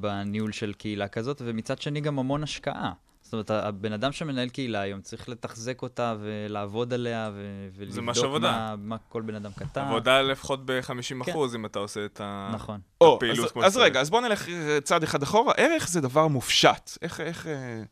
בניהול 0.00 0.52
של 0.52 0.72
קהילה 0.72 1.08
כזאת, 1.08 1.42
ומצד 1.44 1.82
שני 1.82 2.00
גם 2.00 2.18
המון 2.18 2.42
השקעה. 2.42 2.92
זאת 3.28 3.32
אומרת, 3.32 3.50
הבן 3.50 3.92
אדם 3.92 4.12
שמנהל 4.12 4.48
קהילה 4.48 4.80
היום 4.80 5.00
צריך 5.00 5.28
לתחזק 5.28 5.82
אותה 5.82 6.14
ולעבוד 6.20 6.92
עליה 6.94 7.30
ו- 7.34 7.68
ולבדוק. 7.76 8.40
מה, 8.40 8.74
מה 8.78 8.96
כל 9.08 9.22
בן 9.22 9.34
אדם 9.34 9.50
כתב. 9.56 9.80
עבודה 9.80 10.22
לפחות 10.22 10.66
ב-50% 10.66 11.24
כן. 11.24 11.32
אם 11.54 11.66
אתה 11.66 11.78
עושה 11.78 12.04
את 12.04 12.20
ה- 12.20 12.50
נכון. 12.54 12.80
או, 13.00 13.16
הפעילות 13.16 13.46
אז, 13.46 13.52
כמו 13.52 13.64
אז. 13.64 13.76
רגע, 13.76 14.00
אז 14.00 14.10
בוא 14.10 14.20
נלך 14.20 14.48
אה, 14.48 14.80
צעד 14.80 15.02
אחד 15.02 15.22
אחורה. 15.22 15.52
ערך 15.56 15.88
זה 15.88 16.00
דבר 16.00 16.28
מופשט. 16.28 16.90
איך, 17.02 17.20
איך, 17.20 17.46
אה, 17.46 17.82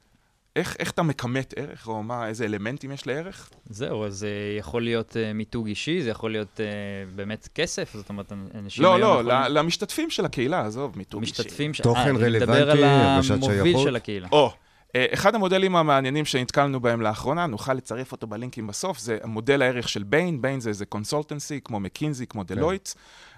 איך, 0.57 0.77
איך 0.79 0.91
אתה 0.91 1.03
מכמת 1.03 1.55
ערך, 1.57 1.89
או 1.89 2.03
מה, 2.03 2.29
איזה 2.29 2.45
אלמנטים 2.45 2.93
יש 2.93 3.07
לערך? 3.07 3.51
זהו, 3.71 4.05
אז 4.05 4.15
זה 4.15 4.29
יכול 4.59 4.83
להיות 4.83 5.11
אה, 5.11 5.35
מיתוג 5.35 5.67
אישי, 5.67 6.03
זה 6.03 6.11
יכול 6.11 6.31
להיות 6.31 6.61
אה, 6.61 7.17
באמת 7.17 7.49
כסף, 7.55 7.93
זאת 7.95 8.09
אומרת, 8.09 8.33
אנשים 8.55 8.85
לא, 8.85 9.01
לא, 9.01 9.07
יכולים... 9.07 9.39
למשתתפים 9.51 10.11
של 10.11 10.25
הקהילה, 10.25 10.67
עזוב, 10.67 10.93
מיתוג 10.99 11.21
אישי. 11.23 11.33
משתתפים 11.33 11.75
ש... 11.75 11.81
תוכן 11.81 12.01
אה, 12.01 12.05
אני 12.11 12.13
מדבר 12.13 12.53
רלוונטי, 12.53 12.83
על 12.83 12.85
הרגשת 12.85 13.31
המוביל 13.31 13.63
שייכות. 13.63 13.83
של 13.83 13.97
הקהילה. 13.97 14.29
או, 14.33 14.47
אה, 14.47 14.66
אחד 14.97 15.35
המודלים 15.35 15.77
המעניינים 15.77 16.25
שנתקלנו 16.25 16.81
בהם 16.81 17.01
לאחרונה, 17.01 17.47
נוכל 17.47 17.75
לצרף 17.75 18.13
אותו 18.13 18.27
בלינקים 18.27 18.67
בסוף, 18.67 18.99
זה 18.99 19.19
מודל 19.25 19.63
הערך 19.63 19.89
של 19.89 20.03
ביין, 20.03 20.43
ביין 20.43 20.61
זה 20.61 20.69
איזה 20.69 20.87
consultancy, 20.87 21.61
כמו 21.65 21.81
מקינזי, 21.81 22.27
כמו 22.27 22.45
דלויט, 22.45 22.89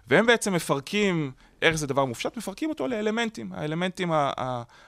והם 0.08 0.26
בעצם 0.26 0.54
מפרקים, 0.54 1.32
ערך 1.60 1.76
זה 1.76 1.86
דבר 1.86 2.04
מופשט, 2.04 2.36
מפרקים 2.36 2.68
אותו 2.68 2.88
לאלמנטים. 2.88 3.52
האלמנטים 3.52 4.10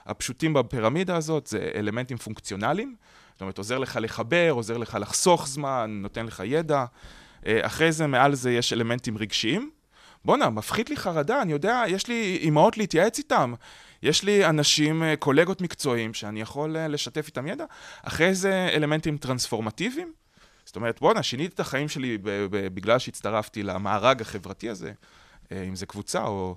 הפשוטים 0.06 0.52
בפירמידה 0.52 1.16
הזאת 1.16 1.46
זה 1.46 1.70
אלמנטים 1.74 2.16
פונקציונליים, 2.16 2.96
זאת 3.32 3.40
אומרת, 3.40 3.58
עוזר 3.58 3.78
לך 3.78 3.98
לחבר, 4.00 4.50
עוזר 4.50 4.76
לך 4.76 4.98
לחסוך 5.00 5.48
זמן, 5.48 5.98
נותן 6.02 6.26
לך 6.26 6.42
ידע. 6.44 6.84
אה, 7.46 7.66
אחרי 7.66 7.92
זה, 7.92 8.06
מעל 8.06 8.34
זה 8.34 8.52
יש 8.52 8.72
אלמנטים 8.72 9.18
רגשיים. 9.18 9.70
בואנה, 10.24 10.50
מפחית 10.50 10.90
לי 10.90 10.96
חרדה, 10.96 11.42
אני 11.42 11.52
יודע, 11.52 11.82
יש 11.88 12.08
לי 12.08 12.38
אימהות 12.40 12.78
להתייעץ 12.78 13.18
איתם. 13.18 13.54
יש 14.02 14.22
לי 14.24 14.46
אנשים, 14.46 15.02
אה, 15.02 15.16
קולגות 15.16 15.60
מקצועיים, 15.60 16.14
שאני 16.14 16.40
יכול 16.40 16.76
אה, 16.76 16.88
לשתף 16.88 17.26
איתם 17.26 17.46
ידע. 17.46 17.64
אחרי 18.02 18.34
זה 18.34 18.70
אלמנטים 18.72 19.16
טרנספורמטיביים. 19.16 20.12
זאת 20.64 20.76
אומרת, 20.76 21.00
בואנה, 21.00 21.22
שיניתי 21.22 21.54
את 21.54 21.60
החיים 21.60 21.88
שלי 21.88 22.18
בגלל 22.50 22.98
שהצטרפתי 22.98 23.62
למארג 23.62 24.20
החברתי 24.20 24.70
הזה, 24.70 24.92
אה, 25.52 25.62
אם 25.62 25.76
זה 25.76 25.86
קבוצה 25.86 26.24
או 26.24 26.56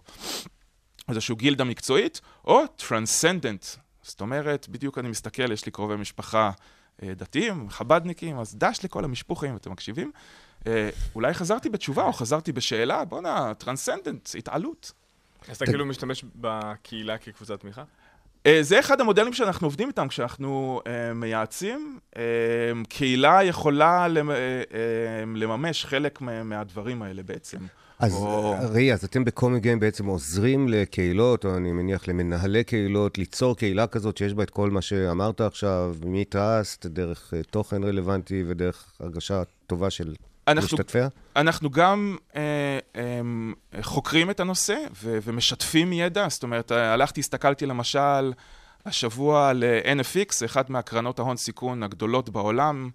איזשהו 1.09 1.35
גילדה 1.35 1.63
מקצועית, 1.63 2.21
או 2.45 2.67
transcendent. 2.67 3.65
זאת 4.01 4.21
אומרת, 4.21 4.69
בדיוק 4.69 4.97
אני 4.97 5.09
מסתכל, 5.09 5.51
יש 5.51 5.65
לי 5.65 5.71
קרובי 5.71 5.95
משפחה 5.95 6.51
דתיים, 7.03 7.69
חבדניקים, 7.69 8.39
אז 8.39 8.55
דש 8.57 8.79
לכל 8.83 9.03
המשפוחים, 9.03 9.55
אתם 9.55 9.71
מקשיבים. 9.71 10.11
אולי 11.15 11.33
חזרתי 11.33 11.69
בתשובה 11.69 12.03
או 12.03 12.13
חזרתי 12.13 12.51
בשאלה, 12.51 13.05
בואנה, 13.05 13.53
transcendent, 13.53 14.29
התעלות. 14.37 14.91
אז 15.49 15.55
אתה 15.55 15.65
כאילו 15.65 15.85
משתמש 15.85 16.25
בקהילה 16.35 17.17
כקבוצת 17.17 17.59
תמיכה? 17.59 17.83
אה, 18.45 18.57
זה 18.61 18.79
אחד 18.79 19.01
המודלים 19.01 19.33
שאנחנו 19.33 19.67
עובדים 19.67 19.87
איתם 19.87 20.07
כשאנחנו 20.07 20.81
אה, 20.87 21.13
מייעצים. 21.13 21.99
אה, 22.17 22.21
קהילה 22.89 23.43
יכולה 23.43 24.07
למ- 24.07 24.31
לממש 25.35 25.85
חלק 25.85 26.21
מה- 26.21 26.43
מהדברים 26.43 27.01
האלה 27.01 27.23
בעצם. 27.23 27.57
אז 27.99 28.13
או- 28.13 28.55
ראי, 28.73 28.93
אז 28.93 29.03
אתם 29.03 29.23
בקומי 29.25 29.59
גיים 29.59 29.79
בעצם 29.79 30.05
עוזרים 30.05 30.67
לקהילות, 30.67 31.45
או 31.45 31.57
אני 31.57 31.71
מניח 31.71 32.07
למנהלי 32.07 32.63
קהילות, 32.63 33.17
ליצור 33.17 33.57
קהילה 33.57 33.87
כזאת 33.87 34.17
שיש 34.17 34.33
בה 34.33 34.43
את 34.43 34.49
כל 34.49 34.69
מה 34.71 34.81
שאמרת 34.81 35.41
עכשיו, 35.41 35.95
מטראסט, 36.05 36.85
דרך 36.85 37.33
תוכן 37.51 37.83
רלוונטי 37.83 38.43
ודרך 38.47 38.85
הרגשה 38.99 39.41
טובה 39.67 39.89
של 39.89 40.15
אנחנו-? 40.47 40.77
אנחנו 41.35 41.69
גם 41.69 42.17
אה, 42.35 42.41
אה, 42.95 43.21
חוקרים 43.81 44.29
את 44.29 44.39
הנושא 44.39 44.75
ו- 45.03 45.17
ומשתפים 45.23 45.93
ידע, 45.93 46.27
זאת 46.29 46.43
אומרת, 46.43 46.71
אה, 46.71 46.93
הלכתי, 46.93 47.19
הסתכלתי 47.19 47.65
למשל 47.65 48.33
השבוע 48.85 49.53
ל-NFX, 49.53 50.45
אחת 50.45 50.69
מהקרנות 50.69 51.19
ההון 51.19 51.37
סיכון 51.37 51.83
הגדולות 51.83 52.29
בעולם, 52.29 52.89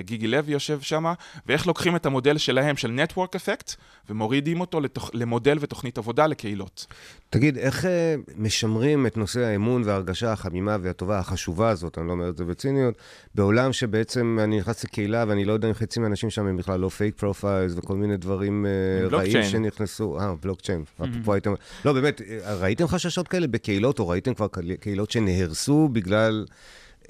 גיגי 0.00 0.26
לוי 0.26 0.52
יושב 0.52 0.80
שם, 0.80 1.04
ואיך 1.46 1.66
לוקחים 1.66 1.96
את 1.96 2.06
המודל 2.06 2.38
שלהם, 2.38 2.76
של 2.76 3.00
Network 3.00 3.36
Effect, 3.36 3.76
ומורידים 4.10 4.60
אותו 4.60 4.80
לתוכ... 4.80 5.10
למודל 5.14 5.58
ותוכנית 5.60 5.98
עבודה 5.98 6.26
לקהילות. 6.26 6.86
תגיד, 7.30 7.58
איך 7.58 7.84
אה, 7.84 8.14
משמרים 8.36 9.06
את 9.06 9.16
נושא 9.16 9.40
האמון 9.40 9.82
וההרגשה 9.84 10.32
החמימה 10.32 10.76
והטובה 10.82 11.18
החשובה 11.18 11.70
הזאת, 11.70 11.98
אני 11.98 12.06
לא 12.06 12.12
אומר 12.12 12.28
את 12.28 12.36
זה 12.36 12.44
בציניות, 12.44 12.94
בעולם 13.34 13.72
שבעצם 13.72 14.38
אני 14.44 14.58
נכנס 14.58 14.84
לקהילה 14.84 15.24
ואני 15.28 15.44
לא 15.44 15.52
יודע 15.52 15.68
אם 15.68 15.74
חצי 15.74 16.00
מהאנשים 16.00 16.30
שם 16.30 16.46
הם 16.46 16.56
בכלל 16.56 16.80
לא 16.80 16.88
fake 16.88 17.14
profiles 17.16 17.72
וכל 17.76 17.96
מיני 17.96 18.16
דברים 18.16 18.66
אה, 18.66 19.08
רעים. 19.08 19.42
שנכנסו. 19.42 20.18
אה, 20.20 20.34
בלוקצ'יין. 20.42 20.84
אפרופו 20.96 21.32
הייתם... 21.34 21.54
לא, 21.84 21.92
באמת, 21.92 22.20
אה, 22.20 22.54
ראיתם 22.54 22.86
חששות 22.86 23.28
כאלה 23.28 23.46
בקהילות, 23.46 23.98
או 23.98 24.08
ראיתם 24.08 24.34
כבר 24.34 24.48
קהיל- 24.48 24.76
קהילות 24.76 25.10
שנהרסו 25.10 25.88
בגלל... 25.92 26.46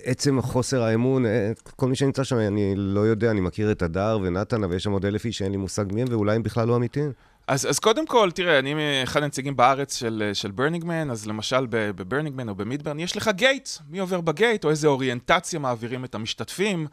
עצם 0.05 0.43
חוסר 0.43 0.83
האמון, 0.83 1.27
אה, 1.27 1.53
כל 1.77 1.89
מי 1.89 1.97
שנמצא 1.97 2.25
שם, 2.25 2.39
אני 2.39 2.75
לא 2.77 3.01
יודע, 3.01 3.31
אני 3.31 3.41
מכיר 3.41 3.73
את 3.73 3.83
הדר 3.83 4.19
ונתן, 4.23 4.65
אבל 4.65 4.77
יש 4.77 4.83
שם 4.83 4.93
עוד 4.93 5.07
אלף 5.07 5.25
איש 5.25 5.39
שאין 5.39 5.53
לי 5.53 5.57
מושג 5.57 5.85
מי 5.93 6.03
הם, 6.03 6.09
ואולי 6.11 6.37
הם 6.37 6.43
בכלל 6.43 6.69
לא 6.69 6.77
אמיתיים. 6.77 7.13
אז, 7.47 7.67
אז 7.71 7.79
קודם 7.79 8.07
כל, 8.07 8.31
תראה, 8.31 8.59
אני 8.59 8.75
אחד 9.03 9.23
הנציגים 9.23 9.57
בארץ 9.57 9.97
של, 9.97 10.31
של 10.33 10.51
ברנינגמן, 10.51 11.11
אז 11.11 11.27
למשל 11.27 11.67
בברנינגמן 11.71 12.49
או 12.49 12.55
במידברן, 12.55 13.01
יש 13.01 13.17
לך 13.17 13.31
gate, 13.35 13.69
מי 13.91 13.99
עובר 13.99 14.21
ב 14.21 14.28
gate, 14.28 14.65
או 14.65 14.71
איזה 14.71 14.89
אוריינטציה 14.89 15.59
מעבירים 15.59 16.05
את 16.05 16.15
המשתתפים, 16.15 16.87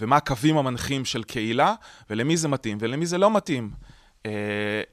ומה 0.00 0.16
הקווים 0.16 0.56
המנחים 0.56 1.04
של 1.04 1.22
קהילה, 1.22 1.74
ולמי 2.10 2.36
זה 2.36 2.48
מתאים 2.48 2.78
ולמי 2.80 3.06
זה 3.06 3.18
לא 3.18 3.30
מתאים. 3.30 3.70
אה, 4.26 4.30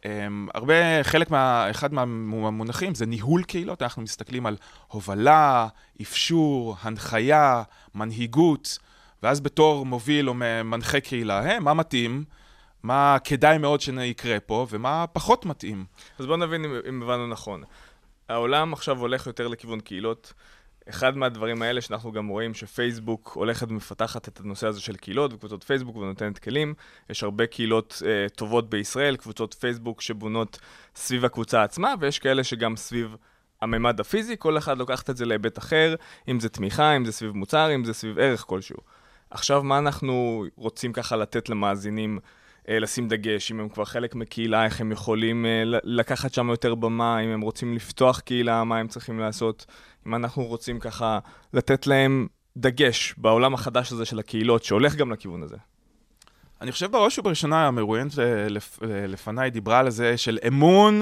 אה, 0.06 0.28
הרבה, 0.54 1.04
חלק 1.04 1.32
מה, 1.32 1.70
אחד 1.70 1.94
מהמונחים 1.94 2.96
זה 2.96 3.06
ניהול 3.06 3.44
קהילות, 3.44 3.82
אנחנו 3.82 4.02
מסתכלים 4.02 4.46
על 4.46 4.58
הובלה, 4.88 5.68
אפשור, 6.02 6.76
הנחיה, 6.82 7.64
מנהיגות, 7.96 8.80
ואז 9.24 9.40
בתור 9.40 9.86
מוביל 9.86 10.30
או 10.30 10.34
מנחה 10.64 11.00
קהילה, 11.00 11.58
hey, 11.58 11.60
מה 11.60 11.74
מתאים? 11.74 12.24
מה 12.84 13.18
כדאי 13.24 13.58
מאוד 13.58 13.82
שיקרה 13.82 14.40
פה, 14.40 14.68
ומה 14.70 15.06
פחות 15.14 15.46
מתאים. 15.46 15.86
אז 16.20 16.26
בואו 16.26 16.38
נבין 16.38 16.66
אם, 16.66 16.76
אם 16.90 17.04
הבנו 17.04 17.28
נכון. 17.28 17.64
העולם 18.30 18.74
עכשיו 18.74 19.00
הולך 19.00 19.28
יותר 19.28 19.48
לכיוון 19.48 19.80
קהילות. 19.80 20.34
אחד 20.92 21.18
מהדברים 21.18 21.62
האלה 21.62 21.82
שאנחנו 21.82 22.12
גם 22.12 22.28
רואים 22.28 22.54
שפייסבוק 22.54 23.32
הולכת 23.36 23.72
ומפתחת 23.72 24.28
את 24.28 24.40
הנושא 24.40 24.68
הזה 24.68 24.82
של 24.82 24.96
קהילות 24.96 25.34
וקבוצות 25.34 25.64
פייסבוק 25.64 25.96
ונותנת 25.96 26.40
כלים. 26.40 26.74
יש 27.10 27.24
הרבה 27.24 27.48
קהילות 27.48 28.02
אה, 28.06 28.30
טובות 28.30 28.70
בישראל, 28.70 29.16
קבוצות 29.16 29.56
פייסבוק 29.60 30.02
שבונות 30.02 30.60
סביב 30.96 31.26
הקבוצה 31.26 31.64
עצמה, 31.64 31.94
ויש 32.00 32.20
כאלה 32.20 32.44
שגם 32.44 32.76
סביב 32.76 33.16
הממד 33.62 34.00
הפיזי, 34.00 34.36
כל 34.40 34.58
אחד 34.58 34.78
לוקחת 34.78 35.10
את 35.10 35.18
זה 35.18 35.26
להיבט 35.26 35.58
אחר, 35.58 35.96
אם 36.28 36.40
זה 36.40 36.50
תמיכה, 36.50 36.96
אם 36.96 37.06
זה 37.06 37.12
סביב 37.12 37.32
מוצר, 37.32 37.76
אם 37.76 37.86
זה 37.86 37.94
סביב 37.94 38.20
ערך 38.20 38.44
כלשהו. 38.48 38.78
עכשיו, 39.30 39.64
מה 39.64 39.78
אנחנו 39.78 40.46
רוצים 40.56 40.94
ככה 40.94 41.16
לתת 41.16 41.50
למאזינים 41.50 42.20
לשים 42.70 43.08
דגש, 43.08 43.52
אם 43.52 43.60
הם 43.60 43.70
כבר 43.70 43.86
חלק 43.86 44.16
מקהילה, 44.16 44.66
איך 44.66 44.82
הם 44.82 44.92
יכולים 44.92 45.46
אה, 45.46 45.64
לקחת 45.84 46.34
שם 46.34 46.50
יותר 46.50 46.76
במה, 46.76 47.20
אם 47.20 47.30
הם 47.30 47.42
רוצים 47.42 47.74
לפתוח 47.74 48.20
קהילה, 48.20 48.64
מה 48.64 48.78
הם 48.78 48.88
צריכים 48.88 49.20
לעשות, 49.20 49.66
אם 50.08 50.16
אנחנו 50.16 50.44
רוצים 50.44 50.80
ככה 50.80 51.20
לתת 51.54 51.88
להם 51.88 52.28
דגש 52.58 53.16
בעולם 53.18 53.54
החדש 53.54 53.92
הזה 53.92 54.06
של 54.06 54.20
הקהילות, 54.20 54.64
שהולך 54.64 54.96
גם 54.96 55.12
לכיוון 55.12 55.44
הזה. 55.44 55.58
אני 56.62 56.72
חושב 56.72 56.92
בראש 56.92 57.20
ובראשונה, 57.20 57.68
המרואיינת 57.68 58.20
אה, 58.20 58.50
לפ- 58.50 58.80
אה, 58.84 59.08
לפניי 59.08 59.50
דיברה 59.50 59.80
על 59.80 59.90
זה 59.90 60.18
של 60.18 60.40
אמון 60.48 61.02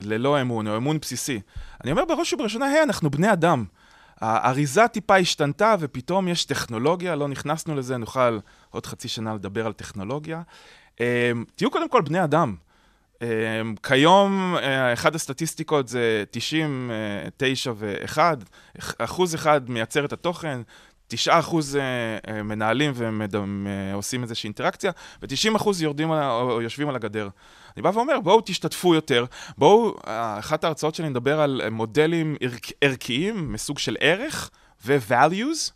ללא 0.00 0.40
אמון, 0.40 0.66
או 0.68 0.76
אמון 0.76 0.98
בסיסי. 0.98 1.40
אני 1.84 1.90
אומר 1.90 2.04
בראש 2.04 2.32
ובראשונה, 2.32 2.66
היי, 2.66 2.82
אנחנו 2.82 3.10
בני 3.10 3.32
אדם. 3.32 3.64
האריזה 4.20 4.88
טיפה 4.88 5.16
השתנתה, 5.16 5.74
ופתאום 5.80 6.28
יש 6.28 6.44
טכנולוגיה, 6.44 7.16
לא 7.16 7.28
נכנסנו 7.28 7.74
לזה, 7.74 7.96
נוכל 7.96 8.38
עוד 8.70 8.86
חצי 8.86 9.08
שנה 9.08 9.34
לדבר 9.34 9.66
על 9.66 9.72
טכנולוגיה. 9.72 10.42
אה, 11.00 11.32
תהיו 11.56 11.70
קודם 11.70 11.88
כל 11.88 12.02
בני 12.02 12.24
אדם. 12.24 12.54
אה, 13.22 13.28
כיום, 13.82 14.56
אה, 14.62 14.92
אחת 14.92 15.14
הסטטיסטיקות 15.14 15.88
זה 15.88 16.24
99 16.30 17.72
ו-1, 17.76 18.18
אחוז 18.98 19.34
אחד 19.34 19.70
מייצר 19.70 20.04
את 20.04 20.12
התוכן, 20.12 20.60
9 21.08 21.38
אחוז 21.38 21.78
מנהלים 22.44 22.92
ועושים 22.94 24.22
איזושהי 24.22 24.48
אינטראקציה, 24.48 24.92
ו-90 25.22 25.56
אחוז 25.56 25.82
יורדים 25.82 26.12
על 26.12 26.30
או 26.30 26.62
יושבים 26.62 26.88
על 26.88 26.96
הגדר. 26.96 27.28
אני 27.76 27.82
בא 27.82 27.90
ואומר, 27.94 28.20
בואו 28.20 28.40
תשתתפו 28.44 28.94
יותר, 28.94 29.24
בואו, 29.58 29.96
אחת 30.38 30.64
ההרצאות 30.64 30.94
שלי 30.94 31.08
נדבר 31.08 31.40
על 31.40 31.62
מודלים 31.70 32.36
ערכ, 32.40 32.70
ערכיים 32.80 33.52
מסוג 33.52 33.78
של 33.78 33.96
ערך 34.00 34.50
ו-values, 34.84 35.72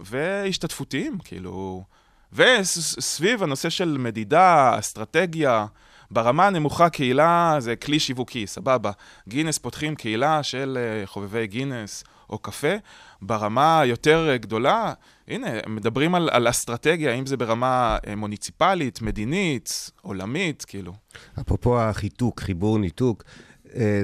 והשתתפותיים, 0.00 1.18
כאילו, 1.24 1.84
וסביב 2.32 3.42
הנושא 3.42 3.70
של 3.70 3.96
מדידה, 3.98 4.78
אסטרטגיה, 4.78 5.66
ברמה 6.10 6.46
הנמוכה 6.46 6.88
קהילה 6.88 7.56
זה 7.58 7.76
כלי 7.76 7.98
שיווקי, 7.98 8.46
סבבה. 8.46 8.90
גינס 9.28 9.58
פותחים 9.58 9.94
קהילה 9.94 10.42
של 10.42 10.78
אה, 10.80 11.06
חובבי 11.06 11.46
גינס 11.46 12.04
או 12.30 12.38
קפה. 12.38 12.74
ברמה 13.22 13.80
היותר 13.80 14.28
אה, 14.30 14.36
גדולה, 14.36 14.92
הנה, 15.28 15.48
מדברים 15.66 16.14
על, 16.14 16.28
על 16.32 16.50
אסטרטגיה, 16.50 17.12
אם 17.12 17.26
זה 17.26 17.36
ברמה 17.36 17.96
אה, 18.06 18.16
מוניציפלית, 18.16 19.02
מדינית, 19.02 19.90
עולמית, 20.02 20.64
כאילו. 20.64 20.92
אפרופו 21.40 21.80
החיתוק, 21.80 22.40
חיבור, 22.40 22.78
ניתוק, 22.78 23.24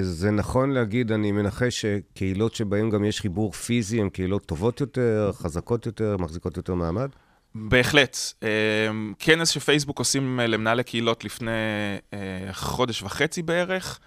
זה 0.01 0.31
נכון 0.31 0.69
להגיד, 0.69 1.11
אני 1.11 1.31
מנחש 1.31 1.81
שקהילות 1.81 2.55
שבהן 2.55 2.89
גם 2.89 3.05
יש 3.05 3.21
חיבור 3.21 3.51
פיזי 3.51 4.01
הן 4.01 4.09
קהילות 4.09 4.45
טובות 4.45 4.81
יותר, 4.81 5.31
חזקות 5.33 5.85
יותר, 5.85 6.17
מחזיקות 6.19 6.57
יותר 6.57 6.75
מעמד? 6.75 7.09
בהחלט. 7.55 8.17
אה, 8.43 8.49
כנס 9.19 9.49
שפייסבוק 9.49 9.99
עושים 9.99 10.39
למנהלי 10.39 10.83
קהילות 10.83 11.23
לפני 11.23 11.51
אה, 12.13 12.19
חודש 12.53 13.03
וחצי 13.03 13.41
בערך. 13.41 13.99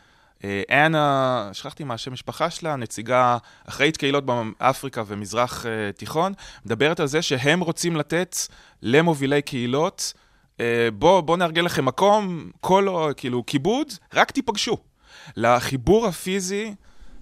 אה, 0.44 0.62
אנה, 0.70 1.50
שכחתי 1.52 1.84
מה 1.84 1.94
השם 1.94 2.12
משפחה 2.12 2.50
שלה, 2.50 2.76
נציגה 2.76 3.38
אחראית 3.68 3.96
קהילות 3.96 4.24
באפריקה 4.26 5.02
ומזרח 5.06 5.66
אה, 5.66 5.92
תיכון, 5.92 6.32
מדברת 6.66 7.00
על 7.00 7.06
זה 7.06 7.22
שהם 7.22 7.60
רוצים 7.60 7.96
לתת 7.96 8.36
למובילי 8.82 9.42
קהילות, 9.42 10.12
אה, 10.60 10.88
בוא, 10.98 11.20
בוא 11.20 11.36
נארגן 11.36 11.64
לכם 11.64 11.84
מקום, 11.84 12.50
כל, 12.60 13.12
כאילו, 13.16 13.46
כיבוד, 13.46 13.92
רק 14.14 14.30
תיפגשו. 14.30 14.76
לחיבור 15.36 16.06
הפיזי 16.06 16.74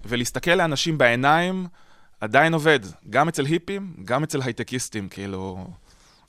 ולהסתכל 0.05 0.55
לאנשים 0.55 0.97
בעיניים 0.97 1.67
עדיין 2.21 2.53
עובד, 2.53 2.79
גם 3.09 3.27
אצל 3.27 3.45
היפים, 3.45 3.93
גם 4.05 4.23
אצל 4.23 4.41
הייטקיסטים, 4.41 5.09
כאילו... 5.09 5.67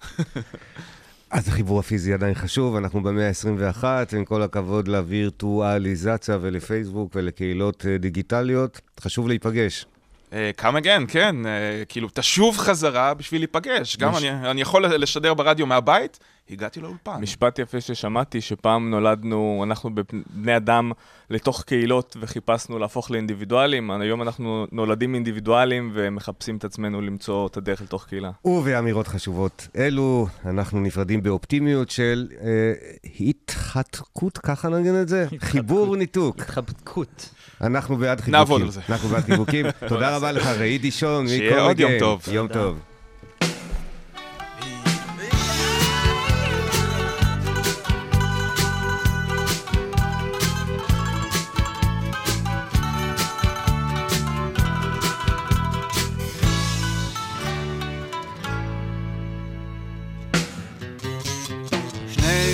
אז 1.30 1.48
החיבור 1.48 1.78
הפיזי 1.78 2.12
עדיין 2.12 2.34
חשוב, 2.34 2.76
אנחנו 2.76 3.02
במאה 3.02 3.28
ה-21, 3.28 3.84
עם 4.16 4.24
כל 4.24 4.42
הכבוד 4.42 4.88
לווירטואליזציה 4.88 6.38
ולפייסבוק 6.40 7.12
ולקהילות 7.14 7.86
אה, 7.86 7.98
דיגיטליות, 7.98 8.80
חשוב 9.00 9.28
להיפגש. 9.28 9.86
כמה 10.56 10.80
כן, 10.80 11.02
כן, 11.08 11.36
כאילו, 11.88 12.08
תשוב 12.12 12.56
חזרה 12.56 13.14
בשביל 13.14 13.40
להיפגש. 13.40 13.96
גם 13.96 14.16
אני, 14.16 14.30
אני 14.30 14.60
יכול 14.60 14.86
לשדר 14.86 15.34
ברדיו 15.34 15.66
מהבית, 15.66 16.18
הגעתי 16.50 16.80
לאולפן. 16.80 17.20
משפט 17.20 17.58
יפה 17.58 17.80
ששמעתי, 17.80 18.40
שפעם 18.40 18.90
נולדנו, 18.90 19.60
אנחנו 19.66 19.90
בני 20.30 20.56
אדם 20.56 20.92
לתוך 21.30 21.62
קהילות 21.62 22.16
וחיפשנו 22.20 22.78
להפוך 22.78 23.10
לאינדיבידואלים, 23.10 23.90
היום 23.90 24.22
אנחנו 24.22 24.66
נולדים 24.72 25.14
אינדיבידואלים 25.14 25.90
ומחפשים 25.94 26.56
את 26.56 26.64
עצמנו 26.64 27.00
למצוא 27.00 27.46
את 27.46 27.56
הדרך 27.56 27.82
לתוך 27.82 28.06
קהילה. 28.06 28.30
ובאמירות 28.44 29.08
חשובות 29.08 29.68
אלו, 29.76 30.26
אנחנו 30.46 30.80
נפרדים 30.80 31.22
באופטימיות 31.22 31.90
של 31.90 32.28
אה, 32.40 32.72
התחתקות, 33.20 34.38
ככה 34.38 34.68
נגיד 34.68 34.94
את 34.94 35.08
זה? 35.08 35.26
חיבור 35.38 35.96
ניתוק. 35.96 36.40
התחבקות. 36.40 37.30
אנחנו 37.62 37.96
בעד 37.96 38.20
חיבוקים. 38.20 38.38
נעבוד 38.38 38.62
על 38.62 38.70
זה. 38.70 38.80
אנחנו 38.88 39.08
בעד 39.08 39.24
חיבוקים. 39.24 39.66
תודה 39.88 40.16
רבה 40.16 40.32
לך, 40.32 40.46
ראי 40.46 40.78
דישון. 40.78 41.28
שיהיה 41.28 41.60
עוד 41.60 41.80
יום 41.80 41.92
טוב. 41.98 42.22
יום 42.32 42.48
טוב. 42.48 42.78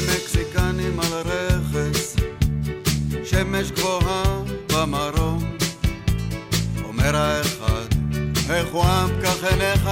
מקסיקנים 0.09 1.01
על 1.01 1.23
שמש 3.25 3.71
גבוהה 3.71 4.28
במרום. 4.91 5.57
אומר 6.85 7.17
האחד, 7.17 7.87
איך 8.51 8.69
הוא 8.73 8.85
עם 8.85 9.11
כך 9.23 9.45
עיניך, 9.45 9.89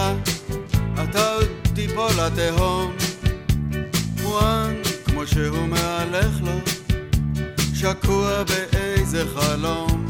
אתה 1.05 1.33
עוד 1.35 1.49
תיפול 1.75 2.11
לתהום. 2.27 2.97
הוא 4.23 4.41
עם 4.41 4.83
כמו 5.05 5.27
שהוא 5.27 5.69
מהלך 5.69 6.41
לו, 6.43 6.59
שקוע 7.75 8.43
באיזה 8.43 9.25
חלום. 9.35 10.07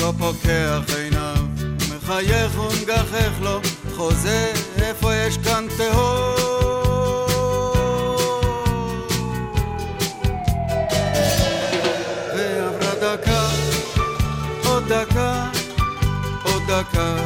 לא 0.00 0.12
פוקח 0.18 0.80
עיניו, 0.96 1.44
מחייך 1.90 2.58
ומגחך 2.58 3.32
לו, 3.40 3.60
חוזה 3.96 4.52
איפה 4.82 5.14
יש 5.14 5.38
כאן 5.38 5.66
תהום. 5.76 6.57
דקה 16.78 17.16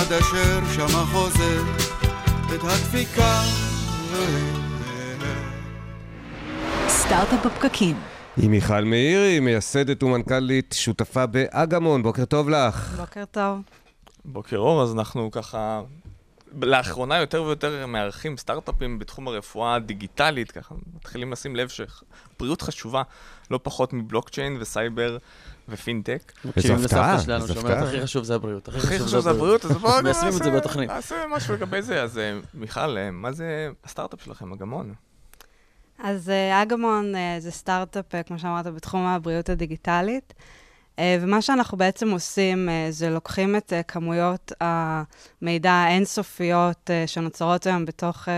עד 0.00 0.12
אשר 0.12 0.60
שמע 0.74 1.04
חוזה 1.12 1.60
את 2.54 2.60
הדפיקה 2.64 3.42
סטארט-אפ 6.88 7.46
בפקקים. 7.46 7.96
עם 8.42 8.50
מיכל 8.50 8.84
מאירי, 8.84 9.40
מייסדת 9.40 10.02
ומנכ"לית, 10.02 10.74
שותפה 10.78 11.26
באגמון, 11.26 12.02
בוקר 12.02 12.24
טוב 12.24 12.48
לך. 12.48 12.94
בוקר 13.00 13.24
טוב. 13.30 13.58
בוקר 14.24 14.56
אור, 14.56 14.82
אז 14.82 14.94
אנחנו 14.94 15.30
ככה... 15.30 15.80
לאחרונה 16.62 17.18
יותר 17.18 17.42
ויותר 17.42 17.86
מארחים 17.86 18.36
סטארט-אפים 18.36 18.98
בתחום 18.98 19.28
הרפואה 19.28 19.74
הדיגיטלית, 19.74 20.52
ככה 20.52 20.74
מתחילים 20.96 21.32
לשים 21.32 21.56
לב 21.56 21.68
שבריאות 21.68 22.62
חשובה 22.62 23.02
לא 23.50 23.60
פחות 23.62 23.92
מבלוקצ'יין 23.92 24.56
וסייבר 24.60 25.18
ופינטק. 25.68 26.32
מקשיבים 26.44 26.76
לסבתא 26.76 27.18
שלנו 27.18 27.48
שאומרת, 27.48 27.82
הכי 27.82 28.00
חשוב 28.00 28.24
זה 28.24 28.34
הבריאות. 28.34 28.68
הכי 28.68 28.80
חשוב 28.80 29.20
זה 29.20 29.30
הבריאות, 29.30 29.64
אז 29.64 29.76
בואו 29.76 30.02
מיישמים 30.04 30.32
את 30.36 30.42
זה 30.42 30.50
בתוכנית. 30.50 30.90
נעשה 30.90 31.16
משהו 31.30 31.54
לגבי 31.54 31.82
זה. 31.82 32.02
אז 32.02 32.18
אה, 32.18 32.38
מיכל, 32.54 32.98
אה, 32.98 33.10
מה 33.10 33.32
זה 33.32 33.70
הסטארט-אפ 33.84 34.24
שלכם, 34.24 34.52
אגמון? 34.52 34.94
אז 35.98 36.30
אה, 36.30 36.62
אגמון 36.62 37.14
זה 37.38 37.50
סטארט-אפ, 37.50 38.26
כמו 38.26 38.38
שאמרת, 38.38 38.66
בתחום 38.66 39.06
הבריאות 39.06 39.48
הדיגיטלית. 39.48 40.34
ומה 41.20 41.42
שאנחנו 41.42 41.78
בעצם 41.78 42.10
עושים 42.10 42.68
זה 42.90 43.10
לוקחים 43.10 43.56
את 43.56 43.72
כמויות 43.88 44.52
המידע 44.60 45.72
האינסופיות 45.72 46.90
שנוצרות 47.06 47.66
היום 47.66 47.84
בתוך 47.84 48.28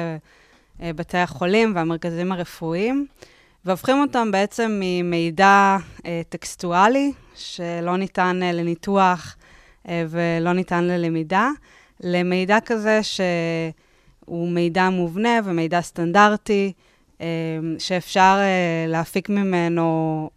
בתי 0.80 1.18
החולים 1.18 1.72
והמרכזים 1.74 2.32
הרפואיים, 2.32 3.06
והופכים 3.64 4.00
אותם 4.00 4.30
בעצם 4.30 4.80
ממידע 4.80 5.76
טקסטואלי, 6.28 7.12
שלא 7.34 7.96
ניתן 7.96 8.36
לניתוח 8.36 9.36
ולא 9.88 10.52
ניתן 10.52 10.84
ללמידה, 10.84 11.48
למידע 12.00 12.58
כזה 12.66 13.00
שהוא 13.02 14.48
מידע 14.48 14.90
מובנה 14.90 15.40
ומידע 15.44 15.80
סטנדרטי, 15.80 16.72
שאפשר 17.78 18.38
להפיק 18.88 19.28
ממנו 19.28 20.30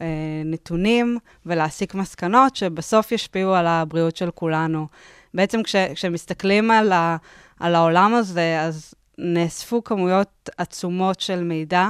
נתונים 0.46 1.18
ולהסיק 1.46 1.96
מסקנות 1.96 2.56
שבסוף 2.56 3.12
ישפיעו 3.12 3.56
על 3.56 3.68
הבריאות 3.68 4.18
של 4.18 4.32
כולנו. 4.32 4.88
בעצם 5.34 5.64
כש, 5.64 5.76
כשמסתכלים 5.76 6.72
על, 6.72 6.92
ה, 6.92 7.18
על 7.60 7.76
העולם 7.76 8.14
הזה, 8.14 8.62
אז 8.62 8.94
נאספו 9.18 9.84
כמויות 9.84 10.50
עצומות 10.58 11.20
של 11.20 11.44
מידע, 11.44 11.90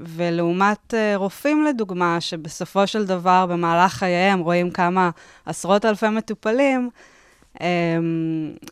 ולעומת 0.00 0.94
רופאים, 1.14 1.64
לדוגמה, 1.64 2.20
שבסופו 2.20 2.86
של 2.86 3.04
דבר 3.06 3.46
במהלך 3.46 3.92
חייהם 3.92 4.40
רואים 4.40 4.70
כמה 4.70 5.10
עשרות 5.46 5.84
אלפי 5.84 6.08
מטופלים, 6.08 6.90
Um, 7.52 7.62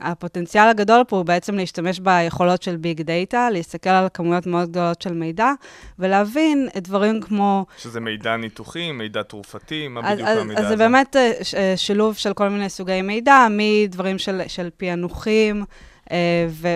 הפוטנציאל 0.01 0.69
הגדול 0.69 1.05
פה 1.09 1.17
הוא 1.17 1.25
בעצם 1.25 1.55
להשתמש 1.55 2.01
ביכולות 2.01 2.63
של 2.63 2.77
ביג 2.77 3.03
דאטה, 3.03 3.51
להסתכל 3.51 3.91
על 3.91 4.07
כמויות 4.15 4.47
מאוד 4.47 4.71
גדולות 4.71 5.03
של 5.03 5.13
מידע, 5.13 5.53
ולהבין 5.99 6.69
את 6.77 6.83
דברים 6.83 7.21
כמו... 7.21 7.67
שזה 7.79 8.01
מידע 8.01 8.37
ניתוחי, 8.37 8.93
מידע 8.93 9.23
תרופתי, 9.23 9.89
מה 9.89 10.03
בדיוק 10.03 10.29
אז, 10.29 10.39
המידע 10.39 10.61
אז 10.61 10.67
הזה? 10.67 10.77
זה 10.77 10.77
באמת 10.77 11.17
ש- 11.43 11.55
שילוב 11.77 12.15
של 12.15 12.33
כל 12.33 12.49
מיני 12.49 12.69
סוגי 12.69 13.03
מידע, 13.03 13.47
מדברים 13.51 14.19
של, 14.19 14.41
של 14.47 14.71
פענוחים 14.77 15.65
uh, 16.05 16.11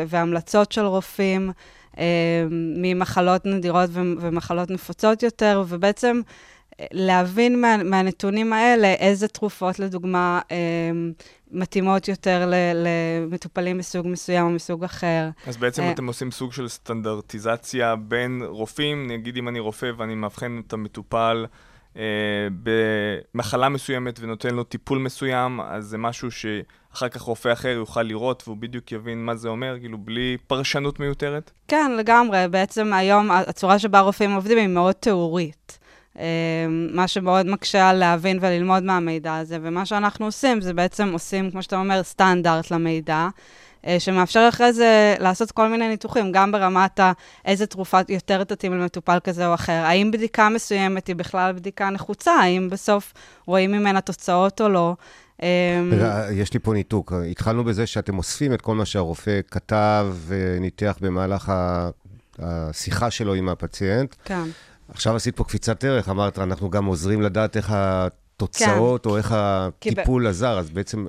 והמלצות 0.07 0.73
של 0.73 0.85
רופאים, 0.85 1.53
ממחלות 2.77 3.47
נדירות 3.47 3.91
ומחלות 3.93 4.71
נפוצות 4.71 5.23
יותר, 5.23 5.65
ובעצם 5.69 6.21
להבין 6.93 7.61
מה, 7.61 7.77
מהנתונים 7.77 8.53
האלה 8.53 8.95
איזה 8.95 9.29
תרופות, 9.29 9.79
לדוגמה, 9.79 10.41
מתאימות 11.55 12.09
יותר 12.09 12.53
למטופלים 12.75 13.79
מסוג 13.79 14.07
מסוים 14.07 14.47
או 14.47 14.51
מסוג 14.51 14.85
אחר. 14.85 15.29
אז 15.47 15.57
בעצם 15.57 15.83
אתם 15.93 16.07
עושים 16.07 16.31
סוג 16.31 16.53
של 16.53 16.69
סטנדרטיזציה 16.69 17.97
בין 17.97 18.43
רופאים, 18.47 19.07
נגיד 19.11 19.37
אם 19.37 19.49
אני 19.49 19.59
רופא 19.59 19.91
ואני 19.97 20.15
מאבחן 20.15 20.61
את 20.67 20.73
המטופל 20.73 21.47
אה, 21.97 22.03
במחלה 23.35 23.69
מסוימת 23.69 24.21
ונותן 24.21 24.55
לו 24.55 24.65
טיפול 24.65 24.99
מסוים, 24.99 25.61
אז 25.61 25.85
זה 25.85 25.99
משהו 25.99 26.31
שאחר 26.95 27.09
כך 27.09 27.21
רופא 27.21 27.53
אחר 27.53 27.69
יוכל 27.69 28.03
לראות 28.03 28.43
והוא 28.47 28.57
בדיוק 28.57 28.93
יבין 28.93 29.25
מה 29.25 29.35
זה 29.35 29.49
אומר, 29.49 29.77
כאילו 29.81 29.99
בלי 29.99 30.37
פרשנות 30.47 31.01
מיותרת? 31.01 31.51
כן, 31.69 31.93
לגמרי. 31.99 32.45
בעצם 32.51 32.93
היום 32.93 33.31
הצורה 33.31 33.79
שבה 33.79 34.01
רופאים 34.01 34.33
עובדים 34.33 34.59
היא 34.59 34.67
מאוד 34.67 34.95
תיאורית. 34.95 35.79
מה 36.93 37.09
שמאוד 37.09 37.47
מקשה 37.47 37.91
על 37.91 37.97
להבין 37.97 38.39
וללמוד 38.41 38.83
מהמידע 38.83 39.37
הזה, 39.37 39.59
ומה 39.63 39.87
שאנחנו 39.87 40.27
עושים 40.27 40.61
זה 40.61 40.75
בעצם 40.75 41.13
עושים, 41.13 41.51
כמו 41.51 41.63
שאתה 41.63 41.77
אומר, 41.77 42.03
סטנדרט 42.03 42.71
למידע. 42.71 43.29
אה, 43.87 44.01
שמאפשר 44.01 44.47
אחרי 44.49 44.73
זה 44.73 45.15
לעשות 45.19 45.53
כל 45.53 45.69
מיני 45.69 45.89
ניתוחים, 45.89 46.33
גם 46.33 46.53
ברמת 46.53 47.01
איזה 47.45 47.67
תרופה 47.67 47.99
יותר 48.09 48.45
תתאים 48.45 48.75
למטופל 48.75 49.19
כזה 49.25 49.47
או 49.47 49.55
אחר. 49.55 49.73
האם 49.73 50.11
בדיקה 50.11 50.49
מסוימת 50.49 51.07
היא 51.07 51.17
בכלל 51.17 51.53
בדיקה 51.53 51.91
נחוצה? 51.91 52.33
האם 52.33 52.71
בסוף 52.71 53.13
רואים 53.47 53.73
ממנה 53.73 54.01
תוצאות 54.01 54.61
או 54.61 54.69
לא? 54.69 54.95
אמ, 55.43 55.47
יש 56.33 56.53
לי 56.55 56.61
פה 56.61 56.73
ניתוק. 56.73 57.13
התחלנו 57.31 57.65
בזה 57.65 57.87
שאתם 57.87 58.19
אוספים 58.19 58.55
את 58.55 58.61
כל 58.61 58.75
מה 58.75 58.85
שהרופא 58.85 59.41
כתב 59.51 60.15
וניתח 60.27 60.99
במהלך 61.01 61.53
השיחה 62.39 63.11
שלו 63.11 63.35
עם 63.35 63.49
הפציינט. 63.49 64.15
כן. 64.25 64.45
עכשיו 64.89 65.17
עשית 65.17 65.37
פה 65.37 65.45
קפיצת 65.45 65.85
ערך, 65.85 66.09
אמרת, 66.09 66.39
אנחנו 66.39 66.71
גם 66.71 66.85
עוזרים 66.85 67.23
לדעת 67.23 67.57
איך 67.57 67.73
התוצאות 67.75 69.05
כן. 69.05 69.11
או 69.11 69.17
איך 69.17 69.35
הטיפול 69.37 70.27
עזר, 70.27 70.59
אז 70.59 70.71
בעצם 70.71 71.07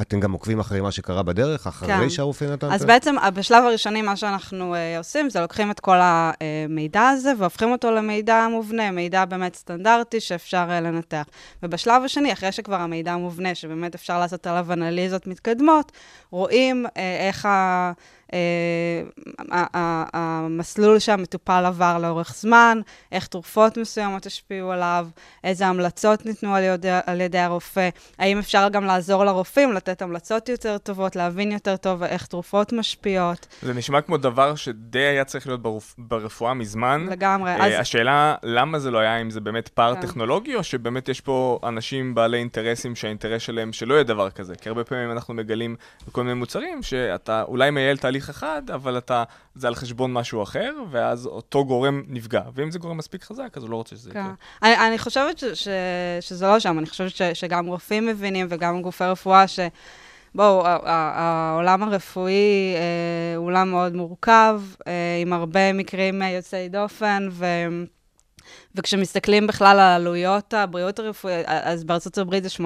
אתם 0.00 0.20
גם 0.20 0.32
עוקבים 0.32 0.60
אחרי 0.60 0.80
מה 0.80 0.92
שקרה 0.92 1.22
בדרך, 1.22 1.66
אחרי 1.66 1.88
כן. 1.88 2.10
שהרופא 2.10 2.44
נתן? 2.44 2.72
אז 2.72 2.84
בעצם, 2.84 3.14
בשלב 3.34 3.64
הראשוני, 3.64 4.02
מה 4.02 4.16
שאנחנו 4.16 4.74
uh, 4.74 4.98
עושים, 4.98 5.30
זה 5.30 5.40
לוקחים 5.40 5.70
את 5.70 5.80
כל 5.80 5.96
המידע 6.00 7.08
הזה 7.08 7.32
והופכים 7.38 7.72
אותו 7.72 7.90
למידע 7.90 8.46
מובנה, 8.50 8.90
מידע 8.90 9.24
באמת 9.24 9.54
סטנדרטי 9.54 10.20
שאפשר 10.20 10.66
uh, 10.68 10.80
לנתח. 10.80 11.24
ובשלב 11.62 12.02
השני, 12.04 12.32
אחרי 12.32 12.52
שכבר 12.52 12.76
המידע 12.76 13.16
מובנה, 13.16 13.54
שבאמת 13.54 13.94
אפשר 13.94 14.20
לעשות 14.20 14.46
עליו 14.46 14.72
אנליזות 14.72 15.26
מתקדמות, 15.26 15.92
רואים 16.30 16.86
uh, 16.86 16.98
איך 16.98 17.46
ה... 17.46 17.92
אה, 18.32 20.06
המסלול 20.12 20.98
שהמטופל 20.98 21.64
עבר 21.66 21.98
לאורך 21.98 22.34
זמן, 22.36 22.80
איך 23.12 23.26
תרופות 23.26 23.76
מסוימות 23.76 24.26
השפיעו 24.26 24.72
עליו, 24.72 25.08
איזה 25.44 25.66
המלצות 25.66 26.26
ניתנו 26.26 26.54
על 26.54 26.62
ידי, 26.62 26.88
על 27.06 27.20
ידי 27.20 27.38
הרופא, 27.38 27.88
האם 28.18 28.38
אפשר 28.38 28.68
גם 28.68 28.84
לעזור 28.84 29.24
לרופאים, 29.24 29.72
לתת 29.72 30.02
המלצות 30.02 30.48
יותר 30.48 30.78
טובות, 30.78 31.16
להבין 31.16 31.52
יותר 31.52 31.76
טוב 31.76 32.02
איך 32.02 32.26
תרופות 32.26 32.72
משפיעות. 32.72 33.46
זה 33.62 33.74
נשמע 33.74 34.00
כמו 34.00 34.16
דבר 34.16 34.54
שדי 34.54 34.98
היה 34.98 35.24
צריך 35.24 35.46
להיות 35.46 35.62
ברופ... 35.62 35.94
ברפואה 35.98 36.54
מזמן. 36.54 37.06
לגמרי. 37.10 37.56
Uh, 37.56 37.62
אז... 37.62 37.72
השאלה, 37.78 38.34
למה 38.42 38.78
זה 38.78 38.90
לא 38.90 38.98
היה, 38.98 39.20
אם 39.20 39.30
זה 39.30 39.40
באמת 39.40 39.68
פער 39.68 39.94
כן. 39.94 40.00
טכנולוגי, 40.00 40.54
או 40.54 40.62
שבאמת 40.62 41.08
יש 41.08 41.20
פה 41.20 41.58
אנשים 41.64 42.14
בעלי 42.14 42.38
אינטרסים 42.38 42.96
שהאינטרס 42.96 43.42
שלהם 43.42 43.72
שלא 43.72 43.94
יהיה 43.94 44.04
דבר 44.04 44.30
כזה? 44.30 44.54
כי 44.54 44.68
הרבה 44.68 44.84
פעמים 44.84 45.12
אנחנו 45.12 45.34
מגלים 45.34 45.76
בכל 46.08 46.22
מיני 46.22 46.34
מוצרים 46.34 46.82
שאתה 46.82 47.42
אולי 47.42 47.70
מייעל 47.70 47.96
תהליך 47.96 48.21
תהליך 48.22 48.28
אחד, 48.28 48.70
אבל 48.70 48.98
אתה, 48.98 49.24
זה 49.54 49.68
על 49.68 49.74
חשבון 49.74 50.12
משהו 50.12 50.42
אחר, 50.42 50.72
ואז 50.90 51.26
אותו 51.26 51.64
גורם 51.64 52.02
נפגע. 52.08 52.42
ואם 52.54 52.70
זה 52.70 52.78
גורם 52.78 52.96
מספיק 52.96 53.24
חזק, 53.24 53.52
אז 53.56 53.62
הוא 53.62 53.70
לא 53.70 53.76
רוצה 53.76 53.96
שזה 53.96 54.10
יקרה. 54.10 54.22
כן. 54.22 54.66
אני, 54.66 54.88
אני 54.88 54.98
חושבת 54.98 55.38
ש, 55.38 55.44
ש, 55.44 55.68
שזה 56.20 56.46
לא 56.46 56.58
שם, 56.60 56.78
אני 56.78 56.86
חושבת 56.86 57.10
ש, 57.10 57.22
שגם 57.22 57.66
רופאים 57.66 58.06
מבינים 58.06 58.46
וגם 58.50 58.82
גופי 58.82 59.04
רפואה, 59.04 59.48
ש... 59.48 59.60
בואו, 60.34 60.66
העולם 60.66 61.82
הרפואי 61.82 62.74
אה, 62.74 63.36
הוא 63.36 63.46
עולם 63.46 63.70
מאוד 63.70 63.94
מורכב, 63.94 64.62
אה, 64.86 64.92
עם 65.22 65.32
הרבה 65.32 65.72
מקרים 65.72 66.22
יוצאי 66.22 66.68
דופן, 66.68 67.28
ו... 67.30 67.46
וכשמסתכלים 68.74 69.46
בכלל 69.46 69.80
על 69.80 70.00
עלויות 70.00 70.54
הבריאות 70.54 70.98
הרפואית, 70.98 71.46
אז 71.46 71.84
בארצות 71.84 72.18
הברית 72.18 72.44
זה 72.44 72.48
18% 72.48 72.60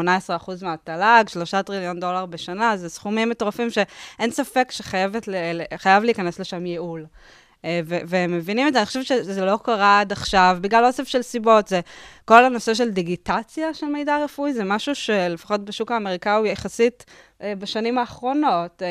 מהתל"ג, 0.62 1.28
3 1.28 1.54
טריליון 1.54 2.00
דולר 2.00 2.26
בשנה, 2.26 2.76
זה 2.76 2.88
סכומים 2.88 3.28
מטורפים 3.28 3.70
שאין 3.70 4.30
ספק 4.30 4.68
שחייב 4.70 6.02
להיכנס 6.04 6.38
לשם 6.38 6.66
ייעול. 6.66 7.06
אה, 7.64 7.80
והם 7.86 8.32
מבינים 8.32 8.68
את 8.68 8.72
זה, 8.72 8.78
אני 8.78 8.86
חושבת 8.86 9.06
שזה 9.06 9.44
לא 9.44 9.58
קרה 9.62 10.00
עד 10.00 10.12
עכשיו, 10.12 10.58
בגלל 10.60 10.84
אוסף 10.84 11.08
של 11.08 11.22
סיבות. 11.22 11.68
זה 11.68 11.80
כל 12.24 12.44
הנושא 12.44 12.74
של 12.74 12.90
דיגיטציה 12.90 13.74
של 13.74 13.86
מידע 13.86 14.24
רפואי, 14.24 14.52
זה 14.52 14.64
משהו 14.64 14.94
שלפחות 14.94 15.64
בשוק 15.64 15.92
האמריקאי 15.92 16.32
הוא 16.32 16.46
יחסית 16.46 17.04
אה, 17.42 17.52
בשנים 17.58 17.98
האחרונות. 17.98 18.82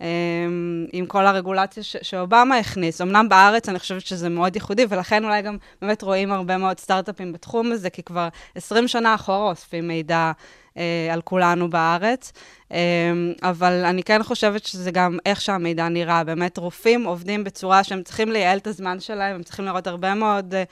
אמ, 0.00 0.86
עם 0.92 1.06
כל 1.06 1.26
הרגולציה 1.26 1.82
שאובמה 1.82 2.58
הכניס. 2.58 3.00
אמנם 3.00 3.28
בארץ 3.28 3.68
אני 3.68 3.78
חושבת 3.78 4.06
שזה 4.06 4.28
מאוד 4.28 4.56
ייחודי, 4.56 4.86
ולכן 4.88 5.24
אולי 5.24 5.42
גם 5.42 5.56
באמת 5.82 6.02
רואים 6.02 6.32
הרבה 6.32 6.56
מאוד 6.56 6.80
סטארט-אפים 6.80 7.32
בתחום 7.32 7.72
הזה, 7.72 7.90
כי 7.90 8.02
כבר 8.02 8.28
20 8.54 8.88
שנה 8.88 9.14
אחורה 9.14 9.50
אוספים 9.50 9.88
מידע 9.88 10.32
אה, 10.76 11.08
על 11.12 11.22
כולנו 11.22 11.70
בארץ. 11.70 12.32
אה, 12.72 12.78
אבל 13.42 13.72
אני 13.84 14.02
כן 14.02 14.22
חושבת 14.22 14.64
שזה 14.64 14.90
גם 14.90 15.18
איך 15.26 15.40
שהמידע 15.40 15.88
נראה. 15.88 16.24
באמת, 16.24 16.58
רופאים 16.58 17.04
עובדים 17.04 17.44
בצורה 17.44 17.84
שהם 17.84 18.02
צריכים 18.02 18.30
לייעל 18.30 18.58
את 18.58 18.66
הזמן 18.66 19.00
שלהם, 19.00 19.34
הם 19.34 19.42
צריכים 19.42 19.64
לראות 19.64 19.86
הרבה 19.86 20.14
מאוד... 20.14 20.54
אה, 20.54 20.64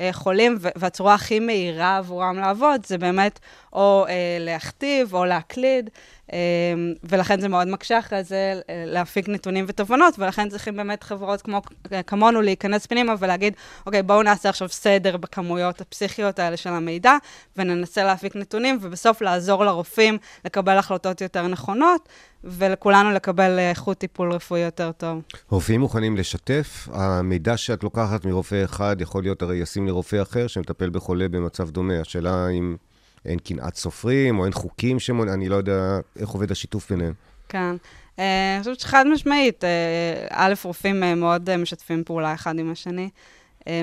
אה 0.00 0.12
חולים, 0.12 0.58
והצורה 0.76 1.14
הכי 1.14 1.40
מהירה 1.40 1.96
עבורם 1.96 2.36
לעבוד 2.38 2.86
זה 2.86 2.98
באמת 2.98 3.38
או 3.72 4.06
אה, 4.08 4.36
להכתיב 4.40 5.14
או 5.14 5.24
להקליד. 5.24 5.90
אמ, 6.32 6.94
ולכן 7.04 7.40
זה 7.40 7.48
מאוד 7.48 7.68
מקשה 7.68 7.98
אחרי 7.98 8.24
זה 8.24 8.60
אה, 8.70 8.84
להפיק 8.86 9.28
נתונים 9.28 9.64
ותובנות, 9.68 10.14
ולכן 10.18 10.48
צריכים 10.48 10.76
באמת 10.76 11.02
חברות 11.02 11.42
כמו, 11.42 11.62
כמונו 12.06 12.40
להיכנס 12.40 12.86
פנימה 12.86 13.14
ולהגיד, 13.18 13.54
אוקיי, 13.86 14.02
בואו 14.02 14.22
נעשה 14.22 14.48
עכשיו 14.48 14.68
סדר 14.68 15.16
בכמויות 15.16 15.80
הפסיכיות 15.80 16.38
האלה 16.38 16.56
של 16.56 16.70
המידע, 16.70 17.12
וננסה 17.56 18.04
להפיק 18.04 18.36
נתונים, 18.36 18.78
ובסוף 18.80 19.22
לעזור 19.22 19.64
לרופאים 19.64 20.18
לקבל 20.44 20.78
החלטות 20.78 21.20
יותר 21.20 21.46
נכונות, 21.46 22.08
ולכולנו 22.44 23.10
לקבל 23.10 23.58
אה, 23.58 23.70
איכות 23.70 23.98
טיפול 23.98 24.32
רפואי 24.32 24.60
יותר 24.60 24.92
טוב. 24.92 25.22
רופאים 25.48 25.80
מוכנים 25.80 26.16
לשתף? 26.16 26.88
המידע 26.92 27.56
שאת 27.56 27.82
לוקחת 27.84 28.24
מרופא 28.24 28.64
אחד 28.64 28.96
יכול 29.00 29.22
להיות 29.22 29.42
הרי 29.42 29.56
ישים 29.56 29.86
לרופא 29.86 30.22
אחר 30.22 30.46
שמטפל 30.46 30.90
בחולה 30.90 31.28
במצב 31.28 31.70
דומה. 31.70 32.00
השאלה 32.00 32.48
אם... 32.48 32.76
אין 33.24 33.38
קנאת 33.38 33.76
סופרים, 33.76 34.38
או 34.38 34.44
אין 34.44 34.52
חוקים 34.52 34.98
שמונעים, 34.98 35.34
אני 35.34 35.48
לא 35.48 35.56
יודע 35.56 35.98
איך 36.18 36.28
עובד 36.28 36.50
השיתוף 36.50 36.90
ביניהם. 36.90 37.12
כן. 37.48 37.76
אה, 38.18 38.54
אני 38.54 38.62
חושבת 38.62 38.80
שחד 38.80 39.04
משמעית, 39.12 39.64
אה, 39.64 40.26
א', 40.30 40.54
רופאים 40.64 41.02
אה, 41.02 41.14
מאוד 41.14 41.56
משתפים 41.56 42.04
פעולה 42.04 42.34
אחד 42.34 42.58
עם 42.58 42.72
השני, 42.72 43.10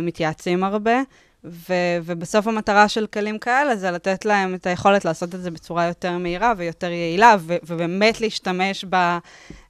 מתייעצים 0.01 0.63
הרבה, 0.63 1.01
ו- 1.45 1.97
ובסוף 2.03 2.47
המטרה 2.47 2.89
של 2.89 3.07
כלים 3.07 3.39
כאלה 3.39 3.75
זה 3.75 3.91
לתת 3.91 4.25
להם 4.25 4.55
את 4.55 4.65
היכולת 4.65 5.05
לעשות 5.05 5.35
את 5.35 5.41
זה 5.41 5.51
בצורה 5.51 5.85
יותר 5.85 6.17
מהירה 6.17 6.53
ויותר 6.57 6.91
יעילה, 6.91 7.35
ו- 7.39 7.55
ובאמת 7.63 8.21
להשתמש 8.21 8.85
ב- 8.89 9.17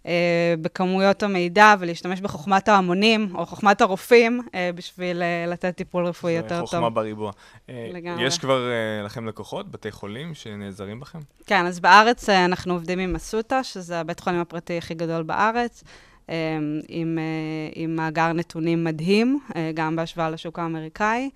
אה, 0.05 0.53
בכמויות 0.61 1.23
המידע 1.23 1.75
ולהשתמש 1.79 2.21
בחוכמת 2.21 2.67
ההמונים, 2.67 3.35
או 3.35 3.45
חוכמת 3.45 3.81
הרופאים, 3.81 4.41
אה, 4.55 4.69
בשביל 4.75 5.21
אה, 5.21 5.45
לתת 5.47 5.75
טיפול 5.75 6.05
רפואי 6.05 6.33
יותר 6.33 6.59
טוב. 6.59 6.65
חוכמה 6.65 6.89
בריבוע. 6.89 7.31
לגמרי. 7.69 8.25
יש 8.25 8.37
כבר 8.37 8.69
לכם 9.05 9.27
לקוחות, 9.27 9.71
בתי 9.71 9.91
חולים, 9.91 10.33
שנעזרים 10.33 10.99
בכם? 10.99 11.19
כן, 11.45 11.65
אז 11.65 11.79
בארץ 11.79 12.29
אנחנו 12.29 12.73
עובדים 12.73 12.99
עם 12.99 13.15
אסותא, 13.15 13.63
שזה 13.63 13.99
הבית 13.99 14.19
חולים 14.19 14.39
הפרטי 14.39 14.77
הכי 14.77 14.93
גדול 14.93 15.23
בארץ. 15.23 15.83
עם, 16.87 17.17
עם 17.75 17.95
מאגר 17.95 18.33
נתונים 18.33 18.83
מדהים, 18.83 19.39
גם 19.73 19.95
בהשוואה 19.95 20.29
לשוק 20.29 20.59
האמריקאי. 20.59 21.29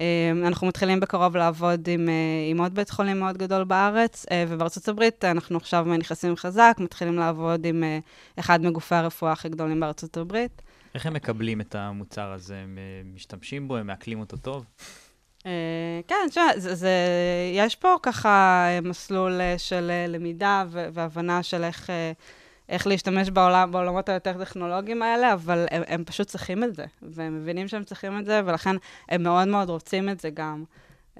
אמ, 0.00 0.44
אנחנו 0.46 0.66
מתחילים 0.66 1.00
בקרוב 1.00 1.36
לעבוד 1.36 1.88
עם, 1.88 2.08
אה, 2.08 2.14
עם 2.50 2.60
עוד 2.60 2.74
בית 2.74 2.90
חולים 2.90 3.20
מאוד 3.20 3.38
גדול 3.38 3.64
בארץ, 3.64 4.26
אה, 4.30 4.44
ובארצות 4.48 4.88
הברית 4.88 5.24
אנחנו 5.24 5.56
עכשיו 5.56 5.84
נכנסים 5.84 6.36
חזק, 6.36 6.76
מתחילים 6.78 7.14
לעבוד 7.16 7.66
עם 7.66 7.84
אה, 7.84 7.98
אחד 8.38 8.62
מגופי 8.62 8.94
הרפואה 8.94 9.32
הכי 9.32 9.48
גדולים 9.48 9.80
בארצות 9.80 10.16
הברית. 10.16 10.62
איך 10.94 11.06
הם 11.06 11.14
מקבלים 11.14 11.60
את 11.60 11.74
המוצר 11.74 12.32
הזה? 12.32 12.56
הם 12.56 12.78
משתמשים 13.14 13.68
בו? 13.68 13.76
הם 13.76 13.86
מעכלים 13.86 14.20
אותו 14.20 14.36
טוב? 14.36 14.64
כן, 16.08 16.16
תשמע, 16.28 16.46
יש 17.54 17.76
פה 17.76 17.96
ככה 18.02 18.66
מסלול 18.82 19.40
של 19.58 19.90
למידה 20.08 20.64
והבנה 20.70 21.42
של 21.42 21.64
איך... 21.64 21.90
איך 22.68 22.86
להשתמש 22.86 23.30
בעולם, 23.30 23.72
בעולמות 23.72 24.08
היותר 24.08 24.44
טכנולוגיים 24.44 25.02
האלה, 25.02 25.32
אבל 25.32 25.66
הם, 25.70 25.82
הם 25.86 26.04
פשוט 26.04 26.26
צריכים 26.26 26.64
את 26.64 26.74
זה, 26.74 26.84
והם 27.02 27.40
מבינים 27.40 27.68
שהם 27.68 27.84
צריכים 27.84 28.18
את 28.18 28.26
זה, 28.26 28.40
ולכן 28.44 28.76
הם 29.08 29.22
מאוד 29.22 29.48
מאוד 29.48 29.70
רוצים 29.70 30.08
את 30.08 30.20
זה 30.20 30.30
גם. 30.30 30.64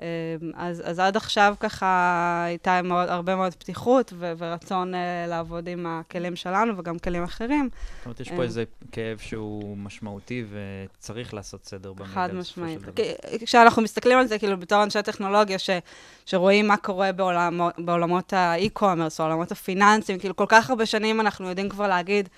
אמ, 0.02 0.50
אז, 0.54 0.82
אז 0.84 0.98
עד 0.98 1.16
עכשיו 1.16 1.54
ככה 1.60 2.42
הייתה 2.46 2.82
מאוד, 2.82 3.08
הרבה 3.08 3.36
מאוד 3.36 3.54
פתיחות 3.54 4.12
ו- 4.16 4.32
ורצון 4.38 4.94
uh, 4.94 4.96
לעבוד 5.28 5.68
עם 5.68 5.86
הכלים 5.88 6.36
שלנו 6.36 6.78
וגם 6.78 6.98
כלים 6.98 7.22
אחרים. 7.22 7.68
זאת 7.98 8.04
אומרת, 8.06 8.20
יש 8.20 8.28
פה 8.28 8.36
um, 8.36 8.42
איזה 8.42 8.64
כאב 8.92 9.18
שהוא 9.18 9.76
משמעותי 9.76 10.44
וצריך 10.50 11.34
לעשות 11.34 11.64
סדר 11.64 11.92
במידע. 11.92 12.12
חד 12.14 12.34
משמעית. 12.34 12.80
כשאנחנו 13.44 13.82
מסתכלים 13.82 14.18
על 14.18 14.26
זה, 14.26 14.38
כאילו, 14.38 14.56
בתור 14.60 14.82
אנשי 14.82 15.02
טכנולוגיה, 15.02 15.58
ש- 15.58 15.70
שרואים 16.26 16.68
מה 16.68 16.76
קורה 16.76 17.12
בעולמות, 17.12 17.74
בעולמות 17.78 18.32
האי-קומרס, 18.32 19.20
עולמות 19.20 19.52
הפיננסיים, 19.52 20.18
כאילו, 20.18 20.36
כל 20.36 20.46
כך 20.48 20.70
הרבה 20.70 20.86
שנים 20.86 21.20
אנחנו 21.20 21.48
יודעים 21.48 21.68
כבר 21.68 21.88
להגיד, 21.88 22.28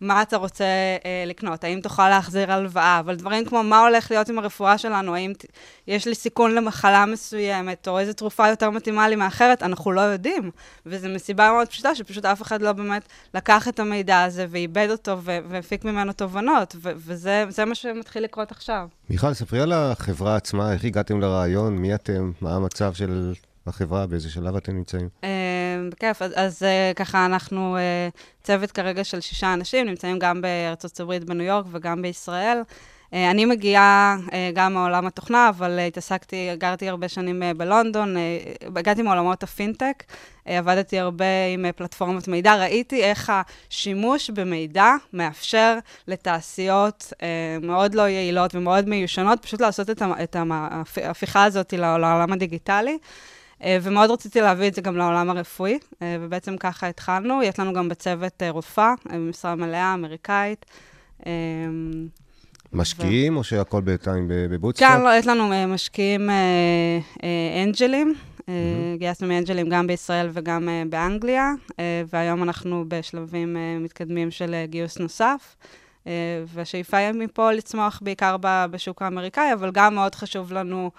מה 0.00 0.22
אתה 0.22 0.36
רוצה 0.36 0.64
אה, 1.04 1.24
לקנות, 1.26 1.64
האם 1.64 1.80
תוכל 1.80 2.08
להחזיר 2.08 2.52
הלוואה, 2.52 2.98
אבל 3.00 3.16
דברים 3.16 3.44
כמו 3.44 3.62
מה 3.62 3.80
הולך 3.80 4.10
להיות 4.10 4.28
עם 4.28 4.38
הרפואה 4.38 4.78
שלנו, 4.78 5.14
האם 5.14 5.32
ת- 5.38 5.44
יש 5.86 6.06
לי 6.06 6.14
סיכון 6.14 6.54
למחלה 6.54 7.06
מסוימת, 7.06 7.88
או 7.88 7.98
איזו 7.98 8.12
תרופה 8.12 8.48
יותר 8.48 8.70
מתאימה 8.70 9.08
לי 9.08 9.16
מאחרת, 9.16 9.62
אנחנו 9.62 9.92
לא 9.92 10.00
יודעים. 10.00 10.50
וזו 10.86 11.08
מסיבה 11.08 11.50
מאוד 11.52 11.68
פשוטה, 11.68 11.94
שפשוט 11.94 12.24
אף 12.24 12.42
אחד 12.42 12.62
לא 12.62 12.72
באמת 12.72 13.02
לקח 13.34 13.68
את 13.68 13.80
המידע 13.80 14.22
הזה 14.22 14.46
ועיבד 14.50 14.88
אותו 14.90 15.18
ו- 15.22 15.38
והפיק 15.48 15.84
ממנו 15.84 16.12
תובנות, 16.12 16.76
ו- 16.78 16.92
וזה 16.96 17.44
זה 17.48 17.64
מה 17.64 17.74
שמתחיל 17.74 18.24
לקרות 18.24 18.50
עכשיו. 18.50 18.88
מיכל, 19.10 19.34
ספרי 19.34 19.60
על 19.60 19.72
החברה 19.72 20.36
עצמה, 20.36 20.72
איך 20.72 20.84
הגעתם 20.84 21.20
לרעיון, 21.20 21.76
מי 21.78 21.94
אתם, 21.94 22.32
מה 22.40 22.54
המצב 22.56 22.94
של 22.94 23.32
החברה, 23.66 24.06
באיזה 24.06 24.30
שלב 24.30 24.56
אתם 24.56 24.72
נמצאים? 24.72 25.08
אה, 25.70 25.90
בכיף, 25.90 26.22
אז, 26.22 26.32
אז 26.36 26.62
אה, 26.62 26.92
ככה 26.96 27.26
אנחנו 27.26 27.76
אה, 27.76 28.08
צוות 28.42 28.70
כרגע 28.70 29.04
של 29.04 29.20
שישה 29.20 29.54
אנשים, 29.54 29.86
נמצאים 29.86 30.18
גם 30.18 30.40
בארצות 30.40 31.00
הברית, 31.00 31.24
בניו 31.24 31.46
יורק 31.46 31.66
וגם 31.70 32.02
בישראל. 32.02 32.62
אני 33.12 33.44
מגיעה 33.44 34.16
גם 34.54 34.74
מעולם 34.74 35.06
התוכנה, 35.06 35.48
אבל 35.48 35.78
התעסקתי, 35.78 36.48
גרתי 36.58 36.88
הרבה 36.88 37.08
שנים 37.08 37.42
בלונדון, 37.56 38.16
הגעתי 38.76 39.02
מעולמות 39.02 39.42
הפינטק, 39.42 40.04
עבדתי 40.44 40.98
הרבה 40.98 41.24
עם 41.54 41.66
פלטפורמות 41.76 42.28
מידע, 42.28 42.56
ראיתי 42.56 43.04
איך 43.04 43.32
השימוש 43.68 44.30
במידע 44.30 44.94
מאפשר 45.12 45.78
לתעשיות 46.08 47.12
מאוד 47.62 47.94
לא 47.94 48.08
יעילות 48.08 48.54
ומאוד 48.54 48.88
מיושנות, 48.88 49.42
פשוט 49.42 49.60
לעשות 49.60 49.90
את 49.90 50.36
ההפיכה 50.96 51.44
הזאת 51.44 51.72
לעולם 51.72 52.32
הדיגיטלי. 52.32 52.98
אה, 53.64 53.78
ומאוד 53.82 54.10
רציתי 54.10 54.40
להביא 54.40 54.68
את 54.68 54.74
זה 54.74 54.80
גם 54.80 54.96
לעולם 54.96 55.30
הרפואי, 55.30 55.78
אה, 56.02 56.16
ובעצם 56.20 56.56
ככה 56.56 56.88
התחלנו. 56.88 57.42
יש 57.42 57.58
לנו 57.58 57.72
גם 57.72 57.88
בצוות 57.88 58.42
אה, 58.42 58.50
רופאה, 58.50 58.94
אה, 59.10 59.16
במשרה 59.16 59.54
מלאה, 59.54 59.94
אמריקאית. 59.94 60.66
משקיעים, 62.72 63.36
או 63.36 63.44
שהכל 63.44 63.80
בינתיים 63.80 64.24
בבוטסטאפ? 64.28 64.88
כן, 64.88 65.00
לא, 65.02 65.14
יש 65.14 65.26
לנו 65.26 65.50
משקיעים 65.68 66.30
אנג'לים. 67.64 68.14
גייסנו 68.98 69.28
מאנג'לים 69.28 69.68
גם 69.68 69.86
בישראל 69.86 70.28
וגם 70.32 70.68
באנגליה, 70.90 71.52
והיום 72.12 72.42
אנחנו 72.42 72.84
בשלבים 72.88 73.56
מתקדמים 73.80 74.30
של 74.30 74.64
גיוס 74.64 74.98
נוסף. 74.98 75.56
והשאיפה 76.46 76.96
היא 76.96 77.12
מפה 77.12 77.52
לצמוח 77.52 78.00
בעיקר 78.04 78.36
בשוק 78.42 79.02
האמריקאי, 79.02 79.52
אבל 79.52 79.70
גם 79.70 79.94
מאוד 79.94 80.14
חשוב 80.14 80.52
לנו 80.52 80.90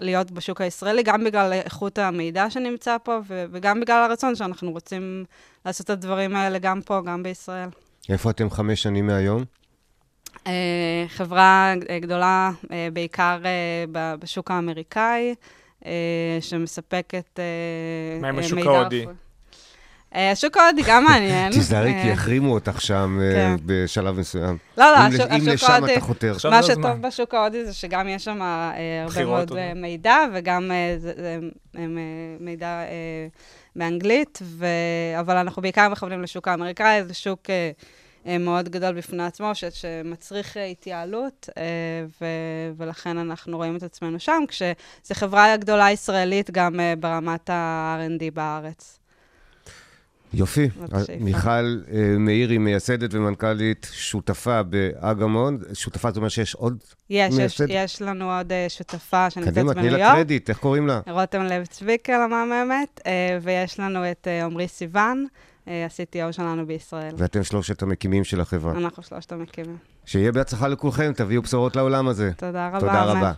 להיות 0.00 0.30
בשוק 0.30 0.60
הישראלי, 0.60 1.02
גם 1.02 1.24
בגלל 1.24 1.52
איכות 1.52 1.98
המידע 1.98 2.50
שנמצא 2.50 2.96
פה, 3.02 3.18
ו- 3.28 3.44
וגם 3.52 3.80
בגלל 3.80 4.02
הרצון 4.10 4.36
שאנחנו 4.36 4.70
רוצים 4.70 5.24
לעשות 5.66 5.84
את 5.84 5.90
הדברים 5.90 6.36
האלה 6.36 6.58
גם 6.58 6.80
פה, 6.82 7.00
גם 7.06 7.22
בישראל. 7.22 7.68
איפה 8.08 8.30
אתם 8.30 8.50
חמש 8.50 8.82
שנים 8.82 9.06
מהיום? 9.06 9.44
אה, 10.46 11.04
חברה 11.08 11.74
אה, 11.90 11.98
גדולה, 11.98 12.50
אה, 12.72 12.88
בעיקר 12.92 13.38
בשוק 13.92 14.50
האמריקאי, 14.50 15.34
שמספקת 16.40 17.38
אה, 17.38 18.20
מה 18.20 18.28
עם 18.28 18.38
השוק 18.38 18.58
מידע 18.58 18.70
ההודי? 18.70 19.06
אה, 20.14 20.30
השוק 20.30 20.56
ההודי 20.56 20.82
גם 20.86 21.04
מעניין. 21.04 21.52
תיזהרי, 21.58 21.92
אה, 21.94 22.02
כי 22.02 22.08
יחרימו 22.08 22.54
אותך 22.54 22.80
שם 22.80 23.18
אה, 23.22 23.32
כן. 23.34 23.56
בשלב 23.66 24.18
מסוים. 24.18 24.58
לא, 24.78 24.84
לא, 24.92 24.96
אם 25.06 25.12
השוק- 25.12 25.20
לש- 25.30 25.40
אם 25.40 25.48
לשם 25.48 25.66
ההודי- 25.66 25.92
אתה 25.92 26.00
חותר. 26.00 26.36
מה. 26.50 26.62
שטוב 26.62 26.84
בשוק 27.02 27.34
ההודי 27.34 27.64
זה 27.64 27.72
שגם 27.74 28.08
יש 28.08 28.24
שם 28.24 28.42
הרבה 28.42 29.24
מאוד. 29.24 29.52
אה, 29.56 29.72
מידע, 29.74 30.16
וגם 30.34 30.70
מידע 32.40 32.80
באנגלית. 33.76 34.38
אבל 35.20 35.36
אנחנו 35.36 35.62
בעיקר 35.62 35.88
מכוונים 35.88 36.22
לשוק 36.22 36.48
האמריקאי, 36.48 37.04
זה 37.04 37.14
שוק 37.14 37.40
מאוד 38.40 38.68
גדול 38.68 38.92
בפני 38.94 39.22
עצמו, 39.24 39.54
ש... 39.54 39.64
שמצריך 39.64 40.56
התייעלות, 40.70 41.48
ו... 42.20 42.24
ולכן 42.76 43.18
אנחנו 43.18 43.56
רואים 43.56 43.76
את 43.76 43.82
עצמנו 43.82 44.20
שם, 44.20 44.42
כשזו 44.48 44.74
חברה 45.14 45.56
גדולה 45.56 45.90
ישראלית 45.90 46.50
גם 46.50 46.80
ברמת 46.98 47.50
ה-R&D 47.50 48.22
בארץ. 48.34 48.98
יופי. 50.34 50.68
השאיפה. 50.92 51.24
מיכל 51.24 51.50
אה, 51.50 52.18
מאירי, 52.18 52.58
מייסדת 52.58 53.14
ומנכ"לית, 53.14 53.90
שותפה 53.92 54.62
באגמון. 54.62 55.58
שותפה, 55.72 56.10
זאת 56.10 56.16
אומרת 56.16 56.30
שיש 56.30 56.54
עוד 56.54 56.78
יש, 57.10 57.32
יש, 57.32 57.38
מייסד? 57.38 57.66
יש 57.68 58.02
לנו 58.02 58.36
עוד 58.36 58.52
אה, 58.52 58.66
שותפה 58.68 59.30
שנמצאת 59.30 59.52
קדימה, 59.52 59.74
תני 59.74 59.82
בניו 59.82 59.96
לה 59.98 60.04
יורק. 60.04 60.16
קרדיט, 60.16 60.50
איך 60.50 60.58
קוראים 60.58 60.86
לה? 60.86 61.00
רותם 61.10 61.42
לב 61.42 61.66
צביקל 61.66 62.20
המהממת, 62.20 63.00
אה, 63.06 63.38
ויש 63.42 63.80
לנו 63.80 64.10
את 64.10 64.28
אה, 64.28 64.44
עמרי 64.44 64.68
סיוון, 64.68 65.26
אה, 65.68 65.84
ה-CTO 65.84 66.32
שלנו 66.32 66.66
בישראל. 66.66 67.14
ואתם 67.18 67.42
שלושת 67.42 67.82
המקימים 67.82 68.24
של 68.24 68.40
החברה. 68.40 68.72
אנחנו 68.72 69.02
שלושת 69.02 69.32
המקימים. 69.32 69.76
שיהיה 70.04 70.32
בהצלחה 70.32 70.68
לכולכם, 70.68 71.12
תביאו 71.16 71.42
בשורות 71.42 71.76
לעולם 71.76 72.08
הזה. 72.08 72.30
תודה 72.36 72.68
רבה. 72.68 72.80
תודה. 72.80 73.04
רבה. 73.04 73.32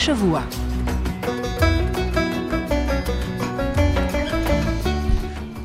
השבוע. 0.00 0.42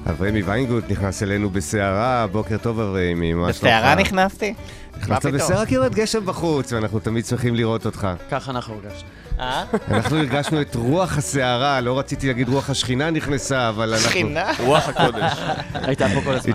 אברמי 0.10 0.42
ויינגוט 0.42 0.84
נכנס 0.92 1.24
אלינו 1.24 1.50
בסערה, 1.50 2.28
בוקר 2.32 2.58
טוב 2.58 2.80
אברמי, 2.80 3.34
מה 3.34 3.54
שלומך? 3.54 3.76
בסערה 3.76 3.96
נכנסתי? 3.96 4.54
נכנסת? 4.98 5.26
בסערה 5.26 5.66
כי 5.66 5.76
יורד 5.76 5.96
גשם 5.96 6.26
בחוץ, 6.26 6.74
ואנחנו 6.74 7.00
תמיד 7.00 7.26
שמחים 7.26 7.56
לראות 7.56 7.86
אותך. 7.86 8.08
ככה 8.32 8.52
אנחנו 8.52 8.74
הרגשנו. 8.74 9.08
אה? 9.40 9.64
אנחנו 9.92 10.18
הרגשנו 10.18 10.62
את 10.62 10.76
רוח 10.76 11.18
הסערה, 11.18 11.82
לא 11.82 12.00
רציתי 12.00 12.28
להגיד 12.28 12.50
רוח 12.50 12.70
השכינה 12.70 13.10
נכנסה, 13.10 13.70
אבל 13.70 13.94
אנחנו... 13.94 14.10
שכינה? 14.10 14.52
רוח 14.60 14.90
הקודש. 14.90 15.34
הייתה 15.88 16.08
פה 16.14 16.22
כל 16.22 16.34
הזמן. 16.34 16.54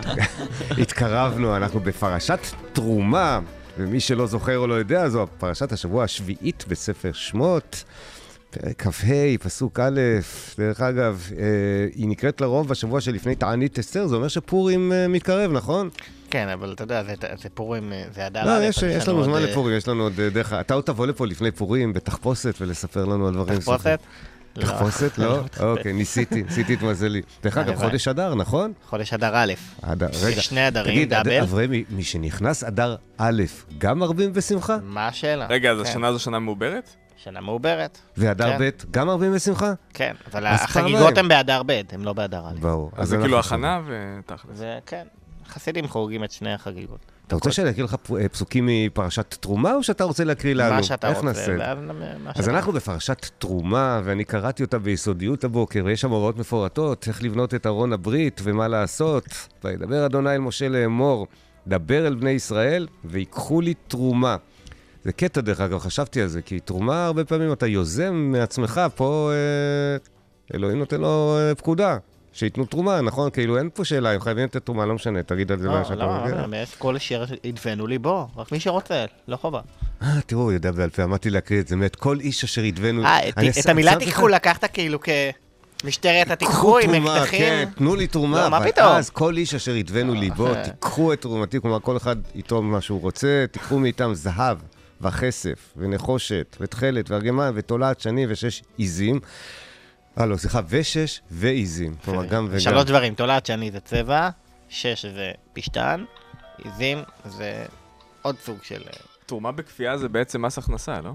התקרבנו, 0.79 1.57
אנחנו 1.57 1.81
בפרשת 1.81 2.39
תרומה, 2.73 3.41
ומי 3.79 4.01
שלא 4.01 4.27
זוכר 4.27 4.59
או 4.59 4.67
לא 4.67 4.75
יודע, 4.75 5.09
זו 5.09 5.27
פרשת 5.39 5.73
השבוע 5.73 6.05
השביעית 6.05 6.65
בספר 6.69 7.13
שמות. 7.13 7.85
פרק 8.51 8.83
כ"ה, 8.83 9.15
פסוק 9.41 9.81
א', 9.81 10.01
דרך 10.59 10.81
אגב, 10.81 11.29
אה, 11.39 11.45
היא 11.95 12.09
נקראת 12.09 12.41
לרוב 12.41 12.69
בשבוע 12.69 13.01
שלפני 13.01 13.35
תענית 13.35 13.79
אסתר, 13.79 14.07
זה 14.07 14.17
אומר 14.17 14.29
שפורים 14.29 14.93
אה, 14.93 15.09
מתקרב, 15.09 15.53
נכון? 15.53 15.89
כן, 16.31 16.49
אבל 16.49 16.73
אתה 16.73 16.85
יודע, 16.85 17.05
זה- 17.05 17.15
זה 17.43 17.49
פורים, 17.55 17.93
אה, 17.93 18.05
זה 18.15 18.27
הדר 18.27 18.45
לא, 18.45 18.57
א', 18.59 18.63
יש, 18.65 18.85
אז 18.85 18.91
יש 18.97 19.09
לנו 19.09 19.17
עוד, 19.19 19.27
זמן 19.27 19.35
אה, 19.35 19.41
לפורים, 19.51 19.77
יש 19.77 19.89
לנו 19.89 20.03
עוד 20.03 20.13
דרך... 20.21 20.53
אתה 20.53 20.75
עוד 20.75 20.85
תבוא 20.85 21.07
לפה 21.07 21.27
לפני 21.27 21.51
פורים 21.51 21.93
בתחפושת 21.93 22.55
ולספר 22.61 23.05
לנו 23.05 23.27
על 23.29 23.35
דברים. 23.35 23.59
תחפושת? 23.59 24.01
לא. 24.57 24.63
תחפושת? 24.63 25.19
לא 25.19 25.27
לא? 25.29 25.45
מתחפש. 25.45 25.63
אוקיי, 25.65 25.93
ניסיתי, 25.93 26.43
ניסיתי 26.43 26.75
את 26.75 26.83
מזלי. 26.83 27.23
דרך 27.43 27.57
אגב, 27.59 27.69
הלוואי. 27.69 27.87
חודש 27.87 28.09
אדר, 28.09 28.35
נכון? 28.35 28.73
חודש 28.89 29.13
אדר 29.15 29.31
א'. 29.35 29.53
אדר, 29.83 30.07
רגע. 30.23 30.37
יש 30.39 30.47
שני 30.47 30.69
אדרים, 30.69 30.95
תגיד, 30.95 31.15
אד- 31.15 31.25
דאבל. 31.29 31.41
אברמי, 31.43 31.85
משנכנס 31.91 32.65
אדר 32.65 32.97
א', 33.19 33.43
גם 33.79 33.99
מרבים 33.99 34.33
בשמחה? 34.33 34.77
מה 34.83 35.07
השאלה? 35.09 35.47
רגע, 35.47 35.71
אז 35.71 35.79
כן. 35.83 35.83
השנה 35.89 36.13
זו 36.13 36.19
שנה 36.19 36.39
מעוברת? 36.39 36.91
שנה 37.17 37.41
מעוברת. 37.41 37.99
ואדר 38.17 38.59
כן. 38.59 38.71
ב', 38.71 38.71
גם 38.91 39.07
מרבים 39.07 39.35
בשמחה? 39.35 39.73
כן, 39.95 40.15
אבל 40.33 40.47
החגיגות. 40.47 41.19
הן 41.19 41.29
באדר 41.29 41.63
ב', 41.67 41.81
הן 41.93 42.01
לא 42.03 42.13
באדר 42.13 42.43
א'. 42.49 42.61
ברור. 42.61 42.91
אז 42.97 43.09
זה 43.09 43.17
כאילו. 43.19 43.39
הכנה 43.39 43.81
ותכל'ס. 43.87 44.41
זה, 44.57 44.79
כן. 44.87 45.07
חסידים 45.49 45.89
חוגגים 45.89 46.25
את 46.25 46.31
שני 46.31 46.53
החגיגות. 46.55 46.99
אתה 47.31 47.37
רוצה 47.37 47.53
שאני 47.53 47.71
אקריא 47.71 47.85
לך 47.85 47.97
אה, 48.21 48.29
פסוקים 48.29 48.69
מפרשת 48.73 49.37
תרומה, 49.41 49.75
או 49.75 49.83
שאתה 49.83 50.05
רוצה 50.05 50.25
להקריא 50.25 50.55
לנו? 50.55 50.75
מה 50.75 50.83
שאתה 50.83 51.09
איך 51.09 51.19
רוצה. 51.19 51.57
אז 52.35 52.49
אנחנו 52.49 52.73
בפרשת 52.73 53.27
תרומה, 53.39 54.01
ואני 54.05 54.25
קראתי 54.25 54.63
אותה 54.63 54.79
ביסודיות 54.79 55.45
הבוקר, 55.45 55.83
ויש 55.85 56.01
שם 56.01 56.11
הוראות 56.11 56.39
מפורטות, 56.39 57.09
איך 57.09 57.23
לבנות 57.23 57.55
את 57.55 57.67
ארון 57.67 57.93
הברית 57.93 58.41
ומה 58.45 58.69
לעשות. 58.69 59.25
וידבר 59.65 60.07
אדוני 60.07 60.35
אל 60.35 60.39
משה 60.39 60.69
לאמור, 60.69 61.27
דבר 61.67 62.07
אל 62.07 62.15
בני 62.15 62.31
ישראל, 62.31 62.87
ויקחו 63.05 63.61
לי 63.61 63.75
תרומה. 63.89 64.37
זה 65.05 65.13
קטע, 65.13 65.41
דרך 65.41 65.61
אגב, 65.61 65.79
חשבתי 65.79 66.23
על 66.23 66.29
זה, 66.29 66.43
כי 66.43 66.61
תרומה, 66.61 67.07
הרבה 67.07 67.25
פעמים 67.25 67.53
אתה 67.53 67.67
יוזם 67.67 68.15
מעצמך, 68.15 68.81
פה 68.95 69.31
אה, 69.33 69.97
אלוהים 70.55 70.79
נותן 70.79 71.01
לו 71.01 71.37
אה, 71.39 71.55
פקודה, 71.55 71.99
שייתנו 72.41 72.65
תרומה, 72.65 73.01
נכון? 73.01 73.31
כאילו, 73.31 73.59
אין 73.59 73.69
פה 73.75 73.85
שאלה, 73.85 74.11
הם 74.13 74.21
חייבים 74.21 74.45
לתת 74.45 74.65
תרומה, 74.65 74.87
לא 74.87 74.95
משנה, 74.95 75.23
תגיד 75.23 75.53
על 75.53 75.59
זה 75.59 75.69
מה 75.69 75.79
לא, 75.79 75.85
שאתה 75.85 75.95
לא, 75.95 76.21
מבין. 76.25 76.51
לא, 76.51 76.57
יש 76.57 76.75
כל 76.75 76.99
שיר 76.99 77.27
ידבנו 77.45 77.87
ליבו, 77.87 78.29
רק 78.37 78.53
מי 78.53 78.61
שרוצה, 78.61 79.05
לא 79.29 79.37
חובה. 79.37 79.61
אה, 80.03 80.07
תראו, 80.27 80.43
הוא 80.43 80.53
יודע 80.53 80.71
בעל 80.71 80.91
פה, 80.91 81.05
אמרתי 81.05 81.31
להקריא 81.31 81.61
את 81.61 81.69
זה, 81.69 81.77
מאת 81.77 81.97
כל 81.97 82.21
איש 82.21 82.45
אשר 82.45 82.65
ידבנו... 82.65 83.05
אה, 83.05 83.29
את- 83.29 83.67
המילה 83.69 83.97
תיקחו 83.99 84.29
לקחת 84.29 84.65
כאילו 84.65 84.99
כמשטרת 85.83 86.31
התיקחו 86.31 86.79
עם 86.79 87.07
אקדחים. 87.07 87.39
כן, 87.41 87.69
תנו 87.77 87.95
לי 87.97 88.07
תרומה, 88.07 88.43
לא, 88.45 88.49
מה 88.49 88.65
פתאום? 88.69 88.87
אז 88.87 89.11
כל 89.11 89.37
איש 89.37 89.55
אשר 89.55 89.77
ידבנו 89.77 90.15
ליבו, 90.15 90.47
אה. 90.47 90.65
תיקחו 90.65 91.13
את 91.13 91.21
תרומתי, 91.21 91.61
כלומר 91.61 91.81
כל 91.81 91.97
אחד 91.97 92.17
יתרום 92.35 92.73
מה 92.73 92.81
שהוא 92.81 93.01
רוצה, 93.01 93.45
תיקחו 93.51 93.79
מאיתם 93.79 94.11
זהב 94.15 94.59
וכסף 95.01 95.73
ונחושת 95.77 96.57
ותכלת 96.61 97.11
וארגמן 97.11 97.53
ותולעת 97.55 98.01
שני 98.01 98.27
ושש 98.29 98.63
עיזים. 98.77 99.21
אה, 100.19 100.27
לא, 100.27 100.37
סליחה, 100.37 100.61
ושש 100.69 101.21
ועיזים. 101.31 101.95
כלומר, 102.05 102.27
גם 102.27 102.47
וגם. 102.51 102.61
שלוש 102.61 102.85
דברים, 102.85 103.15
תולעת 103.15 103.47
שני 103.47 103.71
זה 103.71 103.81
צבע, 103.81 104.29
שש 104.69 105.07
זה 105.07 105.33
פשטן, 105.53 106.05
עיזים 106.65 106.99
זה 107.25 107.65
עוד 108.23 108.37
סוג 108.39 108.59
של... 108.63 108.83
אה, 108.87 108.93
תרומה 109.27 109.53
בכפייה 109.53 109.99
זה 109.99 110.09
בעצם 110.09 110.43
מס 110.43 110.59
הכנסה, 110.59 111.01
לא? 111.01 111.13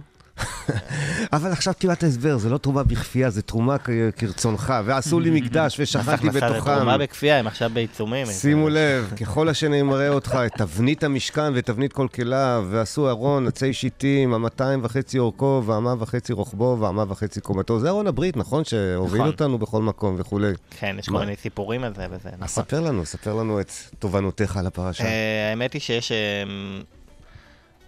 אבל 1.34 1.52
עכשיו 1.52 1.74
קיבלת 1.80 2.04
הסבר, 2.04 2.38
זה 2.38 2.50
לא 2.50 2.58
תרומה 2.58 2.84
בכפייה, 2.84 3.30
זה 3.30 3.42
תרומה 3.42 3.76
כרצונך, 4.18 4.74
ועשו 4.86 5.20
לי 5.20 5.30
מקדש 5.30 5.80
ושכנתי 5.80 6.08
מס 6.08 6.14
הכנסה 6.14 6.40
זה 6.40 6.54
בתוכם. 6.54 6.76
תרומה 6.76 6.98
בכפייה, 6.98 7.40
הם 7.40 7.48
עכשיו 7.48 7.72
בעיצומים. 7.74 8.26
שימו 8.26 8.70
לב, 8.70 9.14
ככל 9.20 9.50
אשר 9.50 9.68
אני 9.68 9.82
מראה 9.82 10.10
אותך, 10.10 10.38
את 10.46 10.52
תבנית 10.58 11.04
המשכן 11.04 11.54
ואת 11.56 11.66
תבנית 11.66 11.94
כל 11.94 12.08
כליו, 12.14 12.66
ועשו 12.70 13.10
ארון 13.10 13.48
עצי 13.48 13.74
שיטים, 13.74 14.34
המאתיים 14.34 14.80
וחצי 14.84 15.20
אורכו, 15.20 15.64
והאמה 15.66 15.94
וחצי 16.00 16.34
רוחבו, 16.34 16.78
והאמה 16.80 17.04
וחצי 17.08 17.42
קומתו. 17.42 17.80
זה 17.80 17.90
ארון 17.90 18.08
הברית, 18.08 18.38
נכון? 18.38 18.64
שהוביל 18.64 19.22
נכון. 19.22 19.32
אותנו 19.32 19.58
בכל 19.58 19.82
מקום 19.82 20.16
וכולי. 20.20 20.54
כן, 20.80 20.96
יש 21.00 21.10
כל? 21.10 21.20
מיני 21.20 21.36
סיפורים 21.36 21.84
על 21.84 21.94
זה 21.96 22.06
וזה, 22.12 22.30
אז 22.30 22.36
נכון. 22.36 22.48
ספר 22.48 22.82
לנו, 22.82 23.06
ספר 23.06 23.34
לנו 23.34 23.60
את 23.60 23.72
תובנותיך 24.00 24.58
על 24.58 24.68
הפרשה. 24.68 25.04
אה, 25.04 25.50
האמת 25.50 25.74
היא 25.74 25.82
שיש... 25.82 26.12
אה, 26.12 26.44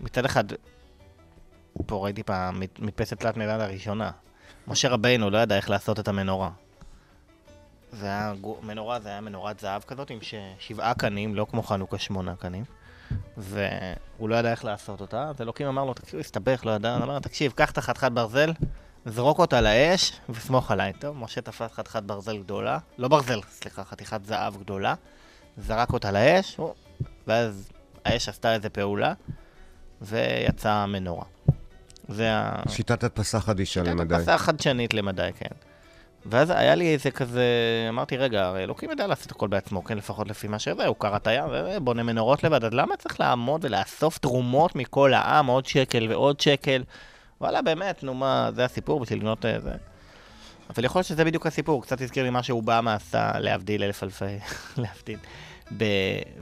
מצד 0.02 0.26
אחד, 0.26 0.44
פה 1.86 2.04
ראיתי 2.04 2.24
פעם 2.24 2.60
מד- 2.60 2.68
מדפסת 2.80 3.20
תלת 3.20 3.38
מימד 3.38 3.60
הראשונה. 3.60 4.12
משה 4.68 4.90
רבינו 4.90 5.30
לא 5.30 5.38
ידע 5.38 5.56
איך 5.56 5.70
לעשות 5.70 6.00
את 6.00 6.08
המנורה. 6.08 6.50
זה 7.92 8.06
היה, 8.06 8.34
מנורה 8.62 9.00
זה 9.00 9.10
היה 9.10 9.22
מנורת 9.22 9.60
זהב 9.60 9.82
כזאת 9.84 10.10
עם 10.10 10.20
שבעה 10.60 10.94
קנים, 10.94 11.36
לא 11.36 11.46
כמו 11.50 11.64
חנוכה 11.64 11.98
שמונה 11.98 12.36
קנים. 12.36 12.64
והוא 13.38 14.30
לא 14.30 14.36
ידע 14.36 14.52
איך 14.52 14.66
לעשות 14.66 15.02
אותה, 15.02 15.24
אז 15.30 15.42
אלוקים 15.42 15.68
אמר 15.68 15.86
לו, 15.86 15.94
תקשיב, 15.94 16.14
הוא 16.14 16.20
הסתבך, 16.20 16.66
לא 16.66 16.72
ידע, 16.72 16.96
אמר, 16.96 17.20
תקשיב, 17.20 17.52
קח 17.52 17.72
את 17.72 17.78
החתיכת 17.78 18.12
ברזל, 18.12 18.54
זרוק 19.06 19.40
אותה 19.40 19.62
לאש 19.62 20.20
וסמוך 20.30 20.72
עליי. 20.72 20.94
טוב, 20.94 21.18
משה 21.18 21.42
תפס 21.42 21.72
חתיכת 21.74 22.04
ברזל 22.04 22.38
גדולה, 22.38 22.78
לא 22.98 23.08
ברזל, 23.08 23.40
סליחה, 23.50 23.84
חתיכת 23.84 24.26
זהב 24.26 24.58
גדולה, 24.58 24.94
זרק 25.58 25.94
אותה 25.94 26.12
לאש, 26.12 26.56
הוא- 26.56 26.74
ואז 27.28 27.70
האש 28.06 28.30
עשתה 28.30 28.54
איזה 28.54 28.70
פעולה, 28.70 29.14
ויצאה 30.02 30.86
מנורה. 30.86 31.26
זה 32.10 32.34
ה... 32.34 32.62
שיטת 32.70 33.04
הדפסה 33.04 33.40
חדישה 33.40 33.84
למדי. 33.84 34.16
הדפסה 34.16 34.38
חדשנית 34.38 34.94
למדי, 34.94 35.30
כן. 35.40 35.56
ואז 36.26 36.50
היה 36.50 36.76
לי 36.76 36.94
איזה 36.94 37.12
כזה, 37.12 37.46
אמרתי, 37.90 38.18
רגע, 38.18 38.46
הרי 38.46 38.64
אלוקים 38.64 38.90
יודע 38.90 39.08
לעשות 39.08 39.32
הכל 39.32 39.48
בעצמו, 39.48 39.84
כן, 39.84 39.98
לפחות 39.98 40.30
לפי 40.30 40.48
מה 40.48 40.60
שזה, 40.60 40.86
הוא 40.86 40.96
קרא 41.00 41.16
את 41.16 41.28
הים 41.28 41.46
ובונה 41.50 42.04
מנורות 42.04 42.44
לבד, 42.44 42.64
אז 42.64 42.74
למה 42.74 42.98
צריך 42.98 43.20
לעמוד 43.20 43.66
ולאסוף 43.66 44.18
תרומות 44.18 44.76
מכל 44.76 45.14
העם, 45.14 45.48
עוד 45.48 45.66
שקל 45.66 46.08
ועוד 46.10 46.40
שקל? 46.40 46.84
וואלה, 47.42 47.62
באמת, 47.62 48.04
נו 48.04 48.14
מה, 48.14 48.50
זה 48.56 48.66
הסיפור 48.66 49.00
בשביל 49.00 49.20
לבנות 49.20 49.46
אה, 49.46 49.60
זה. 49.60 49.74
אבל 50.70 50.86
יכול 50.86 51.00
להיות 51.00 51.08
שזה 51.08 51.26
בדיוק 51.26 51.48
הסיפור, 51.48 51.82
קצת 51.82 52.02
הזכיר 52.02 52.24
לי 52.24 52.30
מה 52.30 52.44
שאובמה 52.44 52.94
עשה, 52.94 53.32
להבדיל 53.40 53.84
אלף 53.84 54.04
אלפי, 54.04 54.26
להבדיל, 54.84 55.20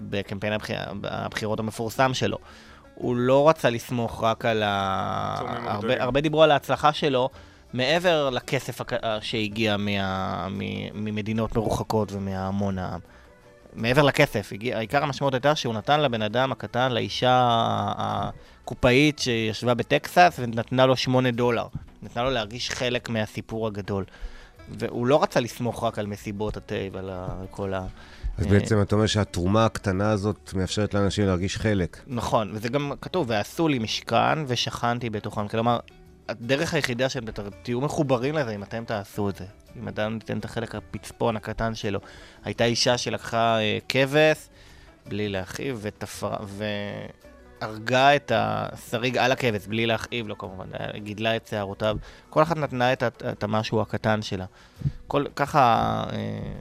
בקמפיין 0.09 0.53
הבחיר, 0.53 0.77
הבחירות 1.03 1.59
המפורסם 1.59 2.13
שלו. 2.13 2.37
הוא 2.95 3.15
לא 3.15 3.49
רצה 3.49 3.69
לסמוך 3.69 4.23
רק 4.23 4.45
על 4.45 4.63
ה... 4.65 5.35
הרבה. 5.65 6.03
הרבה 6.03 6.21
דיברו 6.21 6.43
על 6.43 6.51
ההצלחה 6.51 6.93
שלו, 6.93 7.29
מעבר 7.73 8.29
לכסף 8.29 8.77
שהגיע 9.21 9.77
מה... 9.77 10.47
מ- 10.49 11.05
ממדינות 11.05 11.55
מרוחקות 11.55 12.11
ומהמון 12.11 12.79
העם. 12.79 12.99
מעבר 13.73 14.01
לכסף, 14.01 14.49
הגיע, 14.51 14.79
עיקר 14.79 15.03
המשמעות 15.03 15.33
הייתה 15.33 15.55
שהוא 15.55 15.73
נתן 15.73 15.99
לבן 15.99 16.21
אדם 16.21 16.51
הקטן, 16.51 16.91
לאישה 16.91 17.49
הקופאית 17.97 19.19
שישבה 19.19 19.73
בטקסס 19.73 20.35
ונתנה 20.39 20.85
לו 20.85 20.95
שמונה 20.97 21.31
דולר. 21.31 21.67
נתנה 22.03 22.23
לו 22.23 22.29
להרגיש 22.29 22.69
חלק 22.69 23.09
מהסיפור 23.09 23.67
הגדול. 23.67 24.05
והוא 24.69 25.07
לא 25.07 25.23
רצה 25.23 25.39
לסמוך 25.39 25.83
רק 25.83 25.99
על 25.99 26.07
מסיבות 26.07 26.57
התה 26.57 26.75
ועל 26.91 27.09
ה- 27.09 27.27
כל 27.51 27.73
ה... 27.73 27.85
אז 28.37 28.45
אה, 28.45 28.51
בעצם 28.51 28.81
אתה 28.81 28.95
אומר 28.95 29.07
שהתרומה 29.07 29.65
הקטנה 29.65 30.11
הזאת 30.11 30.53
מאפשרת 30.55 30.93
לאנשים 30.93 31.25
להרגיש 31.25 31.57
חלק. 31.57 31.97
נכון, 32.07 32.51
וזה 32.53 32.69
גם 32.69 32.91
כתוב, 33.01 33.29
ועשו 33.29 33.67
לי 33.67 33.79
משכן 33.79 34.39
ושכנתי 34.47 35.09
בתוכם. 35.09 35.47
כלומר, 35.47 35.79
הדרך 36.29 36.73
היחידה 36.73 37.09
שאתם 37.09 37.49
תהיו 37.63 37.81
מחוברים 37.81 38.35
לזה, 38.35 38.55
אם 38.55 38.63
אתם 38.63 38.83
תעשו 38.85 39.29
את 39.29 39.35
זה. 39.35 39.45
אם 39.79 39.87
אדם 39.87 40.13
ייתן 40.13 40.37
את 40.37 40.45
החלק 40.45 40.75
הפצפון 40.75 41.35
הקטן 41.35 41.75
שלו. 41.75 41.99
הייתה 42.43 42.63
אישה 42.65 42.97
שלקחה 42.97 43.59
אה, 43.59 43.77
כבש, 43.89 44.37
בלי 45.07 45.29
להכאיב, 45.29 45.79
ותפר... 45.81 46.35
והרגה 47.61 48.15
את 48.15 48.31
השריג 48.35 49.17
על 49.17 49.31
הכבש, 49.31 49.67
בלי 49.67 49.85
להכאיב 49.85 50.27
לו 50.27 50.37
כמובן, 50.37 50.67
אה, 50.79 50.99
גידלה 50.99 51.35
את 51.35 51.47
שערותיו. 51.47 51.97
כל 52.29 52.43
אחת 52.43 52.57
נתנה 52.57 52.93
את, 52.93 53.03
את 53.03 53.43
המשהו 53.43 53.81
הקטן 53.81 54.21
שלה. 54.21 54.45
כל, 55.07 55.25
ככה 55.35 56.03
אה, 56.11 56.17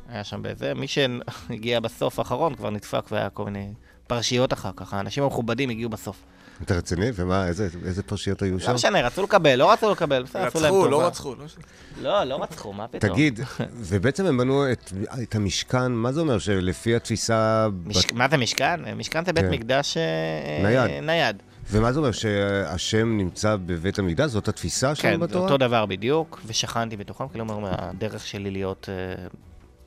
היה 0.08 0.24
שם 0.24 0.42
בזה. 0.42 0.74
מי 0.74 0.86
שהגיע 0.86 1.80
בסוף 1.80 2.18
האחרון 2.18 2.54
כבר 2.54 2.70
נדפק 2.70 3.04
והיה 3.10 3.30
כל 3.30 3.44
מיני 3.44 3.72
פרשיות 4.06 4.52
אחר 4.52 4.70
כך. 4.76 4.94
האנשים 4.94 5.24
המכובדים 5.24 5.70
הגיעו 5.70 5.90
בסוף. 5.90 6.24
אתה 6.62 6.74
רציני? 6.74 7.10
ומה, 7.14 7.46
איזה 7.46 7.68
איזה 7.86 8.02
פרשיות 8.02 8.42
היו 8.42 8.60
שם? 8.60 8.68
לא 8.68 8.74
משנה, 8.74 9.06
רצו 9.06 9.22
לקבל, 9.22 9.54
לא 9.54 9.72
רצו 9.72 9.90
לקבל, 9.90 10.22
בסדר, 10.22 10.46
עשו 10.46 10.60
להם 10.60 10.72
רצחו, 10.74 10.84
טובה. 10.84 10.90
לא 10.90 11.06
רצחו, 11.06 11.34
לא 11.34 11.48
ש- 11.48 11.56
לא, 12.02 12.24
לא 12.24 12.42
רצחו, 12.42 12.72
מה 12.72 12.88
פתאום. 12.88 13.12
תגיד, 13.12 13.40
ובעצם 13.88 14.26
הם 14.26 14.38
בנו 14.38 14.72
את, 14.72 14.92
את 15.22 15.34
המשכן, 15.34 15.92
מה 15.92 16.12
זה 16.12 16.20
אומר? 16.20 16.38
שלפי 16.38 16.96
התפיסה... 16.96 17.68
מש... 17.84 18.12
מה 18.12 18.28
זה 18.30 18.36
משכן? 18.36 18.80
משכן 18.96 19.24
זה 19.24 19.32
בית 19.32 19.44
כן. 19.44 19.50
מקדש 19.50 19.96
אה, 19.96 20.62
נייד. 20.62 21.04
נייד. 21.04 21.42
ומה 21.70 21.92
זה 21.92 21.98
אומר? 21.98 22.12
שהשם 22.12 23.18
נמצא 23.18 23.56
בבית 23.66 23.98
המקדש? 23.98 24.30
זאת 24.30 24.48
התפיסה 24.48 24.94
שלנו 24.94 25.14
כן, 25.14 25.20
בתורה? 25.20 25.44
אותו 25.44 25.56
דבר 25.56 25.86
בדיוק, 25.86 26.40
ושכנתי 26.46 26.96
בתוכם, 26.96 27.28
כלומר, 27.28 27.68
הדרך 27.70 28.26
שלי 28.26 28.50
להיות 28.50 28.88
אה, 28.88 29.26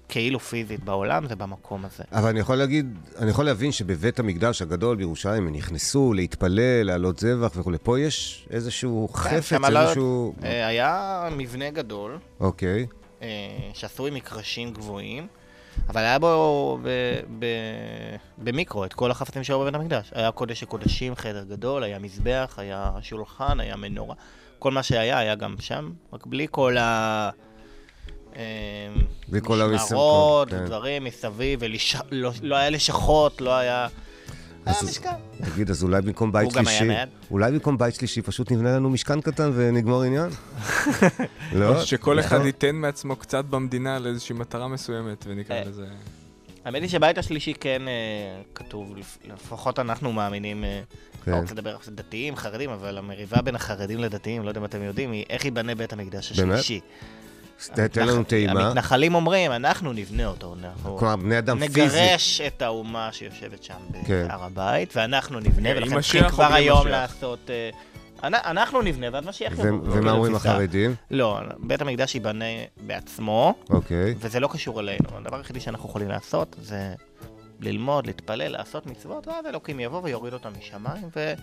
כאילו 0.09 0.39
פיזית 0.39 0.83
בעולם 0.83 1.27
זה 1.27 1.35
במקום 1.35 1.85
הזה. 1.85 2.03
אבל 2.11 2.29
אני 2.29 2.39
יכול 2.39 2.55
להגיד, 2.55 2.97
אני 3.19 3.29
יכול 3.29 3.45
להבין 3.45 3.71
שבבית 3.71 4.19
המקדש 4.19 4.61
הגדול 4.61 4.95
בירושלים 4.97 5.47
הם 5.47 5.53
נכנסו 5.53 6.13
להתפלל, 6.13 6.83
להעלות 6.83 7.19
זבח 7.19 7.51
וכולי. 7.55 7.77
פה 7.83 7.99
יש 7.99 8.47
איזשהו 8.49 9.07
כן, 9.07 9.19
חפץ, 9.19 9.51
לא- 9.53 9.79
איזשהו... 9.79 10.33
אה, 10.43 10.67
היה 10.67 11.29
מבנה 11.31 11.69
גדול, 11.69 12.19
אוקיי. 12.39 12.87
אה, 13.21 13.27
שעשוי 13.73 14.11
מקרשים 14.11 14.73
גבוהים, 14.73 15.27
אבל 15.89 16.01
היה 16.01 16.19
בו 16.19 16.79
ב, 16.83 16.87
ב, 17.39 17.45
במיקרו 18.37 18.85
את 18.85 18.93
כל 18.93 19.11
החפצים 19.11 19.43
שהיו 19.43 19.59
בבית 19.59 19.75
המקדש. 19.75 20.11
היה 20.13 20.31
קודש 20.31 20.63
הקודשים, 20.63 21.15
חדר 21.15 21.43
גדול, 21.43 21.83
היה 21.83 21.99
מזבח, 21.99 22.55
היה 22.57 22.91
שולחן, 23.01 23.59
היה 23.59 23.75
מנורה. 23.75 24.15
כל 24.59 24.71
מה 24.71 24.83
שהיה 24.83 25.19
היה 25.19 25.35
גם 25.35 25.55
שם, 25.59 25.91
רק 26.13 26.25
בלי 26.25 26.47
כל 26.51 26.77
ה... 26.77 27.29
משמרות, 29.75 30.49
כן. 30.49 30.65
דברים 30.65 31.03
מסביב, 31.03 31.59
ולא 32.11 32.31
לא 32.41 32.55
היה 32.55 32.69
לשכות, 32.69 33.41
לא 33.41 33.55
היה... 33.55 33.87
היה 34.65 34.75
אז- 34.79 34.89
משכן. 34.89 35.09
תגיד, 35.53 35.69
אז 35.69 35.83
אולי 35.83 36.01
במקום 36.01 36.31
בית 36.31 36.51
שלישי? 36.51 36.87
אולי 37.31 37.51
במקום 37.51 37.77
בית 37.77 37.95
שלישי 37.95 38.21
פשוט 38.21 38.51
נבנה 38.51 38.75
לנו 38.75 38.89
משכן 38.89 39.21
קטן 39.21 39.51
ונגמור 39.55 40.03
עניין? 40.03 40.29
לא? 41.59 41.85
שכל 41.85 42.19
אחד 42.19 42.35
נכון? 42.35 42.47
ייתן 42.47 42.75
מעצמו 42.75 43.15
קצת 43.15 43.45
במדינה 43.45 43.99
לאיזושהי 43.99 44.35
מטרה 44.35 44.67
מסוימת, 44.67 45.25
ונקרא 45.27 45.55
אה, 45.55 45.63
לזה... 45.65 45.85
האמת 46.65 46.81
היא 46.81 46.89
שבית 46.89 47.17
השלישי 47.17 47.53
כן 47.53 47.81
אה, 47.87 47.93
כתוב, 48.55 48.97
לפ- 48.97 49.17
לפחות 49.33 49.79
אנחנו 49.79 50.13
מאמינים, 50.13 50.63
אה, 50.63 50.81
כן. 51.25 51.31
לא 51.31 51.35
רוצה 51.37 51.53
לדבר 51.53 51.69
על 51.69 51.93
דתיים, 51.95 52.35
חרדים, 52.35 52.69
אבל 52.69 52.97
המריבה 52.97 53.41
בין 53.41 53.55
החרדים 53.55 53.99
לדתיים, 53.99 54.43
לא 54.43 54.49
יודע 54.49 54.59
אם 54.59 54.65
אתם 54.65 54.81
יודעים, 54.81 55.11
היא 55.11 55.25
איך 55.29 55.45
ייבנה 55.45 55.75
בית 55.75 55.93
המקדש 55.93 56.31
באמת? 56.39 56.59
אז 57.59 57.69
תן 57.91 58.07
לנו 58.07 58.23
טעימה. 58.23 58.65
המתנחלים 58.67 59.15
אומרים, 59.15 59.51
אנחנו 59.51 59.93
נבנה 59.93 60.25
אותו, 60.25 60.55
אנחנו 60.63 60.97
כלומר, 60.97 61.15
בני 61.15 61.37
אדם 61.37 61.59
פיזית. 61.59 61.77
נגרש 62.01 62.41
את 62.41 62.61
האומה 62.61 63.09
שיושבת 63.11 63.63
שם 63.63 63.73
כן. 64.07 64.27
בהר 64.27 64.43
הבית, 64.43 64.93
ואנחנו 64.95 65.39
נבנה, 65.39 65.71
עם 65.71 65.77
ולכן 65.77 66.01
צריכים 66.01 66.29
כבר 66.29 66.53
היום 66.53 66.79
משיח? 66.79 66.91
לעשות... 66.91 67.49
אה, 67.49 67.69
אנ- 68.23 68.33
אנחנו 68.45 68.81
נבנה, 68.81 69.07
ואז 69.13 69.25
משיח 69.25 69.53
יבוא. 69.53 69.65
ומה 69.83 70.11
אומרים. 70.11 70.35
החרדים? 70.35 70.95
לא, 71.11 71.39
בית 71.57 71.81
המקדש 71.81 72.15
ייבנה 72.15 72.45
בעצמו, 72.81 73.53
אוקיי. 73.69 74.15
וזה 74.19 74.39
לא 74.39 74.47
קשור 74.47 74.79
אלינו. 74.79 75.09
הדבר 75.17 75.37
היחידי 75.37 75.59
שאנחנו 75.59 75.89
יכולים 75.89 76.07
לעשות 76.09 76.55
זה 76.61 76.93
ללמוד, 77.61 78.07
להתפלל, 78.07 78.47
לעשות 78.51 78.85
מצוות, 78.85 79.27
ואז 79.27 79.45
אלוקים 79.45 79.79
יבוא 79.79 80.01
ויוריד 80.03 80.33
אותם 80.33 80.49
משמיים, 80.59 81.09
ו... 81.15 81.33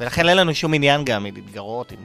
ולכן 0.00 0.28
אין 0.28 0.36
לנו 0.36 0.54
שום 0.54 0.74
עניין 0.74 1.04
גם 1.04 1.24
להתגרות 1.24 1.92
עם... 1.92 1.98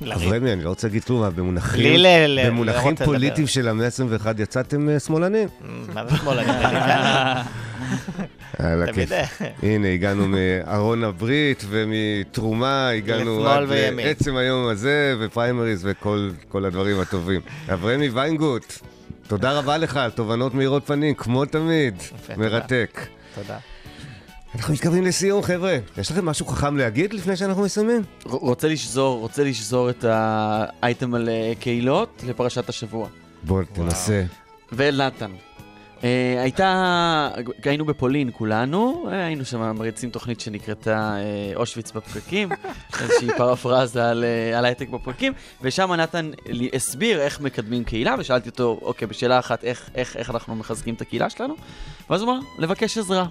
לריב. 0.00 0.28
אברמי, 0.28 0.52
אני 0.52 0.64
לא 0.64 0.68
רוצה 0.68 0.86
להגיד 0.86 1.04
כלום, 1.04 1.22
אבל 1.22 1.32
במונחים 1.36 2.96
פוליטיים. 3.04 3.46
של 3.46 3.68
המאה 3.68 3.86
ה-21 3.86 4.26
יצאתם 4.38 4.88
אה, 4.88 5.00
שמאלנים. 5.00 5.48
מה 5.94 6.06
זה 6.06 6.16
שמאלנים? 6.16 6.54
על 8.58 8.82
הכיף. 8.88 9.10
הנה, 9.62 9.88
הגענו 9.88 10.26
מארון 10.28 11.04
הברית 11.04 11.64
ומתרומה, 11.68 12.88
הגענו 12.88 13.48
עד. 13.48 13.68
לעצם 13.96 14.36
היום 14.36 14.68
הזה, 14.68 15.14
ופריימריז 15.20 15.86
וכל 15.90 16.30
כל 16.48 16.64
הדברים 16.64 17.00
הטובים. 17.00 17.40
אברמי 17.72 18.08
ויינגוט, 18.08 18.78
תודה 19.28 19.52
רבה 19.58 19.78
לך 19.78 19.96
על 19.96 20.10
תובנות 20.10 20.54
מאירות 20.54 20.86
פנים, 20.86 21.14
כמו 21.14 21.44
תמיד. 21.44 21.94
מרתק. 22.36 23.00
תודה. 23.34 23.56
אנחנו 24.54 24.74
מתקרבים 24.74 25.04
לסיום, 25.04 25.42
חבר'ה. 25.42 25.78
יש 25.98 26.10
לכם 26.10 26.24
משהו 26.24 26.46
חכם 26.46 26.76
להגיד 26.76 27.14
לפני 27.14 27.36
שאנחנו 27.36 27.62
מסיימים? 27.62 28.02
רוצה 28.24 28.68
לשזור, 28.68 29.20
רוצה 29.20 29.44
לשזור 29.44 29.90
את 29.90 30.04
האייטם 30.08 31.14
על 31.14 31.28
אה, 31.28 31.52
קהילות 31.60 32.22
לפרשת 32.26 32.68
השבוע. 32.68 33.08
בוא, 33.42 33.62
תנסה. 33.72 34.24
ונתן. 34.72 35.30
אה, 36.04 36.42
הייתה, 36.42 37.30
היינו 37.64 37.84
בפולין 37.84 38.30
כולנו, 38.32 39.08
אה, 39.12 39.26
היינו 39.26 39.44
שם 39.44 39.76
מריצים 39.76 40.10
תוכנית 40.10 40.40
שנקראתה 40.40 41.16
אה, 41.16 41.52
אושוויץ 41.56 41.92
בפקקים, 41.92 42.48
איזושהי 43.00 43.28
פרפרזה 43.36 44.10
על, 44.10 44.24
אה, 44.24 44.58
על 44.58 44.64
הייטק 44.64 44.88
בפקקים, 44.88 45.32
ושם 45.62 45.92
נתן 45.92 46.30
לי 46.46 46.70
הסביר 46.74 47.20
איך 47.20 47.40
מקדמים 47.40 47.84
קהילה, 47.84 48.14
ושאלתי 48.18 48.48
אותו, 48.48 48.78
אוקיי, 48.82 49.08
בשאלה 49.08 49.38
אחת, 49.38 49.64
איך, 49.64 49.90
איך, 49.94 50.16
איך 50.16 50.30
אנחנו 50.30 50.56
מחזקים 50.56 50.94
את 50.94 51.00
הקהילה 51.00 51.30
שלנו? 51.30 51.54
ואז 52.10 52.22
הוא 52.22 52.32
אמר, 52.32 52.40
לבקש 52.58 52.98
עזרה. 52.98 53.26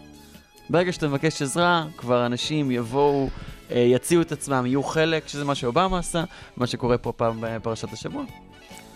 ברגע 0.70 0.92
שאתה 0.92 1.08
מבקש 1.08 1.42
עזרה, 1.42 1.86
כבר 1.98 2.26
אנשים 2.26 2.72
יבואו, 2.72 3.30
אה, 3.72 3.80
יציעו 3.80 4.22
את 4.22 4.32
עצמם, 4.32 4.66
יהיו 4.66 4.84
חלק, 4.84 5.28
שזה 5.28 5.46
מה 5.46 5.56
שאובמה 5.56 6.00
עשה, 6.00 6.24
מה 6.58 6.68
שקורה 6.68 6.98
פה 6.98 7.12
פעם 7.12 7.38
בפרשת 7.42 7.94
השבוע. 7.94 8.24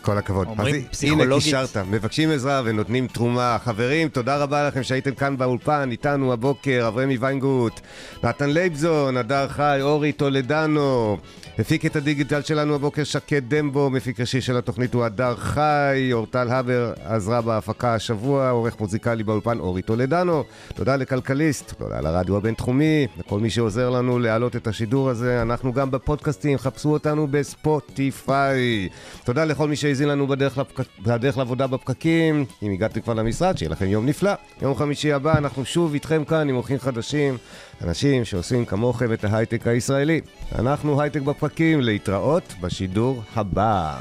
כל 0.03 0.17
הכבוד. 0.17 0.47
אומרים 0.47 0.75
אז 0.75 0.81
הנה, 0.81 0.89
פסיכולוגית. 0.89 1.43
קישרת, 1.43 1.77
מבקשים 1.77 2.31
עזרה 2.31 2.61
ונותנים 2.65 3.07
תרומה. 3.07 3.57
חברים, 3.63 4.09
תודה 4.09 4.37
רבה 4.37 4.67
לכם 4.67 4.83
שהייתם 4.83 5.15
כאן 5.15 5.37
באולפן, 5.37 5.91
איתנו 5.91 6.33
הבוקר, 6.33 6.85
אברמי 6.87 7.17
ויינגוט, 7.17 7.79
נתן 8.23 8.49
לייבזון, 8.49 9.17
הדר 9.17 9.47
חי, 9.47 9.79
אורי 9.81 10.11
טולדנו. 10.11 11.17
הפיק 11.59 11.85
את 11.85 11.95
הדיגיטל 11.95 12.41
שלנו 12.41 12.75
הבוקר 12.75 13.03
שקד 13.03 13.41
דמבו, 13.47 13.89
מפיק 13.89 14.19
ראשי 14.19 14.41
של 14.41 14.57
התוכנית 14.57 14.93
הוא 14.93 15.03
הדר 15.03 15.35
חי, 15.35 16.09
אורטל 16.13 16.49
הבר 16.49 16.93
עזרה 17.03 17.41
בהפקה 17.41 17.95
השבוע, 17.95 18.49
עורך 18.49 18.79
מוזיקלי 18.79 19.23
באולפן 19.23 19.59
אורי 19.59 19.81
טולדנו. 19.81 20.43
תודה 20.75 20.95
לכלכליסט, 20.95 21.73
תודה 21.77 22.01
לרדיו 22.01 22.37
הבינתחומי, 22.37 23.07
לכל 23.17 23.39
מי 23.39 23.49
שעוזר 23.49 23.89
לנו 23.89 24.19
להעלות 24.19 24.55
את 24.55 24.67
השידור 24.67 25.09
הזה. 25.09 25.41
אנחנו 25.41 25.73
גם 25.73 25.91
בפודקאסטים, 25.91 26.57
חפשו 26.57 26.89
אותנו 26.89 27.27
בספוטיפיי. 27.31 28.89
תודה 29.23 29.45
לכל 29.45 29.67
מי 29.67 29.75
שהאזין 29.93 30.09
לנו 30.09 30.27
בדרך, 30.27 30.57
לפק... 30.57 30.79
בדרך 30.99 31.37
לעבודה 31.37 31.67
בפקקים. 31.67 32.45
אם 32.63 32.71
הגעתם 32.71 33.01
כבר 33.01 33.13
למשרד, 33.13 33.57
שיהיה 33.57 33.69
לכם 33.69 33.85
יום 33.85 34.05
נפלא. 34.05 34.31
יום 34.61 34.75
חמישי 34.75 35.11
הבא 35.11 35.37
אנחנו 35.37 35.65
שוב 35.65 35.93
איתכם 35.93 36.23
כאן 36.25 36.49
עם 36.49 36.55
אורחים 36.55 36.79
חדשים, 36.79 37.37
אנשים 37.83 38.25
שעושים 38.25 38.65
כמוכם 38.65 39.13
את 39.13 39.23
ההייטק 39.23 39.67
הישראלי. 39.67 40.21
אנחנו 40.59 41.01
הייטק 41.01 41.21
בפקקים, 41.21 41.81
להתראות 41.81 42.53
בשידור 42.61 43.21
הבא. 43.35 43.99